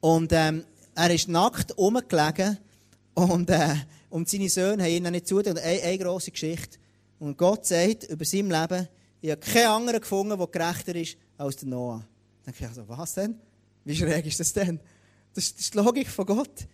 Und 0.00 0.32
ähm, 0.32 0.64
er 0.94 1.10
ist 1.14 1.28
nackt 1.28 1.76
rumgelegen 1.76 2.58
und, 3.14 3.50
äh, 3.50 3.74
und 4.14 4.28
seine 4.28 4.48
Söhne 4.48 4.84
haben 4.84 4.92
ihn 4.92 5.10
nicht 5.10 5.26
zugehört. 5.26 5.58
Eine, 5.58 5.82
eine 5.82 5.98
grosse 5.98 6.30
Geschichte. 6.30 6.78
Und 7.18 7.36
Gott 7.36 7.66
sagt 7.66 8.04
über 8.04 8.24
sein 8.24 8.48
Leben, 8.48 8.88
ich 9.20 9.30
habe 9.32 9.40
keinen 9.40 9.66
anderen 9.66 10.00
gefunden, 10.00 10.38
der 10.38 10.46
gerechter 10.46 10.94
ist 10.94 11.16
als 11.36 11.56
der 11.56 11.68
Noah. 11.68 12.06
Dann 12.44 12.54
denke 12.54 12.62
ich 12.62 12.68
also, 12.68 12.88
was 12.88 13.14
denn? 13.14 13.34
Wie 13.84 13.96
schräg 13.96 14.24
ist 14.24 14.38
das 14.38 14.52
denn? 14.52 14.78
Das 15.34 15.46
ist 15.50 15.74
die 15.74 15.78
Logik 15.78 16.06
von 16.06 16.26
Gott. 16.26 16.68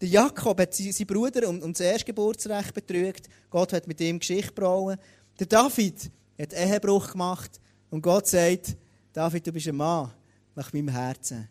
Der 0.00 0.08
Jakob 0.08 0.58
hat 0.58 0.72
seinen 0.72 1.06
Bruder 1.06 1.46
um, 1.50 1.60
um 1.60 1.74
das 1.74 1.80
Erstgeburtsrecht 1.80 2.72
betrügt. 2.72 3.28
Gott 3.50 3.74
hat 3.74 3.86
mit 3.86 4.00
ihm 4.00 4.18
Geschichte 4.18 4.54
gebrauen. 4.54 4.96
Der 5.38 5.46
David 5.46 6.10
hat 6.40 6.54
Ehebruch 6.54 7.12
gemacht. 7.12 7.60
Und 7.90 8.00
Gott 8.00 8.26
sagt, 8.26 8.74
David, 9.12 9.46
du 9.46 9.52
bist 9.52 9.68
ein 9.68 9.76
Mann 9.76 10.14
nach 10.54 10.72
meinem 10.72 10.88
Herzen. 10.88 11.46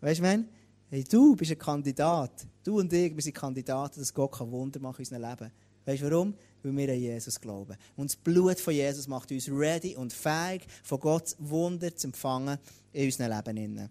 Weißt 0.00 0.18
du, 0.18 0.24
man? 0.24 0.48
Hey, 0.94 1.04
du 1.04 1.34
bist 1.34 1.50
ein 1.50 1.56
Kandidat. 1.56 2.46
Du 2.62 2.78
und 2.78 2.92
ich, 2.92 3.16
wir 3.16 3.22
sind 3.22 3.32
Kandidaten, 3.32 3.98
dass 3.98 4.12
Gott 4.12 4.38
Wunder 4.40 4.78
machen 4.78 4.98
in 4.98 5.16
unserem 5.16 5.22
Leben. 5.22 5.52
Weißt 5.86 6.02
du 6.02 6.10
warum? 6.10 6.34
Weil 6.62 6.76
wir 6.76 6.92
an 6.92 7.00
Jesus 7.00 7.40
glauben. 7.40 7.78
Und 7.96 8.10
das 8.10 8.16
Blut 8.16 8.60
von 8.60 8.74
Jesus 8.74 9.08
macht 9.08 9.32
uns 9.32 9.48
ready 9.48 9.96
und 9.96 10.12
fähig, 10.12 10.66
von 10.84 11.00
Gott 11.00 11.34
Wunder 11.38 11.96
zu 11.96 12.08
empfangen 12.08 12.58
in 12.92 13.06
unserem 13.06 13.32
Leben. 13.32 13.88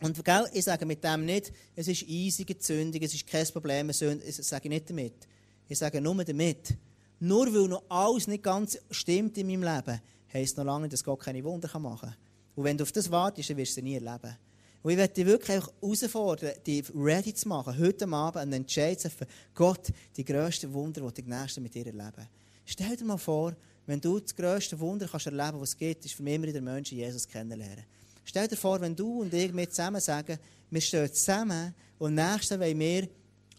Und 0.00 0.24
gell, 0.24 0.48
ich 0.52 0.64
sage 0.64 0.84
mit 0.84 1.04
dem 1.04 1.24
nicht, 1.26 1.52
es 1.76 1.86
ist 1.86 2.08
eisige 2.08 2.58
Zündung, 2.58 3.00
es 3.02 3.14
ist 3.14 3.24
kein 3.24 3.46
Problem, 3.46 3.86
das 3.86 4.00
sage 4.00 4.64
ich 4.64 4.68
nicht 4.68 4.90
damit. 4.90 5.28
Ich 5.68 5.78
sage 5.78 6.00
nur 6.00 6.24
damit. 6.24 6.76
Nur 7.20 7.54
weil 7.54 7.68
noch 7.68 7.84
alles 7.88 8.26
nicht 8.26 8.42
ganz 8.42 8.76
stimmt 8.90 9.38
in 9.38 9.46
meinem 9.46 9.62
Leben, 9.62 10.00
heisst 10.32 10.56
noch 10.56 10.64
lange, 10.64 10.88
dass 10.88 11.04
Gott 11.04 11.20
keine 11.20 11.44
Wunder 11.44 11.78
machen 11.78 12.08
kann. 12.08 12.16
Und 12.56 12.64
wenn 12.64 12.76
du 12.76 12.82
auf 12.82 12.90
das 12.90 13.08
wartest, 13.12 13.48
dann 13.48 13.58
wirst 13.58 13.70
du 13.70 13.74
sie 13.76 13.82
nie 13.82 13.94
erleben. 13.94 14.36
Und 14.82 14.90
ich 14.90 14.96
werde 14.96 15.14
dich 15.14 15.26
wirklich 15.26 15.60
herausfordern, 15.60 16.54
dich 16.66 16.84
ready 16.94 17.32
zu 17.32 17.48
machen, 17.48 17.78
heute 17.78 18.08
Abend 18.08 18.42
einen 18.42 18.52
Entscheid 18.52 18.98
zu 18.98 19.08
treffen, 19.08 19.26
Gott, 19.54 19.92
die 20.16 20.24
grössten 20.24 20.72
Wunder, 20.72 21.08
die 21.10 21.22
die 21.22 21.30
Nächsten 21.30 21.62
mit 21.62 21.74
dir 21.74 21.86
erleben. 21.86 22.26
Stell 22.64 22.96
dir 22.96 23.04
mal 23.04 23.18
vor, 23.18 23.54
wenn 23.86 24.00
du 24.00 24.18
das 24.18 24.34
grösste 24.34 24.78
Wunder 24.78 25.06
kannst 25.06 25.26
erleben, 25.26 25.60
was 25.60 25.70
es 25.70 25.76
gibt, 25.76 26.04
ist 26.04 26.14
für 26.14 26.22
mich 26.22 26.34
immer 26.34 26.46
der 26.46 26.62
Menschen 26.62 26.98
Jesus 26.98 27.26
kennenlernen. 27.26 27.84
Stell 28.24 28.48
dir 28.48 28.56
vor, 28.56 28.80
wenn 28.80 28.94
du 28.94 29.22
und 29.22 29.34
ich 29.34 29.52
mit 29.52 29.70
zusammen 29.70 30.00
sagen, 30.00 30.38
wir 30.70 30.80
stehen 30.80 31.12
zusammen 31.12 31.74
und 31.98 32.14
nächstes 32.14 32.58
wollen 32.58 32.78
wir 32.78 33.08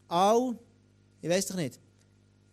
all, 0.07 0.55
ich 1.21 1.29
weiß 1.29 1.47
doch 1.47 1.55
nicht, 1.55 1.79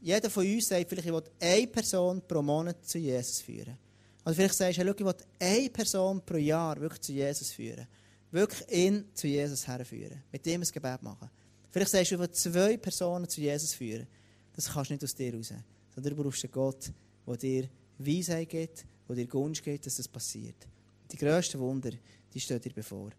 jeder 0.01 0.31
von 0.31 0.47
uns 0.47 0.69
sagt 0.69 0.89
vielleicht, 0.89 1.07
ich 1.07 1.13
will 1.13 1.23
eine 1.41 1.67
Person 1.67 2.23
pro 2.27 2.41
Monat 2.41 2.85
zu 2.87 2.99
Jesus 2.99 3.41
führen. 3.41 3.77
Oder 4.25 4.35
vielleicht 4.35 4.55
sagst 4.55 4.79
du, 4.79 4.85
hey, 4.85 4.93
ich 4.93 5.05
will 5.05 5.15
eine 5.39 5.71
Person 5.71 6.23
pro 6.25 6.37
Jahr 6.37 6.81
wirklich 6.81 7.01
zu 7.01 7.13
Jesus 7.13 7.53
führen. 7.53 7.87
Wirklich 8.31 8.69
ihn 8.71 9.05
zu 9.15 9.27
Jesus 9.27 9.67
herführen. 9.67 10.23
Mit 10.31 10.47
ihm 10.47 10.61
ein 10.61 10.69
Gebet 10.71 11.03
machen. 11.03 11.31
Vielleicht 11.71 11.91
sagst 11.91 12.11
du, 12.11 12.15
ich 12.15 12.21
will 12.21 12.31
zwei 12.31 12.77
Personen 12.77 13.29
zu 13.29 13.41
Jesus 13.41 13.75
führen. 13.75 14.07
Das 14.55 14.69
kannst 14.69 14.91
du 14.91 14.95
nicht 14.95 15.05
aus 15.05 15.15
dir 15.15 15.35
raus. 15.35 15.53
Sondern 15.95 16.17
du 16.17 16.23
brauchst 16.23 16.45
einen 16.45 16.53
Gott, 16.53 16.93
der 17.27 17.37
dir 17.37 17.69
Weisheit 17.99 18.49
gibt, 18.49 18.85
der 19.09 19.17
dir 19.17 19.27
Gunst 19.27 19.63
gibt, 19.63 19.87
dass 19.87 19.97
das 19.97 20.09
passiert. 20.09 20.67
Die 21.11 21.17
grössten 21.17 21.59
Wunder, 21.59 21.91
die 22.33 22.41
stehen 22.41 22.61
dir 22.61 22.73
bevor. 22.73 23.11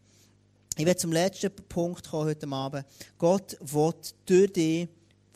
Ich 0.78 0.86
werde 0.86 1.00
zum 1.00 1.12
letzten 1.12 1.54
Punkt 1.68 2.10
kommen 2.10 2.26
heute 2.26 2.48
Abend. 2.48 2.86
Gott 3.18 3.58
will 3.60 3.94
durch 4.26 4.54
dich 4.54 4.88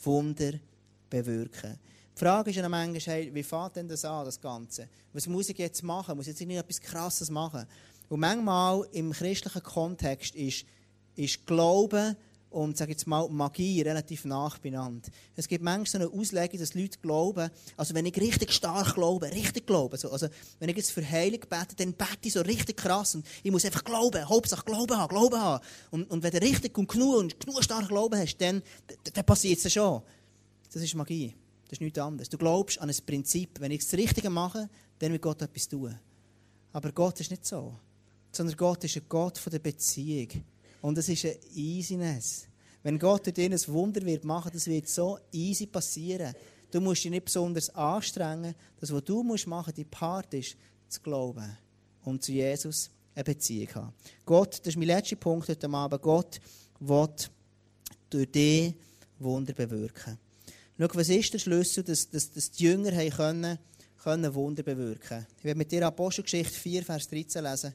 Wunder 0.02 0.52
bewirken. 1.10 1.78
Die 2.14 2.18
Frage 2.18 2.48
ist 2.48 2.56
ja 2.56 2.66
manchmal, 2.68 3.00
hey, 3.00 3.34
wie 3.34 3.42
fängt 3.42 3.76
denn 3.76 3.88
das 3.88 4.04
an, 4.06 4.24
das 4.24 4.40
Ganze? 4.40 4.88
Was 5.12 5.26
muss 5.26 5.50
ich 5.50 5.58
jetzt 5.58 5.82
machen? 5.82 6.16
Muss 6.16 6.26
ich 6.26 6.32
jetzt 6.32 6.40
irgendwie 6.40 6.56
etwas 6.56 6.80
Krasses 6.80 7.30
machen? 7.30 7.66
Und 8.08 8.20
manchmal 8.20 8.86
im 8.92 9.12
christlichen 9.12 9.62
Kontext 9.62 10.34
ist, 10.34 10.64
ist 11.16 11.46
Glauben 11.46 12.16
und 12.50 12.76
sage 12.76 12.92
jetzt 12.92 13.06
mal 13.06 13.28
Magie 13.28 13.82
relativ 13.82 14.24
nach 14.24 14.58
benannt. 14.58 15.10
Es 15.34 15.48
gibt 15.48 15.62
manchmal 15.62 15.86
so 15.86 15.98
eine 15.98 16.20
Auslegung, 16.20 16.58
dass 16.58 16.74
Leute 16.74 16.98
glauben, 17.00 17.50
also 17.76 17.94
wenn 17.94 18.06
ich 18.06 18.16
richtig 18.16 18.52
stark 18.52 18.94
glaube, 18.94 19.30
richtig 19.30 19.66
glaube, 19.66 19.92
also, 19.92 20.10
also 20.10 20.28
wenn 20.58 20.68
ich 20.68 20.76
jetzt 20.76 20.92
für 20.92 21.06
Heilung 21.06 21.40
bete, 21.40 21.76
dann 21.76 21.92
bete 21.92 22.18
ich 22.22 22.32
so 22.32 22.40
richtig 22.40 22.76
krass 22.76 23.14
und 23.14 23.26
ich 23.42 23.50
muss 23.50 23.64
einfach 23.64 23.84
glauben, 23.84 24.26
Hauptsache 24.28 24.64
Glauben 24.64 24.96
haben, 24.96 25.08
Glauben 25.08 25.40
haben. 25.40 25.64
Und, 25.90 26.10
und 26.10 26.22
wenn 26.22 26.30
du 26.30 26.40
richtig 26.40 26.78
und 26.78 26.88
genug 26.88 27.16
und 27.16 27.40
genug 27.40 27.62
stark 27.62 27.88
Glauben 27.88 28.18
hast, 28.18 28.38
dann, 28.38 28.62
dann 29.12 29.26
passiert 29.26 29.62
es 29.62 29.72
schon. 29.72 30.02
Das 30.72 30.82
ist 30.82 30.94
Magie. 30.94 31.34
Das 31.64 31.72
ist 31.72 31.80
nichts 31.80 31.98
anderes. 31.98 32.28
Du 32.28 32.38
glaubst 32.38 32.80
an 32.80 32.88
ein 32.88 32.96
Prinzip. 33.04 33.60
Wenn 33.60 33.72
ich 33.72 33.80
das 33.80 33.92
Richtige 33.94 34.30
mache, 34.30 34.68
dann 34.98 35.12
wird 35.12 35.22
Gott 35.22 35.42
etwas 35.42 35.68
tun. 35.68 35.98
Aber 36.72 36.92
Gott 36.92 37.18
ist 37.20 37.30
nicht 37.30 37.44
so. 37.44 37.74
Sondern 38.36 38.56
Gott 38.56 38.84
ist 38.84 38.96
ein 38.96 39.02
Gott 39.08 39.40
der 39.50 39.58
Beziehung. 39.58 40.28
Und 40.82 40.98
es 40.98 41.08
ist 41.08 41.24
ein 41.24 41.36
Easiness. 41.54 42.46
Wenn 42.82 42.98
Gott 42.98 43.34
dir 43.36 43.50
ein 43.50 43.68
Wunder 43.68 44.02
wird 44.02 44.24
machen, 44.24 44.50
das 44.52 44.66
wird 44.66 44.88
so 44.88 45.18
easy 45.32 45.66
passieren. 45.66 46.34
Du 46.70 46.80
musst 46.80 47.02
dich 47.02 47.10
nicht 47.10 47.24
besonders 47.24 47.70
anstrengen. 47.70 48.54
Das, 48.78 48.92
was 48.92 49.04
du 49.04 49.22
musst 49.22 49.46
machen, 49.46 49.72
die 49.74 49.84
Part 49.84 50.34
ist, 50.34 50.56
zu 50.88 51.00
glauben 51.00 51.56
und 52.04 52.22
zu 52.22 52.32
Jesus 52.32 52.90
eine 53.14 53.24
Beziehung 53.24 53.74
haben. 53.74 53.92
Gott, 54.24 54.60
das 54.60 54.68
ist 54.68 54.76
mein 54.76 54.88
letzter 54.88 55.16
Punkt 55.16 55.48
heute 55.48 55.68
Abend, 55.68 56.02
Gott 56.02 56.40
will 56.80 57.08
durch 58.10 58.30
dich 58.30 58.74
Wunder 59.18 59.54
bewirken. 59.54 60.18
Schau, 60.78 60.88
was 60.92 61.08
ist 61.08 61.32
der 61.32 61.38
Schlüssel, 61.38 61.82
dass, 61.82 62.10
dass, 62.10 62.30
dass 62.30 62.50
die 62.50 62.64
Jünger 62.64 62.92
können, 63.10 63.58
können 64.02 64.34
Wunder 64.34 64.62
bewirken 64.62 65.26
Ich 65.38 65.44
werde 65.44 65.58
mit 65.58 65.72
dir 65.72 65.86
Apostelgeschichte 65.86 66.54
4, 66.54 66.84
Vers 66.84 67.08
13 67.08 67.42
lesen. 67.42 67.74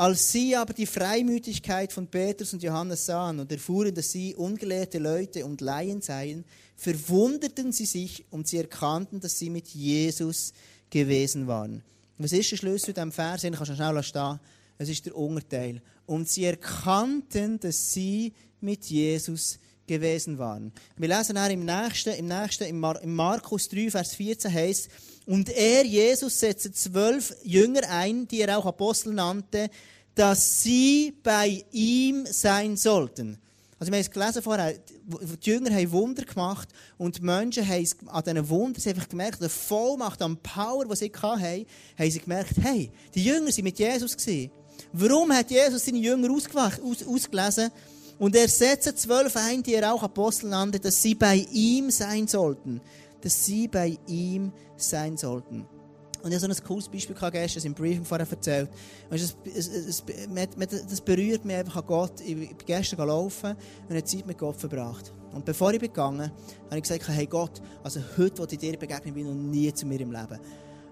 Als 0.00 0.32
sie 0.32 0.56
aber 0.56 0.72
die 0.72 0.86
Freimütigkeit 0.86 1.92
von 1.92 2.06
Petrus 2.06 2.54
und 2.54 2.62
Johannes 2.62 3.04
sahen 3.04 3.38
und 3.38 3.52
erfuhren, 3.52 3.94
dass 3.94 4.10
sie 4.10 4.34
ungelehrte 4.34 4.98
Leute 4.98 5.44
und 5.44 5.60
Laien 5.60 6.00
seien, 6.00 6.46
verwunderten 6.74 7.70
sie 7.70 7.84
sich 7.84 8.24
und 8.30 8.48
sie 8.48 8.56
erkannten, 8.56 9.20
dass 9.20 9.38
sie 9.38 9.50
mit 9.50 9.68
Jesus 9.68 10.54
gewesen 10.88 11.46
waren. 11.46 11.82
Was 12.16 12.32
ist 12.32 12.50
der 12.50 12.56
Schlüssel 12.56 12.86
zu 12.86 12.92
diesem 12.94 13.12
Vers? 13.12 13.44
Ich 13.44 13.52
kann 13.52 13.66
schon 13.66 13.76
schnell 13.76 14.02
stehen. 14.02 14.40
Es 14.78 14.88
ist 14.88 15.04
der 15.04 15.14
Unterteil. 15.14 15.82
Und 16.06 16.30
sie 16.30 16.46
erkannten, 16.46 17.60
dass 17.60 17.92
sie 17.92 18.32
mit 18.62 18.86
Jesus 18.86 19.58
gewesen 19.86 20.38
waren. 20.38 20.72
Wir 20.96 21.08
lesen 21.08 21.34
dann 21.34 21.50
im 21.50 21.66
nächsten, 21.66 22.14
im 22.14 22.26
nächsten, 22.26 22.64
im, 22.64 22.80
Mar 22.80 23.02
im 23.02 23.14
Markus 23.14 23.68
3, 23.68 23.90
Vers 23.90 24.14
14 24.14 24.50
heißt, 24.50 24.88
und 25.26 25.48
er, 25.50 25.84
Jesus, 25.84 26.40
setzte 26.40 26.72
zwölf 26.72 27.34
Jünger 27.42 27.88
ein, 27.88 28.26
die 28.26 28.40
er 28.40 28.58
auch 28.58 28.66
Apostel 28.66 29.12
nannte, 29.12 29.70
dass 30.14 30.62
sie 30.62 31.14
bei 31.22 31.64
ihm 31.70 32.26
sein 32.26 32.76
sollten. 32.76 33.38
Also 33.78 33.92
wir 33.92 33.96
haben 33.96 34.04
es 34.04 34.10
gelesen 34.10 34.42
vorher, 34.42 34.74
die 34.74 35.50
Jünger 35.50 35.74
haben 35.74 35.92
Wunder 35.92 36.24
gemacht 36.24 36.68
und 36.98 37.16
die 37.16 37.22
Menschen 37.22 37.66
haben 37.66 37.86
an 38.08 38.24
diesen 38.24 38.48
Wundern 38.50 38.82
einfach 38.86 39.08
gemerkt, 39.08 39.40
der 39.40 39.48
Vollmacht, 39.48 40.20
an 40.20 40.36
Power, 40.36 40.84
die 40.84 40.96
sie 40.96 41.12
hatten, 41.14 41.66
haben 41.98 42.10
sie 42.10 42.18
gemerkt, 42.18 42.52
hey, 42.60 42.90
die 43.14 43.24
Jünger 43.24 43.46
waren 43.46 43.64
mit 43.64 43.78
Jesus. 43.78 44.16
Gewesen. 44.16 44.50
Warum 44.92 45.32
hat 45.32 45.50
Jesus 45.50 45.84
seine 45.86 45.98
Jünger 45.98 46.30
aus, 46.30 47.06
ausgelesen? 47.06 47.70
Und 48.18 48.36
er 48.36 48.48
setzte 48.48 48.94
zwölf 48.94 49.34
ein, 49.36 49.62
die 49.62 49.72
er 49.72 49.94
auch 49.94 50.02
Apostel 50.02 50.50
nannte, 50.50 50.78
dass 50.78 51.00
sie 51.00 51.14
bei 51.14 51.36
ihm 51.50 51.90
sein 51.90 52.28
sollten. 52.28 52.82
Dass 53.20 53.44
sie 53.44 53.68
bei 53.68 53.98
ihm 54.06 54.52
sein 54.76 55.16
sollten. 55.16 55.66
Und 56.22 56.32
ich 56.32 56.42
habe 56.42 56.52
so 56.52 56.60
ein 56.60 56.66
cooles 56.66 56.88
Beispiel 56.88 57.16
gestern 57.32 57.64
im 57.64 57.74
Briefing 57.74 58.04
vorher 58.04 58.26
erzählt. 58.30 58.70
Und 59.08 59.16
es, 59.16 59.36
es, 59.44 59.68
es, 59.68 60.04
das 60.88 61.00
berührt 61.00 61.44
mich 61.44 61.56
einfach 61.56 61.76
an 61.76 61.86
Gott. 61.86 62.20
Ich 62.20 62.36
bin 62.36 62.50
gestern 62.66 62.98
gelaufen 62.98 63.56
und 63.84 63.90
eine 63.90 64.04
Zeit 64.04 64.26
mit 64.26 64.36
Gott 64.36 64.56
verbracht. 64.56 65.12
Und 65.32 65.44
bevor 65.44 65.72
ich 65.72 65.80
bin 65.80 65.88
gegangen, 65.88 66.30
habe 66.66 66.76
ich 66.76 66.82
gesagt, 66.82 67.08
hey 67.08 67.26
Gott, 67.26 67.62
also 67.82 68.00
heute 68.18 68.38
will 68.38 68.48
ich 68.50 68.58
dir 68.58 68.76
begegnen 68.76 69.14
wie 69.14 69.22
noch 69.22 69.34
nie 69.34 69.72
zu 69.72 69.86
mir 69.86 70.00
im 70.00 70.12
Leben. 70.12 70.38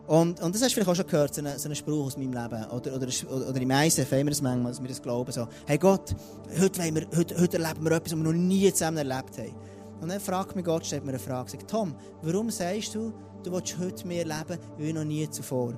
Und, 0.06 0.40
und 0.40 0.54
das 0.54 0.62
hast 0.62 0.70
du 0.70 0.74
vielleicht 0.74 0.88
auch 0.88 0.94
schon 0.94 1.06
gehört, 1.06 1.34
so 1.34 1.42
einen, 1.42 1.58
so 1.58 1.66
einen 1.66 1.74
Spruch 1.74 2.06
aus 2.06 2.16
meinem 2.16 2.32
Leben. 2.32 2.64
Oder, 2.70 2.94
oder, 2.94 3.08
oder 3.50 3.60
im 3.60 3.70
ISF 3.70 4.10
haben 4.10 4.24
wir 4.24 4.30
das 4.30 4.40
manchmal, 4.40 4.72
dass 4.72 4.80
wir 4.80 4.88
das 4.88 5.02
glauben. 5.02 5.30
So, 5.32 5.46
hey 5.66 5.76
Gott, 5.76 6.16
heute, 6.58 6.94
wir, 6.94 7.06
heute, 7.14 7.38
heute 7.38 7.58
erleben 7.58 7.84
wir 7.84 7.92
etwas, 7.92 8.12
was 8.12 8.18
wir 8.18 8.24
noch 8.24 8.32
nie 8.32 8.72
zusammen 8.72 8.96
erlebt 8.96 9.36
haben. 9.36 9.54
Und 10.00 10.10
dann 10.10 10.20
fragt 10.20 10.54
mich 10.54 10.64
Gott, 10.64 10.86
stellt 10.86 11.04
mir 11.04 11.10
eine 11.10 11.18
Frage, 11.18 11.50
sagt, 11.50 11.68
Tom, 11.68 11.94
warum 12.22 12.50
sagst 12.50 12.94
du, 12.94 13.12
du 13.42 13.52
willst 13.52 13.78
heute 13.78 14.06
mehr 14.06 14.24
leben, 14.24 14.58
wie 14.76 14.92
noch 14.92 15.04
nie 15.04 15.28
zuvor? 15.28 15.74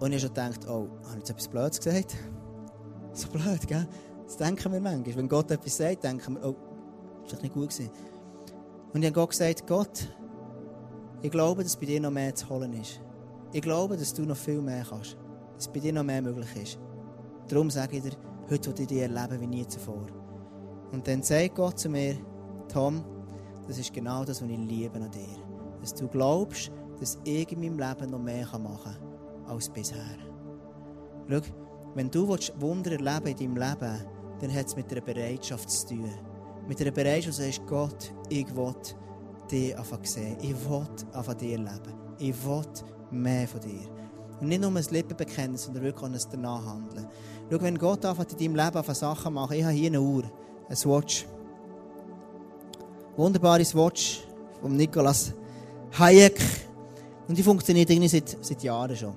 Und 0.00 0.12
ich 0.12 0.22
habe 0.22 0.34
schon 0.34 0.50
gedacht, 0.50 0.68
oh, 0.68 0.88
habe 1.04 1.12
ich 1.12 1.16
jetzt 1.18 1.30
etwas 1.30 1.48
Blödes 1.48 1.80
gesagt? 1.80 2.16
So 3.14 3.26
blöd, 3.28 3.66
gell? 3.66 3.88
Das 4.26 4.36
denken 4.36 4.70
wir 4.70 4.80
manchmal. 4.80 5.16
Wenn 5.16 5.28
Gott 5.28 5.50
etwas 5.50 5.76
sagt, 5.76 6.04
denken 6.04 6.34
wir, 6.34 6.50
oh, 6.50 6.54
das 7.24 7.32
war 7.32 7.42
nicht 7.42 7.54
gut 7.54 7.70
gewesen. 7.70 7.90
Und 8.92 9.02
ich 9.02 9.06
habe 9.06 9.14
Gott 9.14 9.30
gesagt, 9.30 9.66
Gott, 9.66 10.08
ich 11.22 11.30
glaube, 11.30 11.64
dass 11.64 11.76
bei 11.76 11.86
dir 11.86 12.00
noch 12.00 12.12
mehr 12.12 12.34
zu 12.34 12.48
holen 12.48 12.74
ist. 12.74 13.00
Ich 13.52 13.62
glaube, 13.62 13.96
dass 13.96 14.14
du 14.14 14.22
noch 14.22 14.36
viel 14.36 14.60
mehr 14.60 14.84
kannst. 14.88 15.16
Dass 15.56 15.66
bei 15.66 15.80
dir 15.80 15.92
noch 15.92 16.04
mehr 16.04 16.22
möglich 16.22 16.48
ist. 16.62 16.78
Darum 17.48 17.70
sage 17.70 17.96
ich 17.96 18.02
dir, 18.02 18.12
heute 18.50 18.68
will 18.70 18.80
ich 18.82 18.86
dich 18.86 18.98
erleben 18.98 19.40
wie 19.40 19.46
nie 19.46 19.66
zuvor. 19.66 20.06
Und 20.92 21.06
dann 21.06 21.22
sagt 21.22 21.56
Gott 21.56 21.78
zu 21.78 21.88
mir, 21.88 22.16
Tom, 22.72 23.04
das 23.66 23.78
ist 23.78 23.92
genau 23.92 24.24
das, 24.24 24.42
was 24.42 24.48
ich 24.48 24.58
liebe 24.58 24.96
an 24.96 25.10
dir. 25.10 25.38
Dass 25.80 25.94
du 25.94 26.08
glaubst, 26.08 26.70
dass 26.98 27.18
ich 27.24 27.50
in 27.52 27.60
meinem 27.60 27.78
Leben 27.78 28.10
noch 28.10 28.18
mehr 28.18 28.46
machen 28.58 28.96
kann 28.96 29.46
als 29.46 29.68
bisher. 29.68 29.98
Schau, 31.28 31.40
wenn 31.94 32.10
du 32.10 32.28
Wunder 32.28 32.92
erleben 32.92 33.26
in 33.26 33.36
deinem 33.36 33.56
Leben, 33.56 34.04
dann 34.40 34.54
hat 34.54 34.66
es 34.66 34.76
mit 34.76 34.90
einer 34.90 35.00
Bereitschaft 35.00 35.70
zu 35.70 35.88
tun. 35.88 36.10
Mit 36.66 36.80
einer 36.80 36.90
Bereitschaft, 36.90 37.38
wo 37.38 37.42
du 37.42 37.50
sagst, 37.50 37.66
Gott, 37.66 38.14
ich 38.28 38.54
will 38.54 38.74
dich 39.50 39.76
einfach 39.76 40.04
sehen. 40.04 40.36
Ich 40.40 40.54
will 40.68 40.86
von 41.22 41.36
dir 41.36 41.58
leben. 41.58 41.94
Ich 42.18 42.44
will 42.44 42.62
mehr 43.10 43.48
von 43.48 43.60
dir. 43.60 43.88
Und 44.40 44.48
nicht 44.48 44.60
nur 44.60 44.70
ein 44.70 44.84
Lippenbekenntnis, 44.90 45.64
sondern 45.64 45.82
wirklich 45.82 46.04
auch 46.04 46.14
ein 46.14 46.30
danach 46.30 46.64
handeln. 46.64 47.06
Schau, 47.50 47.60
wenn 47.60 47.78
Gott 47.78 48.04
anfängt 48.04 48.40
in 48.40 48.54
deinem 48.54 48.66
Leben 48.66 48.94
Sachen 48.94 49.34
machen, 49.34 49.54
ich 49.54 49.64
habe 49.64 49.74
hier 49.74 49.88
eine 49.88 50.00
Uhr, 50.00 50.24
eine 50.68 50.76
Swatch. 50.76 51.26
Wunderbares 53.16 53.74
Watch 53.74 54.24
von 54.60 54.76
Nicolas 54.76 55.32
Hayek. 55.98 56.40
Und 57.26 57.36
die 57.36 57.42
funktioniert 57.42 57.90
irgendwie 57.90 58.08
seit, 58.08 58.36
seit 58.40 58.62
Jahren 58.62 58.96
schon. 58.96 59.14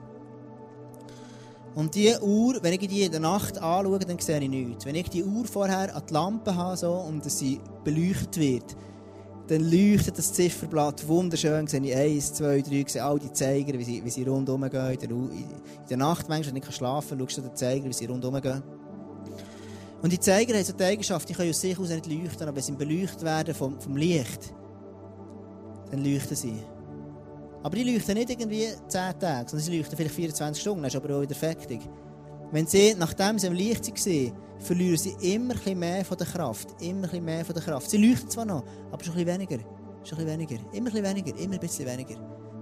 Und 1.75 1.95
diese 1.95 2.21
Uhr, 2.21 2.57
wenn 2.61 2.73
ich 2.73 2.79
die 2.79 3.03
in 3.03 3.11
der 3.11 3.21
Nacht 3.21 3.57
anschaue, 3.57 3.99
dann 3.99 4.19
sehe 4.19 4.39
ich 4.39 4.49
nichts. 4.49 4.85
Wenn 4.85 4.95
ich 4.95 5.09
die 5.09 5.23
Uhr 5.23 5.45
vorher 5.45 5.95
an 5.95 6.03
die 6.07 6.13
Lampe 6.13 6.55
habe 6.55 6.75
so, 6.75 6.91
und 6.91 7.23
sie 7.31 7.61
beleuchtet 7.83 8.37
wird, 8.37 8.75
dann 9.47 9.61
leuchtet 9.69 10.17
das 10.17 10.33
Zifferblatt 10.33 11.07
wunderschön. 11.07 11.67
Sehe 11.67 11.81
ich 11.81 11.95
eins, 11.95 12.33
zwei, 12.33 12.61
drei, 12.61 12.83
sehe 12.87 13.03
all 13.03 13.19
die 13.19 13.31
Zeiger, 13.31 13.77
wie 13.77 13.83
sie, 13.83 14.03
wie 14.03 14.09
sie 14.09 14.23
rundherum 14.23 14.69
gehen. 14.69 14.97
In 15.01 15.29
der 15.89 15.97
Nacht, 15.97 16.27
wenn 16.27 16.41
ich 16.41 16.75
schlafen 16.75 17.17
kann, 17.17 17.29
schaust 17.29 17.37
du 17.37 17.41
den 17.41 17.55
Zeiger, 17.55 17.85
wie 17.85 17.93
sie 17.93 18.05
rundherum 18.05 18.41
gehen. 18.41 18.63
Und 20.01 20.11
die 20.11 20.19
Zeiger 20.19 20.55
haben 20.55 20.63
so 20.63 20.73
die 20.73 20.83
Eigenschaft, 20.83 21.29
die 21.29 21.33
können 21.33 21.49
aus 21.49 21.61
sich 21.61 21.77
aus 21.77 21.89
nicht 21.89 22.07
leuchten, 22.07 22.47
aber 22.47 22.55
wenn 22.55 22.63
sie 22.63 22.71
beleuchtet 22.71 23.21
werden 23.23 23.53
vom, 23.53 23.79
vom 23.79 23.95
Licht, 23.95 24.53
dann 25.91 26.03
leuchten 26.03 26.35
sie. 26.35 26.55
Aber 27.63 27.75
die 27.75 27.83
leuchten 27.83 28.15
nicht 28.15 28.31
irgendwie 28.31 28.67
10 28.87 29.19
Tage, 29.19 29.49
sondern 29.49 29.59
sie 29.59 29.77
leuchten 29.77 29.95
vielleicht 29.95 30.15
24 30.15 30.61
Stunden, 30.61 30.83
das 30.83 30.93
ist 30.93 31.03
aber 31.03 31.15
auch 31.15 31.21
wieder 31.21 31.35
fertig. 31.35 31.81
Wenn 32.51 32.65
sie, 32.65 32.95
nachdem 32.95 33.37
sie 33.37 33.47
im 33.47 33.53
Licht 33.53 33.87
waren, 33.87 34.33
verlieren 34.59 34.97
sie 34.97 35.15
immer 35.33 35.53
ein 35.65 35.79
mehr 35.79 36.03
von 36.03 36.17
der 36.17 36.27
Kraft. 36.27 36.69
Immer 36.81 37.11
ein 37.13 37.23
mehr 37.23 37.45
von 37.45 37.53
der 37.53 37.63
Kraft. 37.63 37.89
Sie 37.89 37.97
leuchten 37.97 38.29
zwar 38.29 38.45
noch, 38.45 38.63
aber 38.91 39.03
schon 39.03 39.15
ein 39.15 39.25
bisschen 39.25 39.39
weniger. 39.39 39.63
Schon 40.03 40.17
ein 40.17 40.25
bisschen 40.25 40.27
weniger. 40.27 40.55
Immer 40.73 40.89
ein 40.89 41.01
bisschen 41.01 41.03
weniger. 41.03 41.39
Immer 41.39 41.53
ein 41.53 41.59
bisschen 41.59 41.85
weniger. 41.85 42.15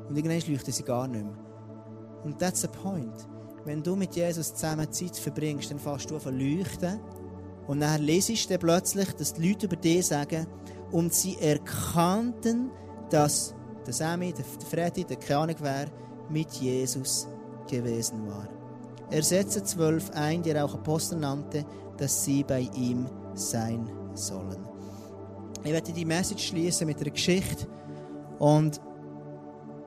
Und 0.08 0.16
irgendwann 0.16 0.52
leuchten 0.52 0.74
sie 0.74 0.84
gar 0.84 1.08
nicht 1.08 1.24
mehr. 1.24 1.38
Und 2.24 2.38
that's 2.38 2.62
the 2.62 2.68
point. 2.68 3.28
Wenn 3.66 3.82
du 3.82 3.96
mit 3.96 4.16
Jesus 4.16 4.54
zusammen 4.54 4.92
Zeit 4.92 5.16
verbringst, 5.16 5.72
dann 5.72 5.80
fährst 5.80 6.10
du 6.10 6.18
an 6.18 6.40
leuchten. 6.40 7.00
Und 7.70 7.82
dann 7.82 8.02
lesest 8.02 8.50
du 8.50 8.58
plötzlich, 8.58 9.14
dass 9.14 9.36
die 9.36 9.48
Leute 9.48 9.68
über 9.68 9.76
dich 9.76 10.08
sagen, 10.08 10.48
und 10.92 11.14
sie 11.14 11.38
erkannten, 11.38 12.72
dass 13.12 13.54
der 13.86 13.94
Sammy, 13.94 14.34
der 14.34 14.44
Freddy, 14.44 15.04
der 15.04 15.18
keine 15.18 15.42
Ahnung 15.42 15.56
wer, 15.60 15.86
mit 16.30 16.52
Jesus 16.54 17.28
gewesen 17.70 18.28
war. 18.28 18.50
Er 19.12 19.22
setzte 19.22 19.64
zwölf 19.64 20.10
ein, 20.16 20.42
die 20.42 20.50
er 20.50 20.66
auch 20.66 20.74
Apostel 20.74 21.20
nannte, 21.20 21.64
dass 21.96 22.26
sie 22.26 22.44
bei 22.44 22.68
ihm 22.76 23.08
sein 23.36 23.88
sollen. 24.16 24.68
Ich 25.64 25.72
werde 25.72 25.94
die 25.94 26.06
Message 26.06 26.48
schließen 26.48 26.88
mit 26.88 27.00
einer 27.00 27.12
Geschichte 27.12 27.68
und 28.40 28.82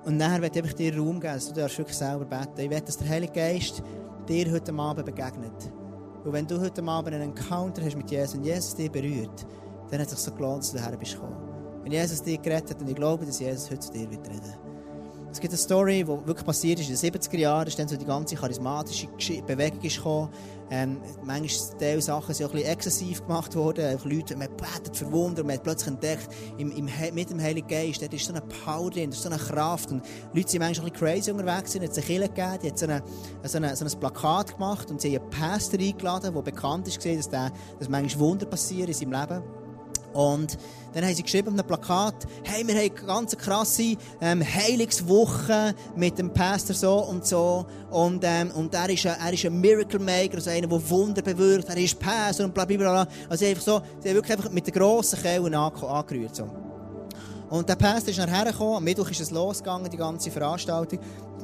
und 0.04 0.16
nachher 0.16 0.42
werde 0.42 0.60
ich 0.60 0.74
dir 0.74 0.96
Raum 0.96 1.18
geben, 1.18 1.34
dass 1.34 1.48
du 1.48 1.54
darfst 1.54 1.78
wirklich 1.78 1.96
selber 1.96 2.24
beten. 2.24 2.60
Ich 2.60 2.70
werde, 2.70 2.86
dass 2.86 2.98
der 2.98 3.08
Heilige 3.08 3.32
Geist 3.32 3.82
dir 4.28 4.50
heute 4.52 4.72
Abend 4.72 5.04
begegnet. 5.04 5.72
Und 6.24 6.32
wenn 6.32 6.46
du 6.46 6.60
heute 6.60 6.82
Abend 6.84 7.14
einen 7.14 7.30
Encounter 7.30 7.84
hast 7.84 7.96
mit 7.96 8.10
Jesus 8.10 8.34
und 8.34 8.44
Jesus 8.44 8.74
dich 8.74 8.90
berührt, 8.90 9.46
dann 9.90 10.00
hat 10.00 10.06
es 10.06 10.12
sich 10.12 10.20
so 10.20 10.32
gelohnt, 10.32 10.62
dass 10.62 10.72
du 10.72 10.78
daher 10.78 10.96
bist 10.96 11.14
gekommen. 11.14 11.36
Wenn 11.82 11.92
Jesus 11.92 12.22
dich 12.22 12.40
gerettet 12.40 12.70
hat 12.70 12.80
und 12.80 12.88
ich 12.88 12.94
glaube, 12.94 13.26
dass 13.26 13.40
Jesus 13.40 13.70
heute 13.70 13.80
zu 13.80 13.92
dir 13.92 14.10
wird 14.10 14.28
reden 14.28 14.71
es 15.32 15.40
gibt 15.40 15.52
eine 15.52 15.58
Story, 15.58 16.04
die 16.04 16.06
wirklich 16.06 16.44
passiert 16.44 16.78
ist 16.78 16.90
in 16.90 17.10
den 17.10 17.20
70er 17.20 17.38
Jahren. 17.38 17.66
ist 17.66 17.78
dann 17.78 17.88
so 17.88 17.96
die 17.96 18.04
ganze 18.04 18.36
charismatische 18.36 19.08
Bewegung 19.46 19.80
ist 19.80 19.96
gekommen. 19.96 20.28
Ähm, 20.70 21.00
manchmal 21.24 21.78
Teil 21.78 22.00
Sachen 22.02 22.34
sind 22.34 22.46
auch 22.46 22.54
ein 22.54 22.62
exzessiv 22.62 23.22
gemacht 23.26 23.54
worden. 23.54 23.98
Leute, 24.04 24.36
man 24.36 24.48
betet 24.56 24.94
verwundert, 24.94 25.46
man 25.46 25.56
hat 25.56 25.62
plötzlich 25.62 25.88
entdeckt, 25.88 26.28
im, 26.58 26.70
im, 26.70 26.88
mit 27.14 27.30
dem 27.30 27.40
Heiligen 27.40 27.66
Geist, 27.66 28.02
da 28.02 28.06
ist 28.06 28.24
so 28.24 28.32
eine 28.32 28.42
Power 28.42 28.90
drin, 28.90 29.10
da 29.10 29.16
ist 29.16 29.22
so 29.22 29.28
eine 29.28 29.38
Kraft. 29.38 29.90
Und 29.90 30.02
Leute 30.34 30.50
sind 30.50 30.60
manchmal 30.60 30.86
ein 30.86 30.92
bisschen 30.92 31.06
crazy 31.06 31.30
unterwegs, 31.30 31.74
es 31.74 31.80
hat 31.80 32.10
eine 32.10 32.28
gegeben, 32.28 32.58
die 32.62 32.68
hat 32.68 32.78
so, 32.78 32.86
eine, 32.86 33.02
so, 33.44 33.56
eine, 33.56 33.76
so 33.76 33.84
ein 33.84 34.00
Plakat 34.00 34.54
gemacht 34.54 34.90
und 34.90 35.00
sie 35.00 35.14
haben 35.14 35.22
einen 35.22 35.30
Pastor 35.30 35.80
eingeladen, 35.80 36.34
der 36.34 36.42
bekannt 36.42 36.88
ist, 36.88 37.04
dass, 37.04 37.28
der, 37.28 37.52
dass 37.78 37.88
manchmal 37.88 38.20
Wunder 38.20 38.46
passieren 38.46 38.88
in 38.88 38.94
seinem 38.94 39.12
Leben. 39.12 39.61
Und 40.12 40.58
dann 40.92 41.04
haben 41.04 41.14
sie 41.14 41.22
geschrieben 41.22 41.48
auf 41.48 41.54
einem 41.54 41.66
Plakat, 41.66 42.14
hey, 42.44 42.66
wir 42.66 42.74
haben 42.74 42.80
eine 42.80 42.90
ganz 42.90 43.36
krasse 43.36 43.96
ähm, 44.20 44.42
Heilungswoche 44.42 45.74
mit 45.96 46.18
dem 46.18 46.32
Pastor 46.32 46.76
so 46.76 46.98
und 46.98 47.26
so. 47.26 47.64
Und, 47.90 48.22
ähm, 48.24 48.50
und 48.50 48.74
er, 48.74 48.90
ist 48.90 49.06
ein, 49.06 49.16
ein 49.20 49.60
Miracle 49.60 50.00
Maker, 50.00 50.36
also 50.36 50.50
einer, 50.50 50.66
der 50.66 50.90
Wunder 50.90 51.22
bewirkt. 51.22 51.68
Er 51.68 51.76
ist 51.78 51.98
Pastor 51.98 52.46
und 52.46 52.54
bla 52.54 52.64
bla 52.64 52.76
bla. 52.76 53.08
Also 53.28 53.46
einfach 53.46 53.62
so, 53.62 53.82
sie 54.00 54.08
haben 54.10 54.16
wirklich 54.16 54.36
einfach 54.36 54.50
mit 54.50 54.66
den 54.66 54.74
grossen 54.74 55.20
Kellen 55.20 55.54
angerührt. 55.54 56.36
So. 56.36 56.48
Und 57.48 57.68
der 57.68 57.76
Pastor 57.76 58.10
ist 58.10 58.18
nachher 58.18 58.50
gekommen, 58.50 58.76
am 58.76 58.84
Mittwoch 58.84 59.10
ist 59.10 59.20
es 59.20 59.30
losgegangen, 59.30 59.90
die 59.90 59.96
ganze 59.96 60.30
Veranstaltung. 60.30 60.98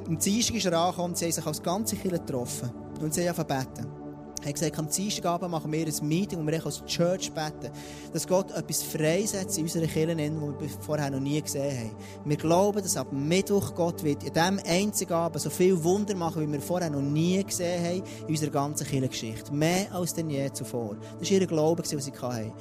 Am 0.07 0.19
Dienstag 0.19 0.57
ist 0.57 0.66
er 0.66 0.79
angekommen 0.79 1.11
und 1.11 1.19
sie 1.19 1.27
haben 1.27 1.33
sich 1.33 1.47
als 1.47 1.62
ganze 1.62 1.97
Kirche 1.97 2.19
getroffen. 2.19 2.71
Und 3.01 3.12
sie 3.12 3.29
haben 3.29 3.47
beten. 3.47 3.97
Er 4.43 4.49
hat 4.49 4.55
gesagt, 4.55 4.78
am 4.78 4.89
Dienstagabend 4.89 5.51
machen 5.51 5.72
wir 5.72 5.86
ein 5.86 6.09
Meeting, 6.09 6.41
wo 6.41 6.47
wir 6.47 6.64
als 6.64 6.84
Church 6.86 7.32
beten, 7.32 7.70
dass 8.12 8.26
Gott 8.26 8.51
etwas 8.53 8.82
freisetzt 8.82 9.59
in 9.59 9.64
unserer 9.64 9.86
Kirche, 9.86 10.14
die 10.14 10.30
wir 10.30 10.68
vorher 10.80 11.11
noch 11.11 11.20
nie 11.20 11.41
gesehen 11.41 11.78
haben. 11.78 11.97
Wir 12.24 12.36
glauben, 12.36 12.82
dass 12.82 12.97
ab 12.97 13.12
Mittwoch 13.12 13.74
Gott 13.74 14.03
wird 14.05 14.22
in 14.22 14.32
diesem 14.32 14.61
einzigen 14.66 15.12
Abend 15.12 15.43
so 15.43 15.51
viel 15.51 15.82
Wunder 15.82 16.14
machen, 16.14 16.47
wie 16.47 16.53
wir 16.53 16.61
vorher 16.61 16.91
noch 16.91 17.03
nie 17.03 17.43
gesehen 17.43 17.84
haben 17.84 18.03
in 18.22 18.28
unserer 18.28 18.51
ganzen 18.51 18.86
Kirchengeschichte. 18.86 19.53
Mehr 19.53 19.93
als 19.93 20.14
denn 20.14 20.30
je 20.30 20.51
zuvor. 20.53 20.97
Das 21.18 21.30
war 21.30 21.39
ihr 21.39 21.47
Glaube, 21.47 21.82
was 21.82 21.91
sie 21.91 22.12
hatten. 22.12 22.53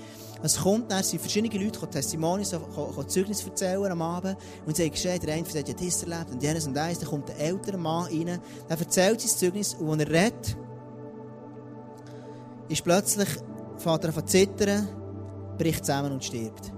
Es 0.43 0.59
kommt 0.59 0.91
dann, 0.91 1.03
sind 1.03 1.19
verschiedene 1.19 1.63
Leute, 1.63 1.87
Testimonies, 1.87 2.51
die 2.51 3.07
Zeugnis 3.07 3.43
erzählen 3.43 3.91
am 3.91 4.01
Abend. 4.01 4.37
Und 4.65 4.75
sie 4.75 4.83
haben 4.83 4.91
gesagt, 4.91 5.23
der 5.23 5.33
eine 5.33 5.45
sagt, 5.45 5.67
ja, 5.67 5.73
das 5.73 6.03
erlebt 6.03 6.31
und 6.31 6.43
jenes 6.43 6.67
und 6.67 6.77
eins. 6.77 6.99
Dann 6.99 7.09
kommt 7.09 7.31
ein 7.31 7.37
älterer 7.37 7.77
Mann 7.77 8.05
rein, 8.05 8.39
der 8.69 8.77
erzählt 8.77 9.21
sein 9.21 9.37
Zeugnis 9.37 9.73
und 9.73 9.99
er 9.99 10.09
redet, 10.09 10.57
ist 12.69 12.83
plötzlich, 12.83 13.29
fährt 13.77 14.03
er 14.03 14.17
an 14.17 14.27
zittern, 14.27 14.87
bricht 15.57 15.85
zusammen 15.85 16.11
und 16.11 16.23
stirbt. 16.23 16.71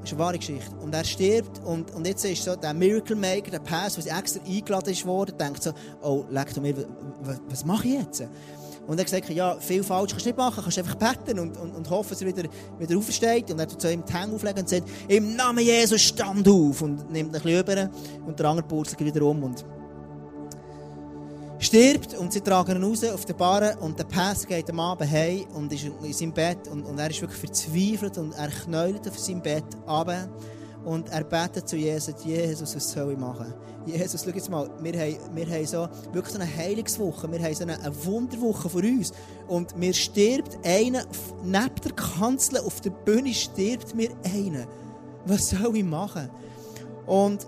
Das 0.00 0.10
ist 0.10 0.12
eine 0.12 0.18
wahre 0.20 0.38
Geschichte. 0.38 0.74
Und 0.80 0.94
er 0.94 1.04
stirbt 1.04 1.62
und, 1.64 1.90
und 1.92 2.06
jetzt 2.06 2.24
ist 2.24 2.44
so 2.44 2.56
der 2.56 2.72
Miracle 2.72 3.16
Maker, 3.16 3.50
der 3.50 3.58
Pass, 3.58 3.96
der 3.96 4.16
extra 4.16 4.40
eingeladen 4.46 4.92
ist 4.92 5.04
worden, 5.04 5.36
denkt 5.36 5.62
so, 5.62 5.72
oh, 6.02 6.24
leg 6.30 6.56
mir, 6.60 6.74
was, 7.48 7.64
mache 7.64 7.88
ich 7.88 7.94
jetzt? 7.94 8.24
Und 8.86 8.98
er 8.98 9.04
gesagt, 9.04 9.28
ja, 9.28 9.56
viel 9.56 9.82
falsch 9.82 10.12
kannst 10.12 10.24
du 10.24 10.30
nicht 10.30 10.38
machen, 10.38 10.62
kannst 10.62 10.78
einfach 10.78 10.94
beten 10.94 11.38
und, 11.38 11.58
und, 11.58 11.74
und 11.74 11.90
hoffen, 11.90 12.10
dass 12.10 12.22
er 12.22 12.28
wieder, 12.28 12.48
wieder 12.78 12.96
aufsteht. 12.96 13.50
Und 13.50 13.58
er 13.58 13.68
tut 13.68 13.82
so 13.82 13.88
ihm 13.88 14.02
die 14.02 14.14
Hände 14.14 14.34
auflegen 14.34 14.60
und 14.60 14.68
sagt, 14.68 14.88
im 15.08 15.36
Namen 15.36 15.62
Jesus 15.62 16.00
stand 16.00 16.48
auf 16.48 16.80
und 16.80 17.10
nimmt 17.10 17.36
ein 17.36 17.42
bisschen 17.42 17.60
über 17.60 17.90
und 18.26 18.38
der 18.38 18.46
andere 18.46 18.66
purzelt 18.66 19.00
wieder 19.00 19.22
um 19.26 19.42
und 19.42 19.62
stirbt 21.58 22.14
und 22.14 22.32
sie 22.32 22.40
tragen 22.40 22.76
ihn 22.76 22.84
raus 22.84 23.04
auf 23.04 23.24
der 23.24 23.34
Bar 23.34 23.80
und 23.80 23.98
der 23.98 24.04
Pastor 24.04 24.48
geht 24.48 24.70
am 24.70 24.80
Abend 24.80 25.10
heim 25.10 25.44
und 25.54 25.72
ist 25.72 25.84
in 25.84 26.12
seinem 26.12 26.32
Bett 26.32 26.68
und, 26.68 26.84
und 26.84 26.98
er 26.98 27.10
ist 27.10 27.20
wirklich 27.20 27.40
verzweifelt 27.40 28.18
und 28.18 28.32
er 28.34 28.48
knäult 28.48 29.08
auf 29.08 29.18
seinem 29.18 29.42
Bett 29.42 29.64
runter 29.86 30.28
und 30.84 31.08
er 31.10 31.24
betet 31.24 31.68
zu 31.68 31.76
Jesus, 31.76 32.14
Jesus, 32.24 32.74
was 32.76 32.92
soll 32.92 33.12
ich 33.12 33.18
machen? 33.18 33.52
Jesus, 33.84 34.22
schau 34.24 34.30
jetzt 34.30 34.50
mal, 34.50 34.70
wir 34.80 35.00
haben, 35.00 35.16
wir 35.34 35.46
haben 35.46 35.66
so 35.66 35.88
wirklich 36.12 36.34
so 36.34 36.40
eine 36.40 36.56
Heilungswoche, 36.56 37.30
wir 37.30 37.42
haben 37.42 37.54
so 37.54 37.64
eine, 37.64 37.80
eine 37.80 38.04
Wunderwoche 38.04 38.68
vor 38.68 38.82
uns 38.82 39.12
und 39.48 39.76
mir 39.76 39.92
stirbt 39.92 40.58
einer, 40.64 41.04
neben 41.42 41.74
der 41.84 41.92
Kanzel 41.92 42.58
auf 42.58 42.80
der 42.80 42.90
Bühne 42.90 43.34
stirbt 43.34 43.94
mir 43.94 44.10
einer. 44.24 44.66
Was 45.26 45.50
soll 45.50 45.76
ich 45.76 45.84
machen? 45.84 46.30
Und 47.06 47.46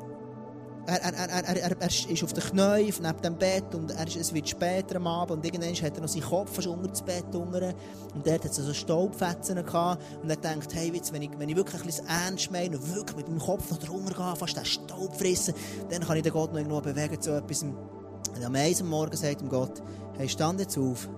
er, 0.97 1.15
er, 1.15 1.45
er, 1.45 1.63
er, 1.63 1.81
er 1.81 1.87
ist 1.87 2.25
auf 2.25 2.33
den 2.33 2.43
Knien 2.43 2.95
neben 3.01 3.23
dem 3.23 3.37
Bett 3.37 3.75
und 3.75 3.91
er 3.91 4.07
ist, 4.07 4.17
es 4.17 4.35
wird 4.35 4.49
später 4.49 4.97
am 4.97 5.07
Abend 5.07 5.39
und 5.39 5.45
irgendwann 5.45 5.75
hat 5.75 5.95
er 5.95 6.01
noch 6.01 6.09
seinen 6.09 6.23
Kopf 6.23 6.55
fast 6.55 6.67
unter 6.67 6.89
das 6.89 7.03
Bett 7.03 7.35
unter 7.35 7.75
und 8.15 8.27
dort 8.27 8.45
hat 8.45 8.59
er 8.59 8.65
so 8.65 8.73
Staubfetzen 8.73 9.65
gehabt 9.65 10.03
und 10.23 10.31
er 10.31 10.37
denkt, 10.37 10.75
hey, 10.75 10.91
jetzt, 10.93 11.13
wenn, 11.13 11.23
ich, 11.23 11.31
wenn 11.37 11.49
ich 11.49 11.57
wirklich 11.57 11.81
ein 11.81 11.87
bisschen 11.87 12.07
ernst 12.07 12.51
meine 12.51 12.77
und 12.77 12.95
wirklich 12.95 13.17
mit 13.17 13.29
dem 13.29 13.39
Kopf 13.39 13.71
noch 13.71 13.79
drunter 13.79 14.15
gehe, 14.15 14.37
fast 14.37 14.57
den 14.57 14.65
Staub 14.65 15.17
fressen, 15.17 15.55
dann 15.91 16.01
kann 16.03 16.17
ich 16.17 16.23
den 16.23 16.33
Gott 16.33 16.51
noch 16.53 16.59
irgendwo 16.59 16.81
bewegen 16.81 17.21
zu 17.21 17.37
etwas. 17.37 17.63
Und 17.63 18.45
am 18.45 18.55
eisen 18.55 18.89
Morgen 18.89 19.17
sagt 19.17 19.43
ihm 19.43 19.49
Gott, 19.49 19.83
hey, 20.17 20.29
stand 20.29 20.61
jetzt 20.61 20.79
auf 20.79 21.09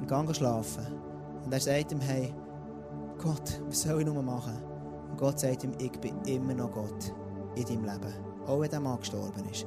und 0.00 0.08
geh 0.08 0.34
schlafen. 0.34 0.86
Und 1.44 1.52
er 1.52 1.60
sagt 1.60 1.92
ihm, 1.92 2.00
hey, 2.00 2.32
Gott, 3.18 3.60
was 3.68 3.82
soll 3.82 4.00
ich 4.00 4.06
nur 4.06 4.22
machen? 4.22 4.58
Und 5.10 5.18
Gott 5.18 5.38
sagt 5.38 5.64
ihm, 5.64 5.72
ich 5.78 5.92
bin 5.92 6.20
immer 6.26 6.54
noch 6.54 6.72
Gott 6.72 7.12
in 7.54 7.64
deinem 7.64 7.84
Leben 7.84 8.31
auch 8.46 8.60
wenn 8.60 8.70
der 8.70 8.80
Mann 8.80 8.98
gestorben 8.98 9.42
ist. 9.50 9.66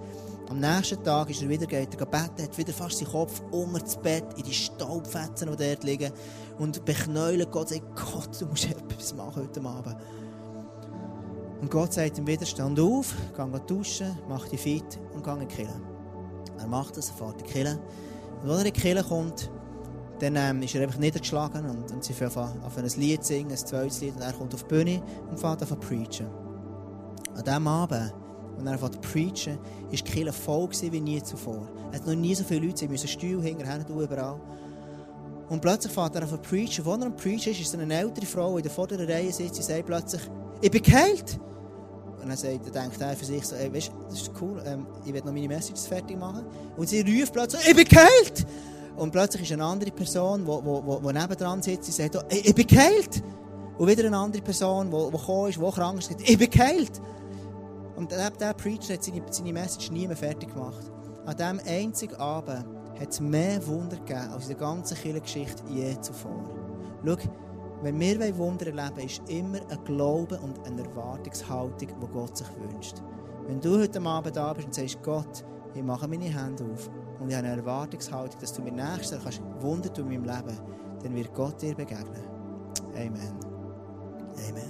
Am 0.50 0.60
nächsten 0.60 1.04
Tag 1.04 1.30
ist 1.32 1.42
er 1.42 1.50
wieder 1.50 1.66
geht 1.66 2.00
er 2.00 2.22
hat 2.22 2.58
wieder 2.58 2.74
fast 2.74 3.00
seinen 3.00 3.10
Kopf 3.10 3.42
unter 3.52 3.80
das 3.80 3.98
Bett, 3.98 4.26
in 4.38 4.44
die 4.44 4.54
Staubfetzen, 4.54 5.50
die 5.50 5.58
dort 5.58 5.84
liegen, 5.84 6.12
und 6.60 6.86
beknäuelt 6.86 7.52
Gott, 7.52 7.70
sagt, 7.70 7.84
Gott, 7.96 8.40
du 8.40 8.46
musst 8.46 8.70
etwas 8.70 9.16
machen 9.16 9.44
heute 9.44 9.62
Abend. 9.62 9.96
Und 11.62 11.72
Gott 11.72 11.94
sagt 11.94 12.20
ihm 12.20 12.28
wieder, 12.28 12.46
stand 12.46 12.80
auf, 12.80 13.16
geh 13.36 13.60
duschen, 13.66 14.18
mach 14.30 14.48
dich 14.48 14.60
fit 14.60 15.00
und 15.14 15.24
geh 15.24 15.32
in 15.32 15.40
die 15.40 15.46
Kirche. 15.48 15.82
Er 16.60 16.68
macht 16.68 16.96
das, 16.96 17.10
er 17.10 17.16
fährt 17.16 17.42
in 17.42 17.48
die 17.48 17.54
Kirche. 17.54 17.80
Und 18.42 18.50
wenn 18.50 18.52
er 18.52 18.66
in 18.66 18.66
die 18.66 18.72
Kirche 18.72 19.04
kommt, 19.04 19.50
dann 20.20 20.36
ähm, 20.36 20.62
ist 20.62 20.76
er 20.76 20.84
einfach 20.84 21.00
niedergeschlagen 21.00 21.70
und, 21.70 21.92
und 21.92 22.04
sie 22.04 22.14
fangen 22.14 22.64
auf 22.64 22.78
ein 22.78 22.86
Lied 22.98 23.24
singen, 23.24 23.52
ein 23.52 23.58
zweites 23.58 24.02
Lied, 24.02 24.16
und 24.16 24.22
er 24.22 24.34
kommt 24.34 24.54
auf 24.54 24.64
die 24.64 24.70
Bühne 24.70 25.02
und 25.30 25.40
fährt 25.40 25.62
an 25.62 25.68
zu 25.68 25.76
preachen. 25.76 26.28
An 27.36 27.44
diesem 27.44 27.68
Abend 27.68 28.14
und 28.58 28.68
er 28.68 28.74
anfängt 28.74 28.94
zu 28.96 29.00
preachen, 29.02 29.58
war 29.58 29.92
die 29.92 30.02
Kirche 30.04 30.34
voll 30.34 30.70
wie 30.82 31.02
nie 31.02 31.22
zuvor. 31.22 31.68
Es 31.92 32.00
hat 32.00 32.08
noch 32.08 32.16
nie 32.16 32.36
so 32.36 32.44
viele 32.44 32.66
Leute, 32.66 32.80
sie 32.80 32.88
müssen 32.88 33.08
Stuhl 33.08 33.42
hinterher 33.42 33.86
tun, 33.86 34.02
überall. 34.02 34.40
Und 35.50 35.62
plötzlich 35.62 35.94
fängt 35.94 36.16
er 36.16 36.24
an 36.24 36.30
zu 36.30 36.38
preachen. 36.38 36.86
Wo 36.86 36.94
er 36.94 37.06
am 37.06 37.16
preachen 37.16 37.52
ist, 37.52 37.62
ist 37.62 37.76
eine 37.76 37.94
ältere 37.94 38.26
Frau, 38.26 38.54
die 38.54 38.58
in 38.58 38.64
der 38.64 38.72
vorderen 38.72 39.08
Reihe 39.08 39.32
sitzt, 39.32 39.56
sie 39.56 39.62
sagt 39.62 39.86
plötzlich, 39.86 40.22
ich 40.62 40.72
bin 40.72 40.82
geheilt. 40.82 41.40
Und 42.22 42.30
dann 42.30 42.38
sagt, 42.38 42.74
denkt 42.74 43.00
er 43.00 43.16
für 43.16 43.26
sich 43.26 43.46
so, 43.46 43.56
ey, 43.56 43.72
weißt, 43.72 43.92
das 44.10 44.22
ist 44.22 44.32
cool, 44.42 44.62
ähm, 44.66 44.88
ich 45.06 45.14
will 45.14 45.22
noch 45.24 45.32
meine 45.32 45.48
Messages 45.48 45.86
fertig 45.86 46.18
machen. 46.18 46.46
Und 46.76 46.90
sie 46.90 47.02
ruft 47.02 47.34
plötzlich, 47.34 47.68
ich 47.68 47.76
bin 47.76 47.86
geheilt. 47.86 48.46
Und 48.96 49.12
plötzlich 49.12 49.44
ist 49.44 49.52
eine 49.52 49.64
andere 49.64 49.92
Person, 49.92 50.42
die 50.42 50.48
wo 50.48 51.12
nebendran 51.12 51.62
sitzt, 51.62 51.84
sie 51.84 51.92
sagt, 51.92 52.16
oh, 52.16 52.22
ich 52.30 52.56
bin 52.56 52.66
geheilt. 52.66 53.22
Und 53.78 53.88
wieder 53.88 54.06
eine 54.06 54.18
andere 54.18 54.42
Person, 54.42 54.90
die, 54.90 54.98
die 54.98 55.12
gekommen 55.12 55.50
ist, 55.50 55.58
die 55.58 55.72
krank 55.72 56.00
ist, 56.00 56.10
sagt, 56.10 56.30
ich 56.30 56.38
bin 56.38 56.50
geheilt. 56.50 57.02
Und 57.96 58.12
der 58.12 58.54
Preacher 58.54 58.94
hat 58.94 59.04
seine, 59.04 59.24
seine 59.30 59.54
Message 59.54 59.92
mehr 59.92 60.16
fertig 60.16 60.54
gemacht. 60.54 60.92
An 61.26 61.36
diesem 61.38 61.60
einzigen 61.66 62.16
Abend 62.16 62.66
hat 63.00 63.10
es 63.10 63.20
mehr 63.20 63.66
Wunder 63.68 63.98
gegeben 63.98 64.30
als 64.32 64.44
in 64.44 64.50
der 64.50 64.58
ganzen 64.58 64.98
Kirchengeschichte 64.98 65.64
je 65.70 66.00
zuvor. 66.02 66.44
Schau, 67.06 67.18
wenn 67.82 68.00
wir 68.00 68.38
Wunder 68.38 68.68
erleben, 68.68 69.06
ist 69.06 69.22
immer 69.30 69.60
ein 69.70 69.84
Glaube 69.86 70.40
und 70.40 70.66
eine 70.66 70.84
Erwartungshaltung, 70.84 71.90
die 72.02 72.08
Gott 72.14 72.38
sich 72.38 72.48
wünscht. 72.58 73.02
Wenn 73.48 73.60
du 73.60 73.80
heute 73.80 74.02
Abend 74.02 74.36
da 74.36 74.54
bist 74.54 74.68
und 74.68 74.74
sagst, 74.74 75.04
Gott, 75.04 75.46
ich 75.74 75.84
mache 75.84 76.08
meine 76.08 76.26
Hände 76.26 76.64
auf 76.64 76.90
und 77.20 77.30
ich 77.30 77.36
habe 77.36 77.48
eine 77.48 77.58
Erwartungshaltung, 77.58 78.40
dass 78.40 78.54
du 78.54 78.62
mir 78.62 78.72
nächstes 78.72 79.22
kannst 79.22 79.42
Wunder 79.60 79.94
tun 79.94 80.10
in 80.12 80.22
meinem 80.22 80.36
Leben, 80.36 80.60
dann 81.04 81.16
wird 81.16 81.34
Gott 81.34 81.62
dir 81.62 81.76
begegnen. 81.76 82.24
Amen. 82.96 83.40
Amen. 84.50 84.64